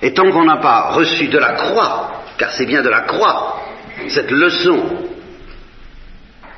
Et 0.01 0.13
tant 0.13 0.29
qu'on 0.31 0.45
n'a 0.45 0.57
pas 0.57 0.91
reçu 0.91 1.27
de 1.27 1.37
la 1.37 1.53
croix, 1.53 2.23
car 2.37 2.51
c'est 2.51 2.65
bien 2.65 2.81
de 2.81 2.89
la 2.89 3.01
croix, 3.01 3.61
cette 4.09 4.31
leçon 4.31 5.09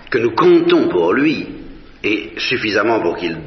que 0.10 0.18
nous 0.18 0.32
comptons 0.32 0.88
pour 0.90 1.14
lui, 1.14 1.48
et 2.04 2.34
suffisamment 2.38 3.00
pour 3.02 3.18
qu'il 3.18 3.38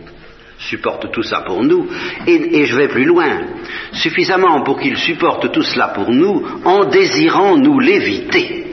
supporte 0.58 1.10
tout 1.10 1.22
ça 1.22 1.42
pour 1.42 1.62
nous, 1.62 1.88
et, 2.26 2.64
je 2.66 2.76
vais 2.76 2.88
plus 2.88 3.04
loin, 3.04 3.40
suffisamment 3.92 4.62
pour 4.62 4.78
qu'il 4.80 4.96
supporte 4.96 5.52
tout 5.52 5.62
cela 5.62 5.88
pour 5.88 6.10
nous, 6.10 6.46
en 6.64 6.84
désirant 6.84 7.56
nous 7.56 7.78
l'éviter. 7.78 8.66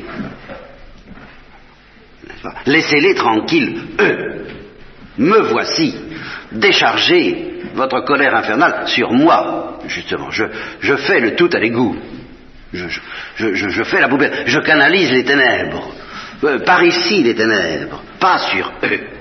Laissez-les 2.66 3.16
tranquilles, 3.16 3.82
eux. 4.00 4.46
Me 5.18 5.40
voici, 5.40 5.94
déchargé 6.52 7.50
votre 7.74 8.02
colère 8.02 8.36
infernale 8.36 8.88
sur 8.88 9.12
moi, 9.12 9.80
justement. 9.88 10.30
Je, 10.32 10.96
fais 10.96 11.20
le 11.20 11.36
tout 11.36 11.50
à 11.52 11.60
l'égout. 11.60 11.98
Je, 12.72 12.88
je, 13.36 13.84
fais 13.84 14.00
la 14.00 14.08
poubelle. 14.08 14.44
Je 14.46 14.60
canalise 14.60 15.12
les 15.12 15.26
ténèbres. 15.26 15.94
Euh, 16.44 16.60
par 16.60 16.84
ici 16.84 17.22
les 17.22 17.36
ténèbres, 17.36 18.02
pas 18.20 18.38
sur 18.38 18.72
eux. 18.84 19.19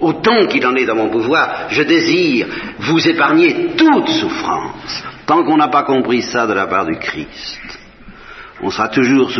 Autant 0.00 0.46
qu'il 0.46 0.66
en 0.66 0.74
est 0.74 0.86
dans 0.86 0.96
mon 0.96 1.08
pouvoir, 1.08 1.68
je 1.70 1.82
désire 1.82 2.46
vous 2.78 3.08
épargner 3.08 3.68
toute 3.76 4.08
souffrance. 4.08 5.04
Tant 5.26 5.44
qu'on 5.44 5.56
n'a 5.56 5.68
pas 5.68 5.84
compris 5.84 6.22
ça 6.22 6.46
de 6.46 6.52
la 6.52 6.66
part 6.66 6.86
du 6.86 6.96
Christ, 6.98 7.78
on 8.60 8.70
sera 8.70 8.88
toujours 8.88 9.30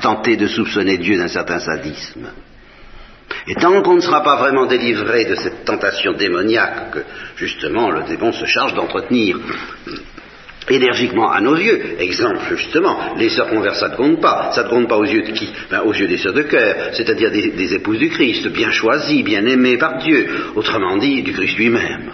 tenté 0.00 0.36
de 0.36 0.46
soupçonner 0.46 0.98
Dieu 0.98 1.16
d'un 1.16 1.28
certain 1.28 1.58
sadisme. 1.58 2.28
Et 3.46 3.54
tant 3.54 3.80
qu'on 3.82 3.94
ne 3.94 4.00
sera 4.00 4.22
pas 4.22 4.36
vraiment 4.36 4.66
délivré 4.66 5.24
de 5.24 5.34
cette 5.34 5.64
tentation 5.64 6.12
démoniaque 6.12 6.90
que 6.92 7.04
justement 7.36 7.90
le 7.90 8.02
démon 8.04 8.32
se 8.32 8.44
charge 8.44 8.74
d'entretenir 8.74 9.38
énergiquement 10.70 11.30
à 11.30 11.40
nos 11.40 11.56
yeux. 11.56 11.96
Exemple, 11.98 12.40
justement, 12.48 13.14
les 13.16 13.28
sœurs 13.28 13.48
converses, 13.48 13.80
ça 13.80 13.88
ne 13.88 13.96
compte 13.96 14.20
pas. 14.20 14.52
Ça 14.52 14.64
ne 14.64 14.68
compte 14.68 14.88
pas 14.88 14.96
aux 14.96 15.04
yeux 15.04 15.22
de 15.22 15.32
qui? 15.32 15.48
Ben, 15.70 15.80
Aux 15.80 15.92
yeux 15.92 16.06
des 16.06 16.18
sœurs 16.18 16.32
de 16.32 16.42
cœur, 16.42 16.76
c'est-à-dire 16.92 17.30
des, 17.30 17.74
épouses 17.74 17.98
du 17.98 18.08
Christ, 18.08 18.48
bien 18.48 18.70
choisies, 18.70 19.22
bien 19.22 19.44
aimées 19.46 19.76
par 19.76 19.98
Dieu, 19.98 20.28
autrement 20.54 20.96
dit, 20.96 21.22
du 21.22 21.32
Christ 21.32 21.56
lui-même. 21.58 22.12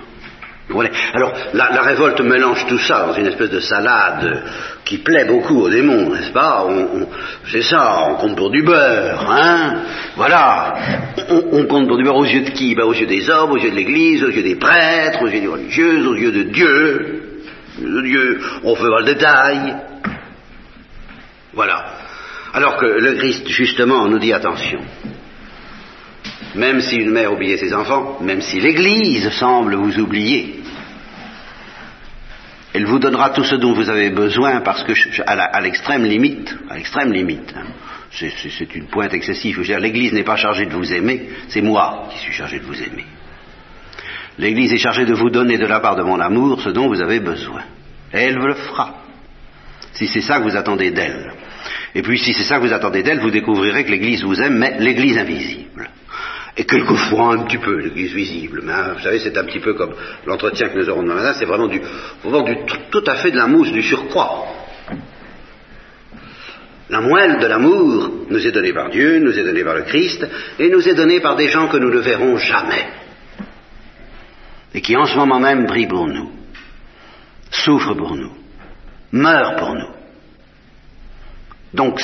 Alors, 1.15 1.33
la, 1.55 1.71
la, 1.71 1.83
révolte 1.83 2.21
mélange 2.23 2.67
tout 2.67 2.79
ça 2.79 3.07
dans 3.07 3.15
une 3.15 3.29
espèce 3.29 3.51
de 3.51 3.61
salade 3.61 4.43
qui 4.85 4.99
plaît 4.99 5.25
beaucoup 5.25 5.61
aux 5.61 5.69
démons, 5.69 6.13
n'est-ce 6.13 6.33
pas? 6.33 6.67
C'est 7.51 7.63
ça, 7.63 8.09
on 8.11 8.15
compte 8.17 8.37
pour 8.37 8.51
du 8.51 8.63
beurre, 8.63 9.31
hein? 9.31 9.83
Voilà. 10.17 10.75
On, 11.31 11.61
on, 11.61 11.67
compte 11.67 11.87
pour 11.87 11.97
du 11.97 12.03
beurre 12.03 12.17
aux 12.17 12.25
yeux 12.25 12.43
de 12.43 12.51
qui? 12.51 12.75
Ben, 12.75 12.85
Aux 12.85 12.95
yeux 12.95 13.07
des 13.07 13.31
hommes, 13.31 13.53
aux 13.53 13.59
yeux 13.59 13.71
de 13.71 13.77
l'Église, 13.77 14.25
aux 14.25 14.31
yeux 14.31 14.43
des 14.43 14.57
prêtres, 14.57 15.23
aux 15.23 15.29
yeux 15.29 15.41
des 15.41 15.47
religieuses, 15.47 16.07
aux 16.07 16.17
yeux 16.17 16.33
de 16.33 16.43
Dieu. 16.43 17.36
Dieu, 17.79 18.41
on 18.65 18.75
fait 18.75 18.89
pas 18.89 19.01
le 19.01 19.15
détail. 19.15 19.77
Voilà. 21.53 21.85
Alors 22.53 22.77
que 22.77 22.87
le 22.87 23.15
Christ, 23.15 23.49
justement, 23.49 24.09
nous 24.09 24.19
dit 24.19 24.33
attention. 24.33 24.81
Même 26.55 26.81
si 26.81 26.97
une 26.97 27.11
mère 27.11 27.33
oubliait 27.33 27.59
ses 27.59 27.75
enfants, 27.75 28.19
même 28.23 28.41
si 28.41 28.61
l'Église 28.61 29.29
semble 29.31 29.75
vous 29.75 29.99
oublier, 29.99 30.63
elle 32.73 32.87
vous 32.87 32.99
donnera 32.99 33.31
tout 33.31 33.45
ce 33.45 33.55
dont 33.57 33.73
vous 33.73 33.89
avez 33.89 34.11
besoin 34.11 34.61
parce 34.61 34.83
que 34.85 34.93
à 35.27 35.61
l'extrême 35.61 36.05
limite, 36.05 36.55
à 36.69 36.77
l'extrême 36.77 37.13
limite, 37.13 37.55
hein, 37.57 37.65
c'est 38.11 38.75
une 38.75 38.87
pointe 38.87 39.15
excessive. 39.15 39.61
L'Église 39.61 40.13
n'est 40.13 40.25
pas 40.25 40.37
chargée 40.37 40.67
de 40.67 40.75
vous 40.75 40.93
aimer, 40.93 41.29
c'est 41.49 41.63
moi 41.63 42.09
qui 42.11 42.19
suis 42.19 42.33
chargé 42.33 42.59
de 42.59 42.65
vous 42.65 42.83
aimer. 42.83 43.05
L'Église 44.39 44.73
est 44.73 44.79
chargée 44.79 45.07
de 45.07 45.15
vous 45.15 45.31
donner 45.31 45.57
de 45.57 45.67
la 45.67 45.81
part 45.81 45.97
de 45.97 46.03
mon 46.03 46.21
amour 46.21 46.61
ce 46.61 46.69
dont 46.69 46.89
vous 46.89 47.01
avez 47.01 47.21
besoin. 47.21 47.63
Et 48.13 48.19
elle 48.19 48.39
vous 48.39 48.47
le 48.47 48.55
fera. 48.55 49.03
Si 49.93 50.07
c'est 50.07 50.21
ça 50.21 50.39
que 50.39 50.45
vous 50.45 50.57
attendez 50.57 50.91
d'elle. 50.91 51.33
Et 51.95 52.03
puis 52.03 52.19
si 52.19 52.35
c'est 52.35 52.45
ça 52.45 52.57
que 52.57 52.67
vous 52.67 52.73
attendez 52.73 53.03
d'elle, 53.03 53.21
vous 53.21 53.31
découvrirez 53.31 53.85
que 53.85 53.91
l'Église 53.91 54.23
vous 54.23 54.41
aime, 54.41 54.59
mais 54.59 54.77
l'Église 54.79 55.17
invisible. 55.17 55.89
Et 56.59 56.65
quelquefois 56.65 57.35
un 57.35 57.45
petit 57.45 57.59
peu 57.59 57.79
l'Église 57.79 58.13
visible. 58.13 58.61
Mais 58.63 58.73
hein, 58.73 58.93
vous 58.97 59.03
savez, 59.03 59.21
c'est 59.21 59.37
un 59.39 59.45
petit 59.45 59.61
peu 59.61 59.73
comme 59.73 59.95
l'entretien 60.27 60.69
que 60.69 60.79
nous 60.79 60.89
aurons 60.91 61.03
demain 61.03 61.15
matin, 61.15 61.33
c'est 61.39 61.47
vraiment 61.47 61.67
du, 61.67 61.81
du, 61.81 62.55
tout 62.91 63.05
à 63.07 63.17
fait 63.17 63.31
de 63.31 63.37
la 63.37 63.47
mousse, 63.47 63.73
du 63.73 63.83
surcroît. 63.83 64.47
La 66.89 67.01
moelle 67.01 67.39
de 67.39 67.47
l'amour 67.47 68.11
nous 68.29 68.47
est 68.47 68.53
donnée 68.53 68.73
par 68.73 68.91
Dieu, 68.91 69.19
nous 69.19 69.37
est 69.37 69.45
donnée 69.45 69.65
par 69.65 69.75
le 69.75 69.83
Christ, 69.83 70.27
et 70.59 70.69
nous 70.69 70.87
est 70.87 70.95
donnée 70.95 71.21
par 71.21 71.37
des 71.37 71.49
gens 71.49 71.69
que 71.69 71.79
nous 71.79 71.91
ne 71.91 71.99
verrons 71.99 72.37
jamais 72.37 72.87
et 74.77 74.83
qui 74.83 74.95
en 74.95 75.07
ce 75.07 75.17
moment 75.17 75.41
même 75.41 75.65
brille 75.65 75.87
pour 75.87 76.07
nous, 76.07 76.31
souffre 77.51 77.95
pour 77.95 78.15
nous, 78.15 78.33
meurt 79.11 79.59
pour 79.59 79.75
nous. 79.75 79.97
Donc, 81.73 82.01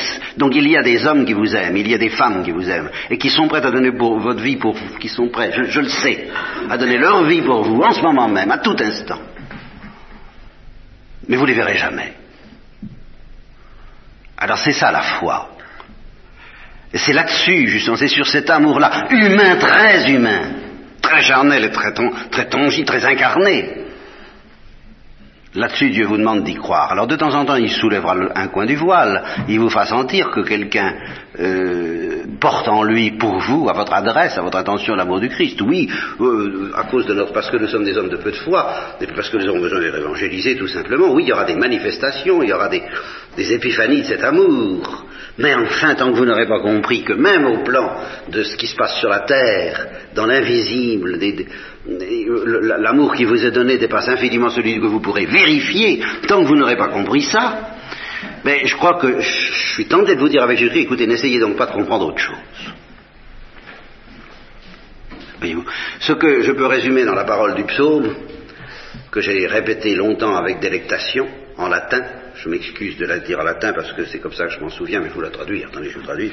il 0.55 0.68
y 0.68 0.77
a 0.77 0.83
des 0.83 1.07
hommes 1.07 1.25
qui 1.25 1.35
vous 1.35 1.55
aiment, 1.55 1.77
il 1.77 1.89
y 1.89 1.95
a 1.95 1.99
des 1.99 2.09
femmes 2.09 2.43
qui 2.43 2.51
vous 2.51 2.68
aiment, 2.68 2.91
et 3.11 3.18
qui 3.18 3.29
sont 3.29 3.47
prêts 3.47 3.64
à 3.64 3.70
donner 3.70 3.91
votre 3.91 4.41
vie 4.41 4.57
pour 4.57 4.75
vous, 4.75 4.97
qui 4.99 5.09
sont 5.09 5.29
prêts, 5.29 5.53
je, 5.55 5.64
je 5.64 5.81
le 5.81 5.89
sais, 5.89 6.29
à 6.68 6.79
donner 6.79 6.97
leur 6.97 7.25
vie 7.25 7.43
pour 7.43 7.62
vous 7.62 7.81
en 7.83 7.93
ce 7.93 8.01
moment 8.03 8.29
même, 8.29 8.51
à 8.51 8.59
tout 8.59 8.77
instant. 8.81 9.20
Mais 11.29 11.37
vous 11.37 11.43
ne 11.43 11.49
les 11.49 11.55
verrez 11.55 11.77
jamais. 11.77 12.14
Alors 14.39 14.59
c'est 14.59 14.73
ça 14.73 14.91
la 14.91 15.03
foi. 15.03 15.51
Et 16.93 16.99
c'est 16.99 17.12
là-dessus, 17.12 17.68
justement, 17.68 17.97
c'est 17.97 18.09
sur 18.09 18.27
cet 18.27 18.49
amour-là, 18.51 19.09
humain, 19.11 19.57
très 19.57 20.11
humain, 20.11 20.62
très 21.03 21.23
charnel 21.23 21.65
et 21.65 21.71
très, 21.71 21.93
très 22.31 22.49
tangible, 22.49 22.87
très 22.87 23.05
incarné. 23.05 23.83
Là-dessus, 25.55 25.91
Dieu 25.91 26.07
vous 26.07 26.17
demande 26.17 26.45
d'y 26.45 26.55
croire. 26.55 26.93
Alors 26.93 27.07
de 27.07 27.17
temps 27.17 27.35
en 27.35 27.45
temps, 27.45 27.57
il 27.57 27.71
soulèvera 27.71 28.17
un 28.35 28.49
coin 28.49 28.65
du 28.65 28.77
voile, 28.77 29.23
il 29.49 29.61
vous 29.61 29.69
fera 29.69 29.85
sentir 29.85 30.31
que 30.31 30.41
quelqu'un 30.41 30.95
euh, 31.43 32.22
porte 32.40 32.68
en 32.68 32.82
lui 32.82 33.12
pour 33.12 33.38
vous, 33.38 33.68
à 33.68 33.72
votre 33.72 33.93
adresse, 33.93 34.38
à 34.38 34.43
votre 34.43 34.59
attention, 34.59 34.95
l'amour 34.95 35.20
du 35.20 35.28
Christ. 35.28 35.61
Oui, 35.62 35.88
euh, 36.20 36.70
à 36.74 36.84
cause 36.84 37.07
de 37.07 37.14
notre, 37.14 37.32
parce 37.32 37.51
que 37.51 37.57
nous 37.57 37.68
sommes 37.68 37.84
des 37.84 37.97
hommes 37.97 38.09
de 38.09 38.16
peu 38.16 38.30
de 38.30 38.36
foi, 38.36 38.97
et 39.01 39.07
parce 39.07 39.28
que 39.28 39.36
nous 39.36 39.49
avons 39.49 39.61
besoin 39.61 39.80
d'être 39.80 39.99
évangélisés, 39.99 40.57
tout 40.57 40.68
simplement. 40.68 41.12
Oui, 41.12 41.24
il 41.24 41.28
y 41.28 41.32
aura 41.32 41.45
des 41.45 41.57
manifestations, 41.57 42.43
il 42.43 42.49
y 42.49 42.53
aura 42.53 42.68
des, 42.68 42.82
des 43.36 43.53
épiphanies 43.53 44.03
de 44.03 44.07
cet 44.07 44.24
amour. 44.24 45.07
Mais 45.38 45.55
enfin, 45.55 45.95
tant 45.95 46.11
que 46.12 46.16
vous 46.16 46.26
n'aurez 46.26 46.47
pas 46.47 46.61
compris 46.61 47.03
que 47.03 47.14
même 47.14 47.47
au 47.47 47.62
plan 47.62 47.90
de 48.28 48.43
ce 48.43 48.57
qui 48.57 48.66
se 48.66 48.76
passe 48.76 48.99
sur 48.99 49.09
la 49.09 49.20
terre, 49.20 49.86
dans 50.14 50.26
l'invisible, 50.26 51.18
l'amour 52.78 53.14
qui 53.14 53.24
vous 53.24 53.45
est 53.45 53.51
donné 53.51 53.78
dépasse 53.78 54.09
infiniment 54.09 54.51
celui 54.51 54.78
que 54.78 54.86
vous 54.86 55.01
pourrez 55.01 55.24
vérifier, 55.24 56.03
tant 56.28 56.43
que 56.43 56.49
vous 56.49 56.57
n'aurez 56.57 56.76
pas 56.76 56.88
compris 56.88 57.22
ça, 57.22 57.72
mais 58.45 58.66
je 58.66 58.75
crois 58.77 58.99
que 58.99 59.20
je 59.20 59.73
suis 59.75 59.87
tenté 59.87 60.14
de 60.14 60.20
vous 60.20 60.29
dire 60.29 60.43
avec 60.43 60.59
Jésus, 60.59 60.79
écoutez, 60.79 61.07
n'essayez 61.07 61.39
donc 61.39 61.57
pas 61.57 61.66
de 61.66 61.73
comprendre 61.73 62.07
autre 62.07 62.18
chose. 62.18 62.37
Ce 66.01 66.12
que 66.12 66.43
je 66.43 66.53
peux 66.53 66.66
résumer 66.66 67.05
dans 67.05 67.14
la 67.14 67.25
parole 67.25 67.55
du 67.55 67.64
psaume, 67.64 68.14
que 69.11 69.20
j'ai 69.20 69.47
répété 69.47 69.95
longtemps 69.95 70.37
avec 70.37 70.61
délectation, 70.61 71.29
en 71.57 71.68
latin, 71.68 72.03
je 72.37 72.49
m'excuse 72.49 72.97
de 72.97 73.07
la 73.07 73.18
dire 73.18 73.39
en 73.41 73.45
latin 73.45 73.73
parce 73.73 73.93
que 73.93 74.05
c'est 74.07 74.18
comme 74.18 74.33
ça 74.33 74.47
que 74.47 74.53
je 74.53 74.61
m'en 74.61 74.70
souviens, 74.70 75.01
mais 75.01 75.07
il 75.07 75.12
faut 75.12 75.20
la 75.20 75.31
traduire. 75.31 75.68
Attendez, 75.68 75.91
je 75.91 75.99
vous 75.99 76.05
traduis. 76.05 76.33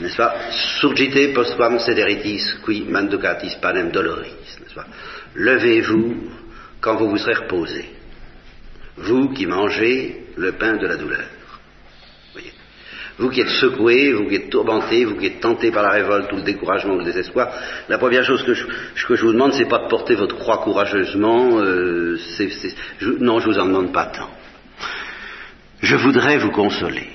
N'est-ce 0.00 0.16
pas? 0.16 0.34
Surgite 0.80 1.34
postquam 1.34 1.78
sederitis 1.78 2.60
qui 2.64 2.84
manducatis 2.88 3.56
panem 3.60 3.90
doloris. 3.90 4.58
N'est-ce 4.60 4.74
pas? 4.74 4.86
Levez-vous 5.34 6.30
quand 6.80 6.96
vous 6.96 7.10
vous 7.10 7.18
serez 7.18 7.34
reposé. 7.34 7.93
Vous 8.96 9.30
qui 9.30 9.46
mangez 9.46 10.26
le 10.36 10.52
pain 10.52 10.76
de 10.76 10.86
la 10.86 10.96
douleur. 10.96 11.24
Vous 13.16 13.30
qui 13.30 13.40
êtes 13.40 13.48
secoué, 13.48 14.12
vous 14.12 14.28
qui 14.28 14.34
êtes 14.34 14.50
tourmenté, 14.50 15.04
vous 15.04 15.14
qui 15.14 15.26
êtes 15.26 15.40
tenté 15.40 15.70
par 15.70 15.84
la 15.84 15.90
révolte 15.90 16.32
ou 16.32 16.36
le 16.36 16.42
découragement 16.42 16.94
ou 16.94 16.98
le 16.98 17.04
désespoir, 17.04 17.48
la 17.88 17.98
première 17.98 18.24
chose 18.24 18.42
que 18.42 18.54
je, 18.54 18.64
que 19.06 19.14
je 19.14 19.22
vous 19.22 19.32
demande, 19.32 19.52
c'est 19.52 19.68
pas 19.68 19.84
de 19.84 19.88
porter 19.88 20.16
votre 20.16 20.36
croix 20.36 20.58
courageusement. 20.58 21.60
Euh, 21.60 22.18
non, 23.20 23.38
je 23.38 23.46
vous 23.46 23.58
en 23.58 23.66
demande 23.66 23.92
pas 23.92 24.06
tant. 24.06 24.30
Je 25.80 25.94
voudrais 25.94 26.38
vous 26.38 26.50
consoler. 26.50 27.08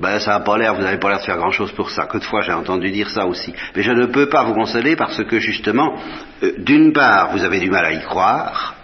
Ben, 0.00 0.18
ça 0.18 0.32
n'a 0.32 0.40
pas 0.40 0.58
l'air, 0.58 0.74
vous 0.74 0.82
n'avez 0.82 0.98
pas 0.98 1.08
l'air 1.10 1.20
de 1.20 1.24
faire 1.24 1.36
grand 1.36 1.52
chose 1.52 1.72
pour 1.72 1.90
ça. 1.90 2.06
Que 2.06 2.18
de 2.18 2.24
fois 2.24 2.42
j'ai 2.42 2.52
entendu 2.52 2.90
dire 2.90 3.08
ça 3.08 3.26
aussi. 3.26 3.54
Mais 3.74 3.82
je 3.82 3.92
ne 3.92 4.06
peux 4.06 4.28
pas 4.28 4.44
vous 4.44 4.54
consoler 4.54 4.96
parce 4.96 5.22
que 5.24 5.38
justement, 5.38 5.98
euh, 6.42 6.52
d'une 6.58 6.92
part, 6.92 7.32
vous 7.32 7.42
avez 7.42 7.60
du 7.60 7.70
mal 7.70 7.86
à 7.86 7.92
y 7.92 8.02
croire, 8.02 8.74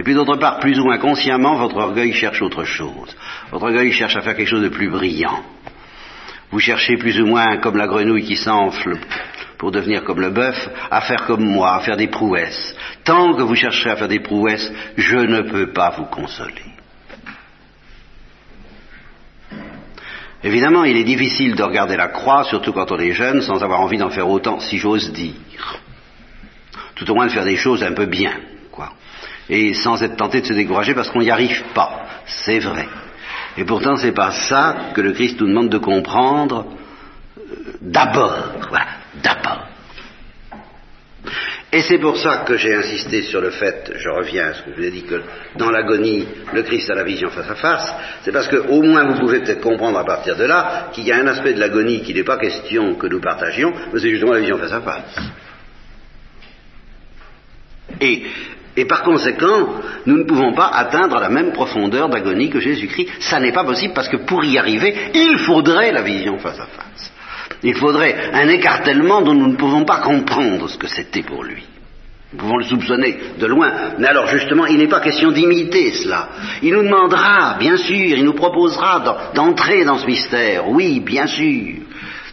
et 0.00 0.02
puis 0.02 0.14
d'autre 0.14 0.36
part, 0.36 0.60
plus 0.60 0.80
ou 0.80 0.84
moins 0.84 0.96
consciemment, 0.96 1.56
votre 1.56 1.76
orgueil 1.76 2.14
cherche 2.14 2.40
autre 2.40 2.64
chose. 2.64 3.14
Votre 3.50 3.66
orgueil 3.66 3.92
cherche 3.92 4.16
à 4.16 4.22
faire 4.22 4.34
quelque 4.34 4.48
chose 4.48 4.62
de 4.62 4.70
plus 4.70 4.88
brillant. 4.88 5.44
Vous 6.50 6.58
cherchez 6.58 6.96
plus 6.96 7.20
ou 7.20 7.26
moins, 7.26 7.58
comme 7.58 7.76
la 7.76 7.86
grenouille 7.86 8.24
qui 8.24 8.36
s'enfle 8.36 8.94
pour 9.58 9.70
devenir 9.70 10.02
comme 10.04 10.22
le 10.22 10.30
bœuf, 10.30 10.56
à 10.90 11.02
faire 11.02 11.26
comme 11.26 11.44
moi, 11.44 11.74
à 11.74 11.80
faire 11.80 11.98
des 11.98 12.06
prouesses. 12.06 12.74
Tant 13.04 13.34
que 13.34 13.42
vous 13.42 13.54
chercherez 13.54 13.90
à 13.90 13.96
faire 13.96 14.08
des 14.08 14.20
prouesses, 14.20 14.72
je 14.96 15.18
ne 15.18 15.42
peux 15.42 15.70
pas 15.70 15.90
vous 15.90 16.06
consoler. 16.06 16.64
Évidemment, 20.42 20.84
il 20.84 20.96
est 20.96 21.04
difficile 21.04 21.56
de 21.56 21.62
regarder 21.62 21.98
la 21.98 22.08
croix, 22.08 22.44
surtout 22.44 22.72
quand 22.72 22.90
on 22.90 22.98
est 22.98 23.12
jeune, 23.12 23.42
sans 23.42 23.62
avoir 23.62 23.82
envie 23.82 23.98
d'en 23.98 24.08
faire 24.08 24.30
autant, 24.30 24.60
si 24.60 24.78
j'ose 24.78 25.12
dire. 25.12 25.78
Tout 26.94 27.10
au 27.10 27.14
moins 27.14 27.26
de 27.26 27.32
faire 27.32 27.44
des 27.44 27.58
choses 27.58 27.82
un 27.82 27.92
peu 27.92 28.06
bien. 28.06 28.32
Et 29.50 29.74
sans 29.74 30.02
être 30.02 30.16
tenté 30.16 30.40
de 30.40 30.46
se 30.46 30.54
décourager 30.54 30.94
parce 30.94 31.10
qu'on 31.10 31.20
n'y 31.20 31.30
arrive 31.30 31.62
pas. 31.74 32.06
C'est 32.24 32.60
vrai. 32.60 32.88
Et 33.58 33.64
pourtant, 33.64 33.96
c'est 33.96 34.12
pas 34.12 34.30
ça 34.30 34.76
que 34.94 35.00
le 35.00 35.12
Christ 35.12 35.40
nous 35.40 35.48
demande 35.48 35.68
de 35.68 35.78
comprendre 35.78 36.66
euh, 37.36 37.72
d'abord. 37.82 38.52
Voilà, 38.70 38.86
d'abord. 39.22 39.66
Et 41.72 41.82
c'est 41.82 41.98
pour 41.98 42.16
ça 42.16 42.38
que 42.38 42.56
j'ai 42.56 42.74
insisté 42.74 43.22
sur 43.22 43.40
le 43.40 43.50
fait, 43.50 43.92
je 43.94 44.08
reviens 44.08 44.48
à 44.48 44.54
ce 44.54 44.62
que 44.62 44.70
je 44.72 44.76
vous 44.76 44.86
ai 44.86 44.90
dit, 44.90 45.04
que 45.04 45.22
dans 45.54 45.70
l'agonie, 45.70 46.26
le 46.52 46.62
Christ 46.62 46.90
a 46.90 46.94
la 46.94 47.04
vision 47.04 47.30
face 47.30 47.48
à 47.48 47.54
face, 47.54 47.94
c'est 48.22 48.32
parce 48.32 48.48
que 48.48 48.56
au 48.56 48.82
moins 48.82 49.04
vous 49.04 49.20
pouvez 49.20 49.38
peut-être 49.38 49.60
comprendre 49.60 49.96
à 49.96 50.04
partir 50.04 50.36
de 50.36 50.44
là 50.44 50.88
qu'il 50.92 51.04
y 51.04 51.12
a 51.12 51.18
un 51.18 51.26
aspect 51.28 51.52
de 51.52 51.60
l'agonie 51.60 52.02
qui 52.02 52.12
n'est 52.12 52.24
pas 52.24 52.38
question 52.38 52.96
que 52.96 53.06
nous 53.06 53.20
partagions, 53.20 53.72
mais 53.92 54.00
c'est 54.00 54.10
justement 54.10 54.32
la 54.32 54.40
vision 54.40 54.58
face 54.58 54.72
à 54.72 54.80
face. 54.80 55.20
Et, 58.00 58.24
et 58.76 58.84
par 58.84 59.02
conséquent, 59.02 59.68
nous 60.06 60.18
ne 60.18 60.24
pouvons 60.24 60.54
pas 60.54 60.68
atteindre 60.68 61.18
la 61.18 61.28
même 61.28 61.52
profondeur 61.52 62.08
d'agonie 62.08 62.50
que 62.50 62.60
Jésus-Christ. 62.60 63.08
Ça 63.20 63.40
n'est 63.40 63.52
pas 63.52 63.64
possible 63.64 63.94
parce 63.94 64.08
que 64.08 64.18
pour 64.18 64.44
y 64.44 64.58
arriver, 64.58 64.94
il 65.14 65.38
faudrait 65.38 65.92
la 65.92 66.02
vision 66.02 66.38
face 66.38 66.60
à 66.60 66.66
face. 66.66 67.12
Il 67.62 67.74
faudrait 67.74 68.30
un 68.32 68.48
écartèlement 68.48 69.22
dont 69.22 69.34
nous 69.34 69.48
ne 69.48 69.56
pouvons 69.56 69.84
pas 69.84 69.98
comprendre 69.98 70.68
ce 70.68 70.78
que 70.78 70.86
c'était 70.86 71.22
pour 71.22 71.42
lui. 71.42 71.64
Nous 72.32 72.38
pouvons 72.38 72.58
le 72.58 72.64
soupçonner 72.64 73.18
de 73.40 73.46
loin. 73.46 73.72
Mais 73.98 74.06
alors 74.06 74.28
justement, 74.28 74.66
il 74.66 74.78
n'est 74.78 74.88
pas 74.88 75.00
question 75.00 75.32
d'imiter 75.32 75.90
cela. 75.90 76.28
Il 76.62 76.72
nous 76.72 76.84
demandera, 76.84 77.56
bien 77.58 77.76
sûr, 77.76 77.96
il 77.96 78.24
nous 78.24 78.34
proposera 78.34 79.32
d'entrer 79.34 79.84
dans 79.84 79.98
ce 79.98 80.06
mystère, 80.06 80.68
oui, 80.68 81.00
bien 81.00 81.26
sûr, 81.26 81.80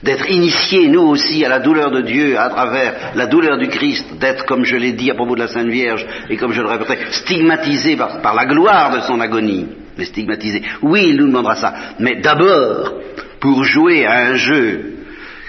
d'être 0.07 0.31
initiés 0.31 0.87
nous 0.87 1.01
aussi 1.01 1.43
à 1.43 1.49
la 1.49 1.59
douleur 1.59 1.91
de 1.91 2.01
Dieu 2.01 2.39
à 2.39 2.47
travers 2.49 3.11
la 3.13 3.27
douleur 3.27 3.57
du 3.57 3.67
Christ, 3.67 4.17
d'être, 4.19 4.45
comme 4.45 4.63
je 4.63 4.77
l'ai 4.77 4.93
dit 4.93 5.11
à 5.11 5.15
propos 5.15 5.35
de 5.35 5.41
la 5.41 5.49
Sainte 5.49 5.67
Vierge, 5.67 6.07
et 6.29 6.37
comme 6.37 6.53
je 6.53 6.61
le 6.61 6.69
répéterai, 6.69 7.11
stigmatisés 7.11 7.97
par, 7.97 8.33
la 8.33 8.45
gloire 8.45 8.95
de 8.95 9.01
son 9.01 9.19
agonie. 9.19 9.67
Mais 9.97 10.05
stigmatisés. 10.05 10.63
Oui, 10.81 11.07
il 11.09 11.17
nous 11.17 11.27
demandera 11.27 11.55
ça. 11.55 11.73
Mais 11.99 12.21
d'abord, 12.21 12.93
pour 13.41 13.65
jouer 13.65 14.05
à 14.05 14.29
un 14.29 14.35
jeu 14.35 14.93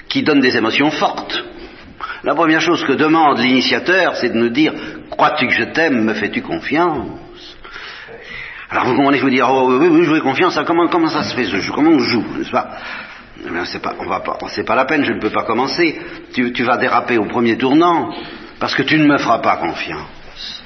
qui 0.09 0.25
donne 0.25 0.41
des 0.41 0.57
émotions 0.57 0.91
fortes. 0.91 1.45
La 2.25 2.35
première 2.35 2.61
chose 2.61 2.83
que 2.85 2.95
demande 2.95 3.39
l'initiateur, 3.39 4.17
c'est 4.17 4.31
de 4.31 4.39
nous 4.39 4.49
dire 4.49 4.73
Crois-tu 5.11 5.47
que 5.47 5.53
je 5.53 5.65
t'aime 5.65 6.03
Me 6.03 6.15
fais-tu 6.15 6.43
confiance? 6.43 7.57
Alors 8.71 8.87
vous 8.87 8.97
comprenez, 8.97 9.19
je 9.19 9.23
vous 9.23 9.31
dire 9.31 9.47
Oh 9.49 9.69
oui, 9.71 9.89
oui, 9.89 10.03
jouer 10.05 10.21
confiance, 10.21 10.59
comment, 10.67 10.89
comment 10.89 11.09
ça 11.09 11.23
se 11.23 11.35
fait 11.35 11.45
ce 11.45 11.61
jeu? 11.61 11.73
Comment 11.73 11.91
on 11.91 12.01
joue, 12.01 12.25
n'est-ce 12.37 12.51
pas? 12.51 12.71
Eh 13.47 13.51
bien, 13.51 13.65
c'est 13.65 13.83
va 13.85 14.21
pas, 14.21 14.39
c'est 14.49 14.65
pas 14.65 14.75
la 14.75 14.85
peine, 14.85 15.05
je 15.05 15.13
ne 15.13 15.21
peux 15.21 15.31
pas 15.31 15.45
commencer. 15.45 15.99
Tu, 16.33 16.53
tu 16.53 16.65
vas 16.65 16.77
déraper 16.77 17.19
au 17.19 17.25
premier 17.25 17.57
tournant, 17.57 18.13
parce 18.59 18.75
que 18.75 18.83
tu 18.83 18.99
ne 18.99 19.07
me 19.07 19.19
feras 19.19 19.39
pas 19.39 19.57
confiance. 19.57 20.65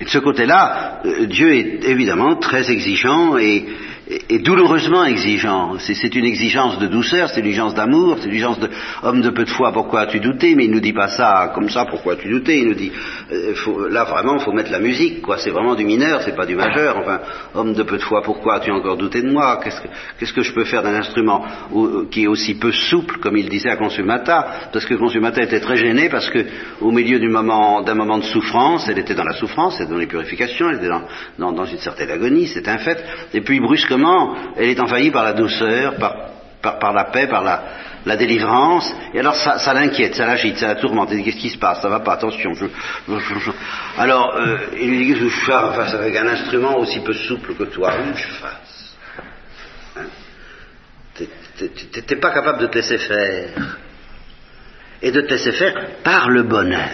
Et 0.00 0.04
de 0.04 0.10
ce 0.10 0.18
côté-là, 0.18 1.00
euh, 1.04 1.26
Dieu 1.26 1.54
est 1.54 1.84
évidemment 1.84 2.36
très 2.36 2.70
exigeant 2.70 3.38
et, 3.38 3.66
et 4.08 4.38
douloureusement 4.38 5.04
exigeant. 5.04 5.78
C'est 5.78 6.14
une 6.14 6.24
exigence 6.24 6.78
de 6.78 6.86
douceur, 6.86 7.28
c'est 7.28 7.40
une 7.40 7.46
exigence 7.46 7.74
d'amour, 7.74 8.16
c'est 8.18 8.26
une 8.26 8.30
exigence 8.34 8.60
de 8.60 8.70
homme 9.02 9.20
de 9.20 9.30
peu 9.30 9.44
de 9.44 9.50
foi, 9.50 9.72
pourquoi 9.72 10.02
as-tu 10.02 10.20
douté? 10.20 10.54
Mais 10.54 10.66
il 10.66 10.70
nous 10.70 10.80
dit 10.80 10.92
pas 10.92 11.08
ça 11.08 11.50
comme 11.54 11.68
ça, 11.68 11.86
pourquoi 11.86 12.12
as-tu 12.12 12.28
douté? 12.28 12.60
Il 12.60 12.68
nous 12.68 12.74
dit, 12.74 12.92
euh, 13.32 13.54
là 13.90 14.04
vraiment, 14.04 14.38
faut 14.38 14.52
mettre 14.52 14.70
la 14.70 14.78
musique, 14.78 15.22
quoi. 15.22 15.38
C'est 15.38 15.50
vraiment 15.50 15.74
du 15.74 15.84
mineur, 15.84 16.22
c'est 16.22 16.36
pas 16.36 16.46
du 16.46 16.54
majeur. 16.54 16.98
Enfin, 16.98 17.20
homme 17.54 17.72
de 17.72 17.82
peu 17.82 17.96
de 17.96 18.02
foi, 18.02 18.22
pourquoi 18.22 18.56
as-tu 18.56 18.70
encore 18.70 18.96
douté 18.96 19.22
de 19.22 19.30
moi? 19.30 19.60
Qu'est-ce 19.62 20.32
que, 20.32 20.42
je 20.42 20.52
peux 20.52 20.64
faire 20.64 20.84
d'un 20.84 20.94
instrument 20.94 21.44
qui 22.10 22.24
est 22.24 22.28
aussi 22.28 22.54
peu 22.54 22.70
souple, 22.70 23.18
comme 23.18 23.36
il 23.36 23.48
disait 23.48 23.70
à 23.70 23.76
Consumata? 23.76 24.68
Parce 24.72 24.84
que 24.84 24.94
Consumata 24.94 25.42
était 25.42 25.60
très 25.60 25.76
gêné 25.76 26.08
parce 26.08 26.30
que 26.30 26.44
au 26.80 26.92
milieu 26.92 27.18
du 27.18 27.28
moment, 27.28 27.82
d'un 27.82 27.94
moment 27.94 28.18
de 28.18 28.24
souffrance, 28.24 28.88
elle 28.88 28.98
était 28.98 29.14
dans 29.14 29.24
la 29.24 29.34
souffrance, 29.34 29.76
elle 29.78 29.86
était 29.86 29.92
dans 29.92 29.98
les 29.98 30.06
purifications, 30.06 30.70
elle 30.70 30.76
était 30.76 30.88
dans, 30.88 31.02
dans, 31.38 31.52
dans 31.52 31.64
une 31.64 31.78
certaine 31.78 32.10
agonie, 32.10 32.46
c'est 32.46 32.68
un 32.68 32.78
fait. 32.78 33.04
Et 33.34 33.40
puis 33.40 33.58
brusquement 33.58 33.95
elle 34.56 34.70
est 34.70 34.80
envahie 34.80 35.10
par 35.10 35.24
la 35.24 35.32
douceur, 35.32 35.94
par, 35.96 36.92
la 36.92 37.04
paix, 37.04 37.26
par 37.26 37.42
la, 37.42 38.16
délivrance, 38.16 38.94
et 39.12 39.20
alors 39.20 39.34
ça, 39.34 39.74
l'inquiète, 39.74 40.14
ça 40.14 40.26
l'agite, 40.26 40.58
ça 40.58 40.68
la 40.68 40.74
tourmente. 40.76 41.10
Qu'est-ce 41.10 41.36
qui 41.36 41.50
se 41.50 41.58
passe? 41.58 41.82
Ça 41.82 41.88
va 41.88 42.00
pas, 42.00 42.14
attention. 42.14 42.52
Alors, 43.98 44.36
euh, 44.36 44.56
il 44.80 44.90
lui 44.90 45.06
dit 45.06 45.20
je 45.20 45.28
fasse 45.28 45.94
avec 45.94 46.16
un 46.16 46.28
instrument 46.28 46.78
aussi 46.78 47.00
peu 47.00 47.14
souple 47.14 47.54
que 47.54 47.64
toi? 47.64 47.92
Oui, 47.98 48.12
je 48.14 48.28
fasse. 48.34 48.96
Hein 49.96 50.06
T'es 52.06 52.16
pas 52.16 52.30
capable 52.30 52.58
de 52.60 52.66
te 52.66 52.74
laisser 52.74 52.98
faire. 52.98 53.48
Et 55.02 55.10
de 55.10 55.20
te 55.22 55.30
laisser 55.30 55.52
faire 55.52 55.74
par 56.02 56.28
le 56.28 56.42
bonheur. 56.42 56.88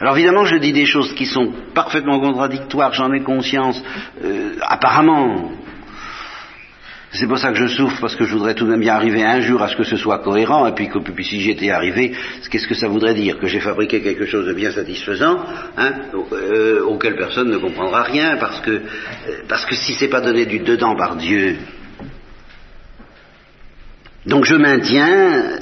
Alors 0.00 0.16
évidemment, 0.16 0.44
je 0.44 0.56
dis 0.56 0.72
des 0.72 0.86
choses 0.86 1.14
qui 1.14 1.26
sont 1.26 1.52
parfaitement 1.74 2.20
contradictoires, 2.20 2.92
j'en 2.92 3.12
ai 3.12 3.20
conscience, 3.22 3.82
euh, 4.22 4.56
apparemment. 4.60 5.52
C'est 7.12 7.26
pour 7.26 7.38
ça 7.38 7.50
que 7.50 7.56
je 7.56 7.66
souffre, 7.66 7.98
parce 8.00 8.14
que 8.14 8.24
je 8.24 8.32
voudrais 8.32 8.54
tout 8.54 8.66
de 8.66 8.70
même 8.70 8.80
bien 8.80 8.94
arriver 8.94 9.24
un 9.24 9.40
jour 9.40 9.62
à 9.62 9.68
ce 9.68 9.76
que 9.76 9.84
ce 9.84 9.96
soit 9.96 10.18
cohérent, 10.18 10.66
et 10.66 10.72
puis 10.72 10.88
que 10.88 10.98
puis 10.98 11.24
si 11.24 11.40
j'étais 11.40 11.70
arrivé, 11.70 12.12
qu'est-ce 12.50 12.66
que 12.66 12.74
ça 12.74 12.88
voudrait 12.88 13.14
dire? 13.14 13.38
Que 13.38 13.46
j'ai 13.46 13.60
fabriqué 13.60 14.02
quelque 14.02 14.26
chose 14.26 14.46
de 14.46 14.52
bien 14.52 14.70
satisfaisant, 14.70 15.38
hein, 15.78 15.92
euh, 16.32 16.82
auquel 16.84 17.16
personne 17.16 17.48
ne 17.48 17.56
comprendra 17.56 18.02
rien, 18.02 18.36
parce 18.36 18.60
que, 18.60 18.70
euh, 18.70 18.82
parce 19.48 19.64
que 19.64 19.74
si 19.74 19.94
c'est 19.94 20.08
pas 20.08 20.20
donné 20.20 20.44
du 20.44 20.58
dedans 20.58 20.94
par 20.94 21.16
Dieu. 21.16 21.56
Donc 24.26 24.44
je 24.44 24.56
maintiens 24.56 25.60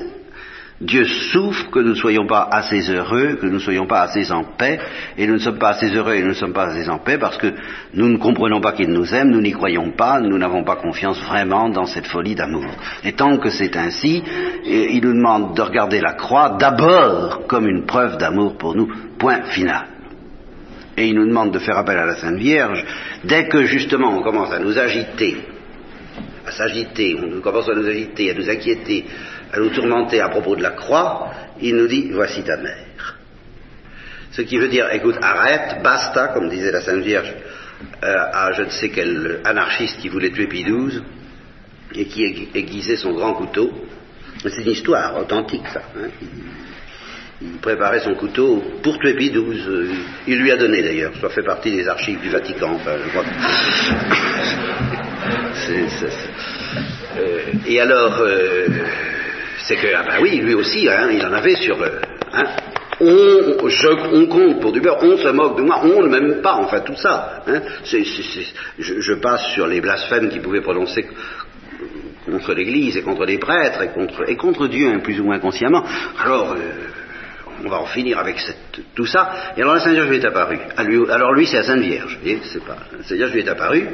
Dieu 0.85 1.05
souffre 1.05 1.71
que 1.71 1.79
nous 1.79 1.91
ne 1.91 1.95
soyons 1.95 2.27
pas 2.27 2.49
assez 2.51 2.81
heureux, 2.91 3.37
que 3.41 3.47
nous 3.47 3.55
ne 3.55 3.59
soyons 3.59 3.87
pas 3.87 4.03
assez 4.03 4.31
en 4.31 4.45
paix, 4.45 4.79
et 5.17 5.27
nous 5.27 5.35
ne 5.35 5.39
sommes 5.39 5.59
pas 5.59 5.71
assez 5.71 5.89
heureux 5.91 6.15
et 6.15 6.23
nous 6.23 6.29
ne 6.29 6.35
sommes 6.35 6.53
pas 6.53 6.67
assez 6.67 6.89
en 6.89 6.99
paix 6.99 7.19
parce 7.19 7.37
que 7.39 7.53
nous 7.95 8.09
ne 8.09 8.19
comprenons 8.19 8.61
pas 8.61 8.73
qu'il 8.73 8.91
nous 8.91 9.15
aime, 9.15 9.31
nous 9.31 9.41
n'y 9.41 9.53
croyons 9.53 9.93
pas, 9.93 10.21
nous 10.21 10.39
n'avons 10.39 10.65
pas 10.65 10.77
confiance 10.77 11.21
vraiment 11.23 11.69
dans 11.69 11.87
cette 11.87 12.07
folie 12.07 12.35
d'amour. 12.35 12.67
Et 13.03 13.13
tant 13.13 13.39
que 13.39 13.51
c'est 13.51 13.77
ainsi, 13.77 14.23
il 14.65 15.01
nous 15.03 15.15
demande 15.15 15.57
de 15.57 15.63
regarder 15.63 16.01
la 16.01 16.13
croix 16.13 16.57
d'abord 16.59 17.47
comme 17.47 17.67
une 17.67 17.87
preuve 17.87 18.19
d'amour 18.19 18.57
pour 18.57 18.75
nous, 18.75 18.89
point 19.19 19.43
final. 19.43 19.87
Et 20.97 21.09
il 21.09 21.15
nous 21.15 21.27
demande 21.27 21.53
de 21.53 21.59
faire 21.59 21.79
appel 21.79 21.99
à 21.99 22.07
la 22.07 22.17
Sainte 22.17 22.37
Vierge 22.39 22.85
dès 23.25 23.49
que 23.49 23.65
justement 23.65 24.17
on 24.17 24.23
commence 24.23 24.53
à 24.53 24.61
nous 24.61 24.79
agiter, 24.79 25.39
à 26.47 26.53
s'agiter, 26.53 27.17
on 27.21 27.41
commence 27.41 27.69
à 27.69 27.75
nous 27.75 27.87
agiter, 27.87 28.31
à 28.31 28.35
nous 28.35 28.49
inquiéter, 28.49 29.05
à 29.55 29.61
nous 29.61 29.71
tourmenter 29.71 30.21
à 30.21 30.29
propos 30.29 30.57
de 30.57 30.63
la 30.63 30.71
croix, 30.71 31.31
il 31.61 31.77
nous 31.77 31.87
dit 31.87 32.11
voici 32.13 32.43
ta 32.43 32.57
mère. 32.57 33.17
Ce 34.33 34.43
qui 34.43 34.59
veut 34.59 34.69
dire 34.69 34.89
écoute, 34.93 35.17
arrête, 35.23 35.81
basta, 35.83 36.29
comme 36.29 36.49
disait 36.49 36.73
la 36.73 36.81
Sainte 36.81 37.05
Vierge 37.05 37.33
euh, 38.03 38.17
à 38.33 38.53
je 38.53 38.63
ne 38.63 38.71
sais 38.71 38.89
quel 38.89 39.41
anarchiste 39.45 40.01
qui 40.01 40.09
voulait 40.09 40.31
tuer 40.31 40.49
Pie 40.49 40.65
XII 40.65 41.03
et 41.95 42.07
qui 42.07 42.49
aiguisait 42.55 42.97
son 42.97 43.13
grand 43.13 43.35
couteau. 43.35 43.71
C'est 44.43 44.63
une 44.63 44.73
histoire 44.73 45.17
authentique, 45.17 45.67
ça. 45.73 45.83
Hein. 45.97 46.09
Il, 47.41 47.59
préparait 47.59 48.01
son 48.01 48.15
couteau 48.15 48.63
pour 48.83 48.99
tuer 48.99 49.15
Pie 49.15 49.31
XII. 49.31 49.91
Il 50.27 50.39
lui 50.39 50.51
a 50.51 50.57
donné 50.57 50.83
d'ailleurs, 50.83 51.13
ça 51.21 51.29
fait 51.29 51.43
partie 51.43 51.71
des 51.71 51.87
archives 51.87 52.21
du 52.21 52.31
Vatican. 52.31 52.77
Euh, 57.17 57.53
et 57.67 57.81
alors, 57.81 58.19
euh, 58.19 58.67
c'est 59.67 59.77
que, 59.77 59.87
ah 59.95 60.03
ben 60.03 60.23
oui, 60.23 60.39
lui 60.39 60.55
aussi, 60.55 60.89
hein, 60.89 61.09
il 61.11 61.25
en 61.25 61.33
avait 61.33 61.57
sur 61.57 61.79
le. 61.79 61.91
Hein, 62.33 62.45
on, 63.01 63.69
je, 63.69 63.89
on, 64.13 64.27
compte 64.27 64.61
pour 64.61 64.73
du 64.73 64.81
beurre, 64.81 65.03
on 65.03 65.17
se 65.17 65.29
moque 65.29 65.57
de 65.57 65.63
moi, 65.63 65.81
on 65.83 66.03
ne 66.03 66.09
m'aime 66.09 66.43
pas, 66.43 66.55
enfin 66.55 66.81
tout 66.81 66.97
ça. 66.97 67.43
Hein, 67.47 67.61
je, 67.85 69.15
passe 69.15 69.47
sur 69.53 69.67
les 69.67 69.81
blasphèmes 69.81 70.29
qu'il 70.29 70.43
pouvait 70.43 70.61
prononcer 70.61 71.07
contre 72.27 72.55
l'Église 72.55 72.97
et 72.97 73.03
contre 73.03 73.25
les 73.25 73.39
prêtres 73.39 73.83
et 73.83 73.89
contre, 73.89 74.29
et 74.29 74.37
contre 74.37 74.69
Dieu, 74.69 74.89
hein, 74.89 75.01
plus 75.01 75.21
ou 75.21 75.25
moins 75.25 75.39
consciemment. 75.39 75.85
Alors, 76.23 76.53
euh, 76.53 77.65
on 77.65 77.69
va 77.69 77.81
en 77.81 77.87
finir 77.87 78.19
avec 78.19 78.37
tout 78.95 79.07
ça. 79.07 79.53
Et 79.57 79.63
alors 79.63 79.75
la 79.75 79.81
Sainte 79.81 79.95
Vierge 79.95 80.09
lui 80.09 80.17
est 80.17 80.25
apparue. 80.25 80.59
Alors 80.77 81.33
lui, 81.33 81.47
c'est 81.47 81.57
la 81.57 81.65
Sainte 81.65 81.81
Vierge, 81.81 82.17
vous 82.17 82.21
voyez, 82.23 82.41
c'est 82.45 82.65
pas. 82.65 82.77
La 82.93 83.03
Sainte 83.03 83.17
Vierge 83.17 83.33
lui 83.33 83.41
est 83.41 83.49
apparue. 83.49 83.89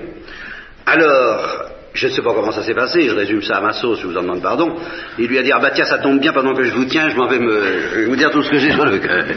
Alors, 0.87 1.71
je 1.93 2.07
ne 2.07 2.13
sais 2.13 2.23
pas 2.23 2.33
comment 2.33 2.53
ça 2.53 2.63
s'est 2.63 2.75
passé, 2.75 3.03
je 3.03 3.15
résume 3.15 3.43
ça 3.43 3.57
à 3.57 3.61
ma 3.61 3.73
sauce, 3.73 4.01
je 4.01 4.07
vous 4.07 4.17
en 4.17 4.23
demande 4.23 4.43
pardon. 4.43 4.77
Il 5.19 5.27
lui 5.27 5.39
a 5.39 5.43
dit, 5.43 5.51
ah 5.53 5.59
bah 5.59 5.71
tiens, 5.75 5.85
ça 5.85 5.99
tombe 5.99 6.21
bien, 6.21 6.33
pendant 6.33 6.55
que 6.55 6.63
je 6.63 6.73
vous 6.73 6.85
tiens, 6.85 7.09
je 7.11 7.17
m'en 7.17 7.27
vais 7.27 7.41
me, 7.41 8.07
vous 8.07 8.17
dire 8.17 8.31
tout 8.31 8.43
ce 8.43 8.51
que 8.51 8.59
j'ai 8.59 8.71
sur 8.71 8.85
le 8.85 8.99
cœur. 8.99 9.25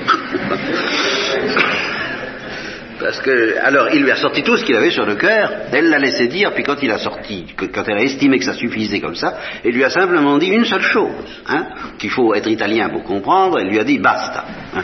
Parce 2.99 3.19
que, 3.19 3.57
alors, 3.61 3.89
il 3.93 4.03
lui 4.03 4.11
a 4.11 4.15
sorti 4.15 4.43
tout 4.43 4.55
ce 4.55 4.63
qu'il 4.63 4.75
avait 4.77 4.91
sur 4.91 5.05
le 5.05 5.15
cœur, 5.15 5.51
elle 5.73 5.89
l'a 5.89 5.99
laissé 5.99 6.27
dire, 6.27 6.53
puis 6.53 6.63
quand 6.63 6.81
il 6.81 6.89
a 6.89 6.99
sorti, 6.99 7.45
quand 7.57 7.83
elle 7.87 7.97
a 7.97 8.03
estimé 8.03 8.39
que 8.39 8.45
ça 8.45 8.53
suffisait 8.53 9.01
comme 9.01 9.15
ça, 9.15 9.39
il 9.65 9.73
lui 9.73 9.83
a 9.83 9.89
simplement 9.89 10.37
dit 10.37 10.47
une 10.47 10.63
seule 10.63 10.83
chose, 10.83 11.41
hein, 11.47 11.65
qu'il 11.97 12.11
faut 12.11 12.33
être 12.33 12.47
italien 12.47 12.89
pour 12.89 13.03
comprendre, 13.03 13.59
elle 13.59 13.67
lui 13.67 13.79
a 13.79 13.83
dit 13.83 13.99
basta. 13.99 14.45
Hein. 14.73 14.83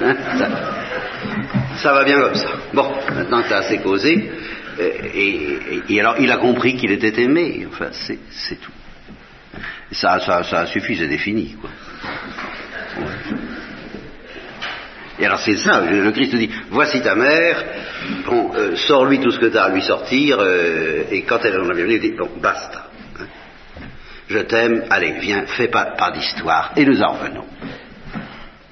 Ça, 0.38 0.48
ça, 1.76 1.92
va 1.92 2.04
bien 2.04 2.18
comme 2.18 2.34
ça. 2.34 2.48
Bon, 2.72 2.90
maintenant 3.14 3.42
que 3.42 3.48
tu 3.48 3.52
as 3.52 3.58
assez 3.58 3.78
causé, 3.78 4.30
et, 5.14 6.00
alors 6.00 6.16
il 6.18 6.30
a 6.30 6.36
compris 6.38 6.76
qu'il 6.76 6.92
était 6.92 7.22
aimé, 7.22 7.66
enfin 7.70 7.88
c'est 7.92 8.60
tout. 8.60 8.72
Ça, 9.92 10.20
ça, 10.20 10.44
ça 10.44 10.66
suffit, 10.66 10.96
c'est 10.96 11.08
défini. 11.08 11.56
Quoi. 11.60 11.70
Et 15.20 15.26
alors 15.26 15.40
c'est 15.40 15.56
ça, 15.56 15.82
le 15.82 16.10
Christ 16.12 16.34
dit, 16.34 16.50
voici 16.70 17.02
ta 17.02 17.14
mère, 17.14 17.62
bon, 18.24 18.52
euh, 18.54 18.74
sors-lui 18.74 19.20
tout 19.20 19.30
ce 19.30 19.38
que 19.38 19.46
tu 19.46 19.58
as 19.58 19.64
à 19.64 19.68
lui 19.68 19.82
sortir, 19.82 20.38
euh, 20.40 21.04
et 21.10 21.22
quand 21.22 21.44
elle 21.44 21.60
en 21.60 21.68
a 21.68 21.74
venu, 21.74 21.94
il 21.94 22.00
dit, 22.00 22.12
bon, 22.12 22.30
basta. 22.40 22.86
Hein. 23.20 23.26
Je 24.28 24.38
t'aime, 24.38 24.84
allez, 24.88 25.18
viens, 25.20 25.44
fais 25.46 25.68
pas, 25.68 25.94
d'histoire, 26.14 26.72
et 26.74 26.86
nous 26.86 27.02
en 27.02 27.12
revenons. 27.12 27.44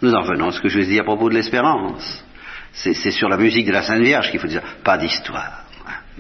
Nous 0.01 0.15
en 0.15 0.23
revenons 0.23 0.49
à 0.49 0.53
ce 0.53 0.61
que 0.63 0.69
je 0.69 0.79
vous 0.79 0.85
ai 0.85 0.87
dit 0.87 0.99
à 0.99 1.05
propos 1.05 1.29
de 1.29 1.35
l'espérance. 1.35 2.25
C'est 2.73 2.95
sur 3.11 3.29
la 3.29 3.37
musique 3.37 3.67
de 3.67 3.73
la 3.73 3.83
Sainte 3.83 4.03
Vierge 4.03 4.31
qu'il 4.31 4.41
faut 4.41 4.47
dire, 4.47 4.63
pas 4.83 4.97
d'histoire. 4.97 5.65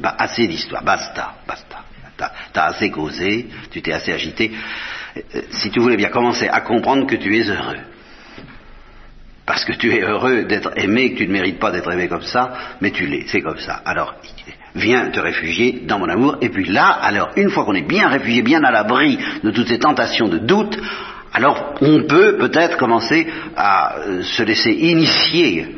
Bah, 0.01 0.15
assez 0.19 0.47
d'histoire, 0.47 0.83
basta, 0.83 1.35
basta. 1.47 1.85
T'as 2.17 2.33
as 2.55 2.67
assez 2.67 2.91
causé, 2.91 3.47
tu 3.71 3.81
t'es 3.81 3.93
assez 3.93 4.13
agité. 4.13 4.51
Euh, 5.17 5.43
si 5.51 5.71
tu 5.71 5.81
voulais 5.81 5.97
bien 5.97 6.09
commencer 6.09 6.49
à 6.49 6.61
comprendre 6.61 7.07
que 7.07 7.17
tu 7.17 7.37
es 7.39 7.49
heureux. 7.49 7.79
Parce 9.47 9.65
que 9.65 9.73
tu 9.73 9.95
es 9.95 10.03
heureux 10.03 10.45
d'être 10.45 10.73
aimé, 10.77 11.13
que 11.13 11.19
tu 11.19 11.29
ne 11.29 11.33
mérites 11.33 11.59
pas 11.59 11.71
d'être 11.71 11.91
aimé 11.91 12.09
comme 12.09 12.23
ça, 12.23 12.53
mais 12.81 12.91
tu 12.91 13.07
l'es, 13.07 13.25
c'est 13.29 13.41
comme 13.41 13.59
ça. 13.59 13.81
Alors, 13.85 14.15
viens 14.75 15.11
te 15.11 15.21
réfugier 15.21 15.83
dans 15.87 15.99
mon 15.99 16.09
amour, 16.09 16.37
et 16.41 16.49
puis 16.49 16.67
là, 16.67 16.89
alors, 16.89 17.31
une 17.37 17.51
fois 17.51 17.65
qu'on 17.65 17.75
est 17.75 17.89
bien 17.89 18.09
réfugié, 18.09 18.43
bien 18.43 18.63
à 18.65 18.71
l'abri 18.71 19.19
de 19.43 19.51
toutes 19.51 19.69
ces 19.69 19.79
tentations 19.79 20.29
de 20.29 20.39
doute, 20.39 20.79
alors 21.33 21.75
on 21.81 22.03
peut 22.03 22.37
peut-être 22.37 22.77
commencer 22.77 23.27
à 23.57 23.99
euh, 23.99 24.23
se 24.23 24.43
laisser 24.43 24.73
initier 24.73 25.77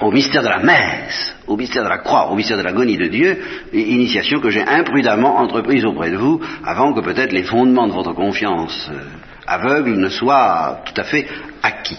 au 0.00 0.10
mystère 0.10 0.42
de 0.42 0.48
la 0.48 0.60
messe, 0.60 1.36
au 1.46 1.56
mystère 1.56 1.84
de 1.84 1.88
la 1.88 1.98
croix, 1.98 2.30
au 2.30 2.34
mystère 2.34 2.56
de 2.56 2.62
l'agonie 2.62 2.96
de 2.96 3.06
Dieu, 3.06 3.38
initiation 3.72 4.40
que 4.40 4.50
j'ai 4.50 4.62
imprudemment 4.62 5.38
entreprise 5.38 5.84
auprès 5.84 6.10
de 6.10 6.16
vous, 6.16 6.40
avant 6.64 6.92
que 6.92 7.00
peut-être 7.00 7.32
les 7.32 7.42
fondements 7.42 7.86
de 7.86 7.92
votre 7.92 8.14
confiance 8.14 8.90
euh, 8.92 8.98
aveugle 9.46 9.96
ne 9.96 10.08
soient 10.08 10.82
tout 10.84 10.98
à 10.98 11.04
fait 11.04 11.26
acquis. 11.62 11.98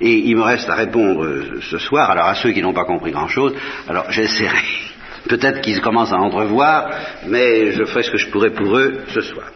Et 0.00 0.28
il 0.28 0.36
me 0.36 0.42
reste 0.42 0.68
à 0.68 0.74
répondre 0.74 1.24
euh, 1.24 1.60
ce 1.70 1.78
soir, 1.78 2.10
alors 2.10 2.26
à 2.26 2.34
ceux 2.34 2.50
qui 2.50 2.62
n'ont 2.62 2.72
pas 2.72 2.84
compris 2.84 3.12
grand-chose, 3.12 3.54
alors 3.88 4.10
j'essaierai, 4.10 4.64
peut-être 5.28 5.60
qu'ils 5.60 5.80
commencent 5.80 6.12
à 6.12 6.18
entrevoir, 6.18 6.90
mais 7.26 7.72
je 7.72 7.84
ferai 7.84 8.02
ce 8.02 8.10
que 8.10 8.18
je 8.18 8.28
pourrai 8.28 8.50
pour 8.50 8.76
eux 8.76 9.02
ce 9.08 9.20
soir. 9.20 9.46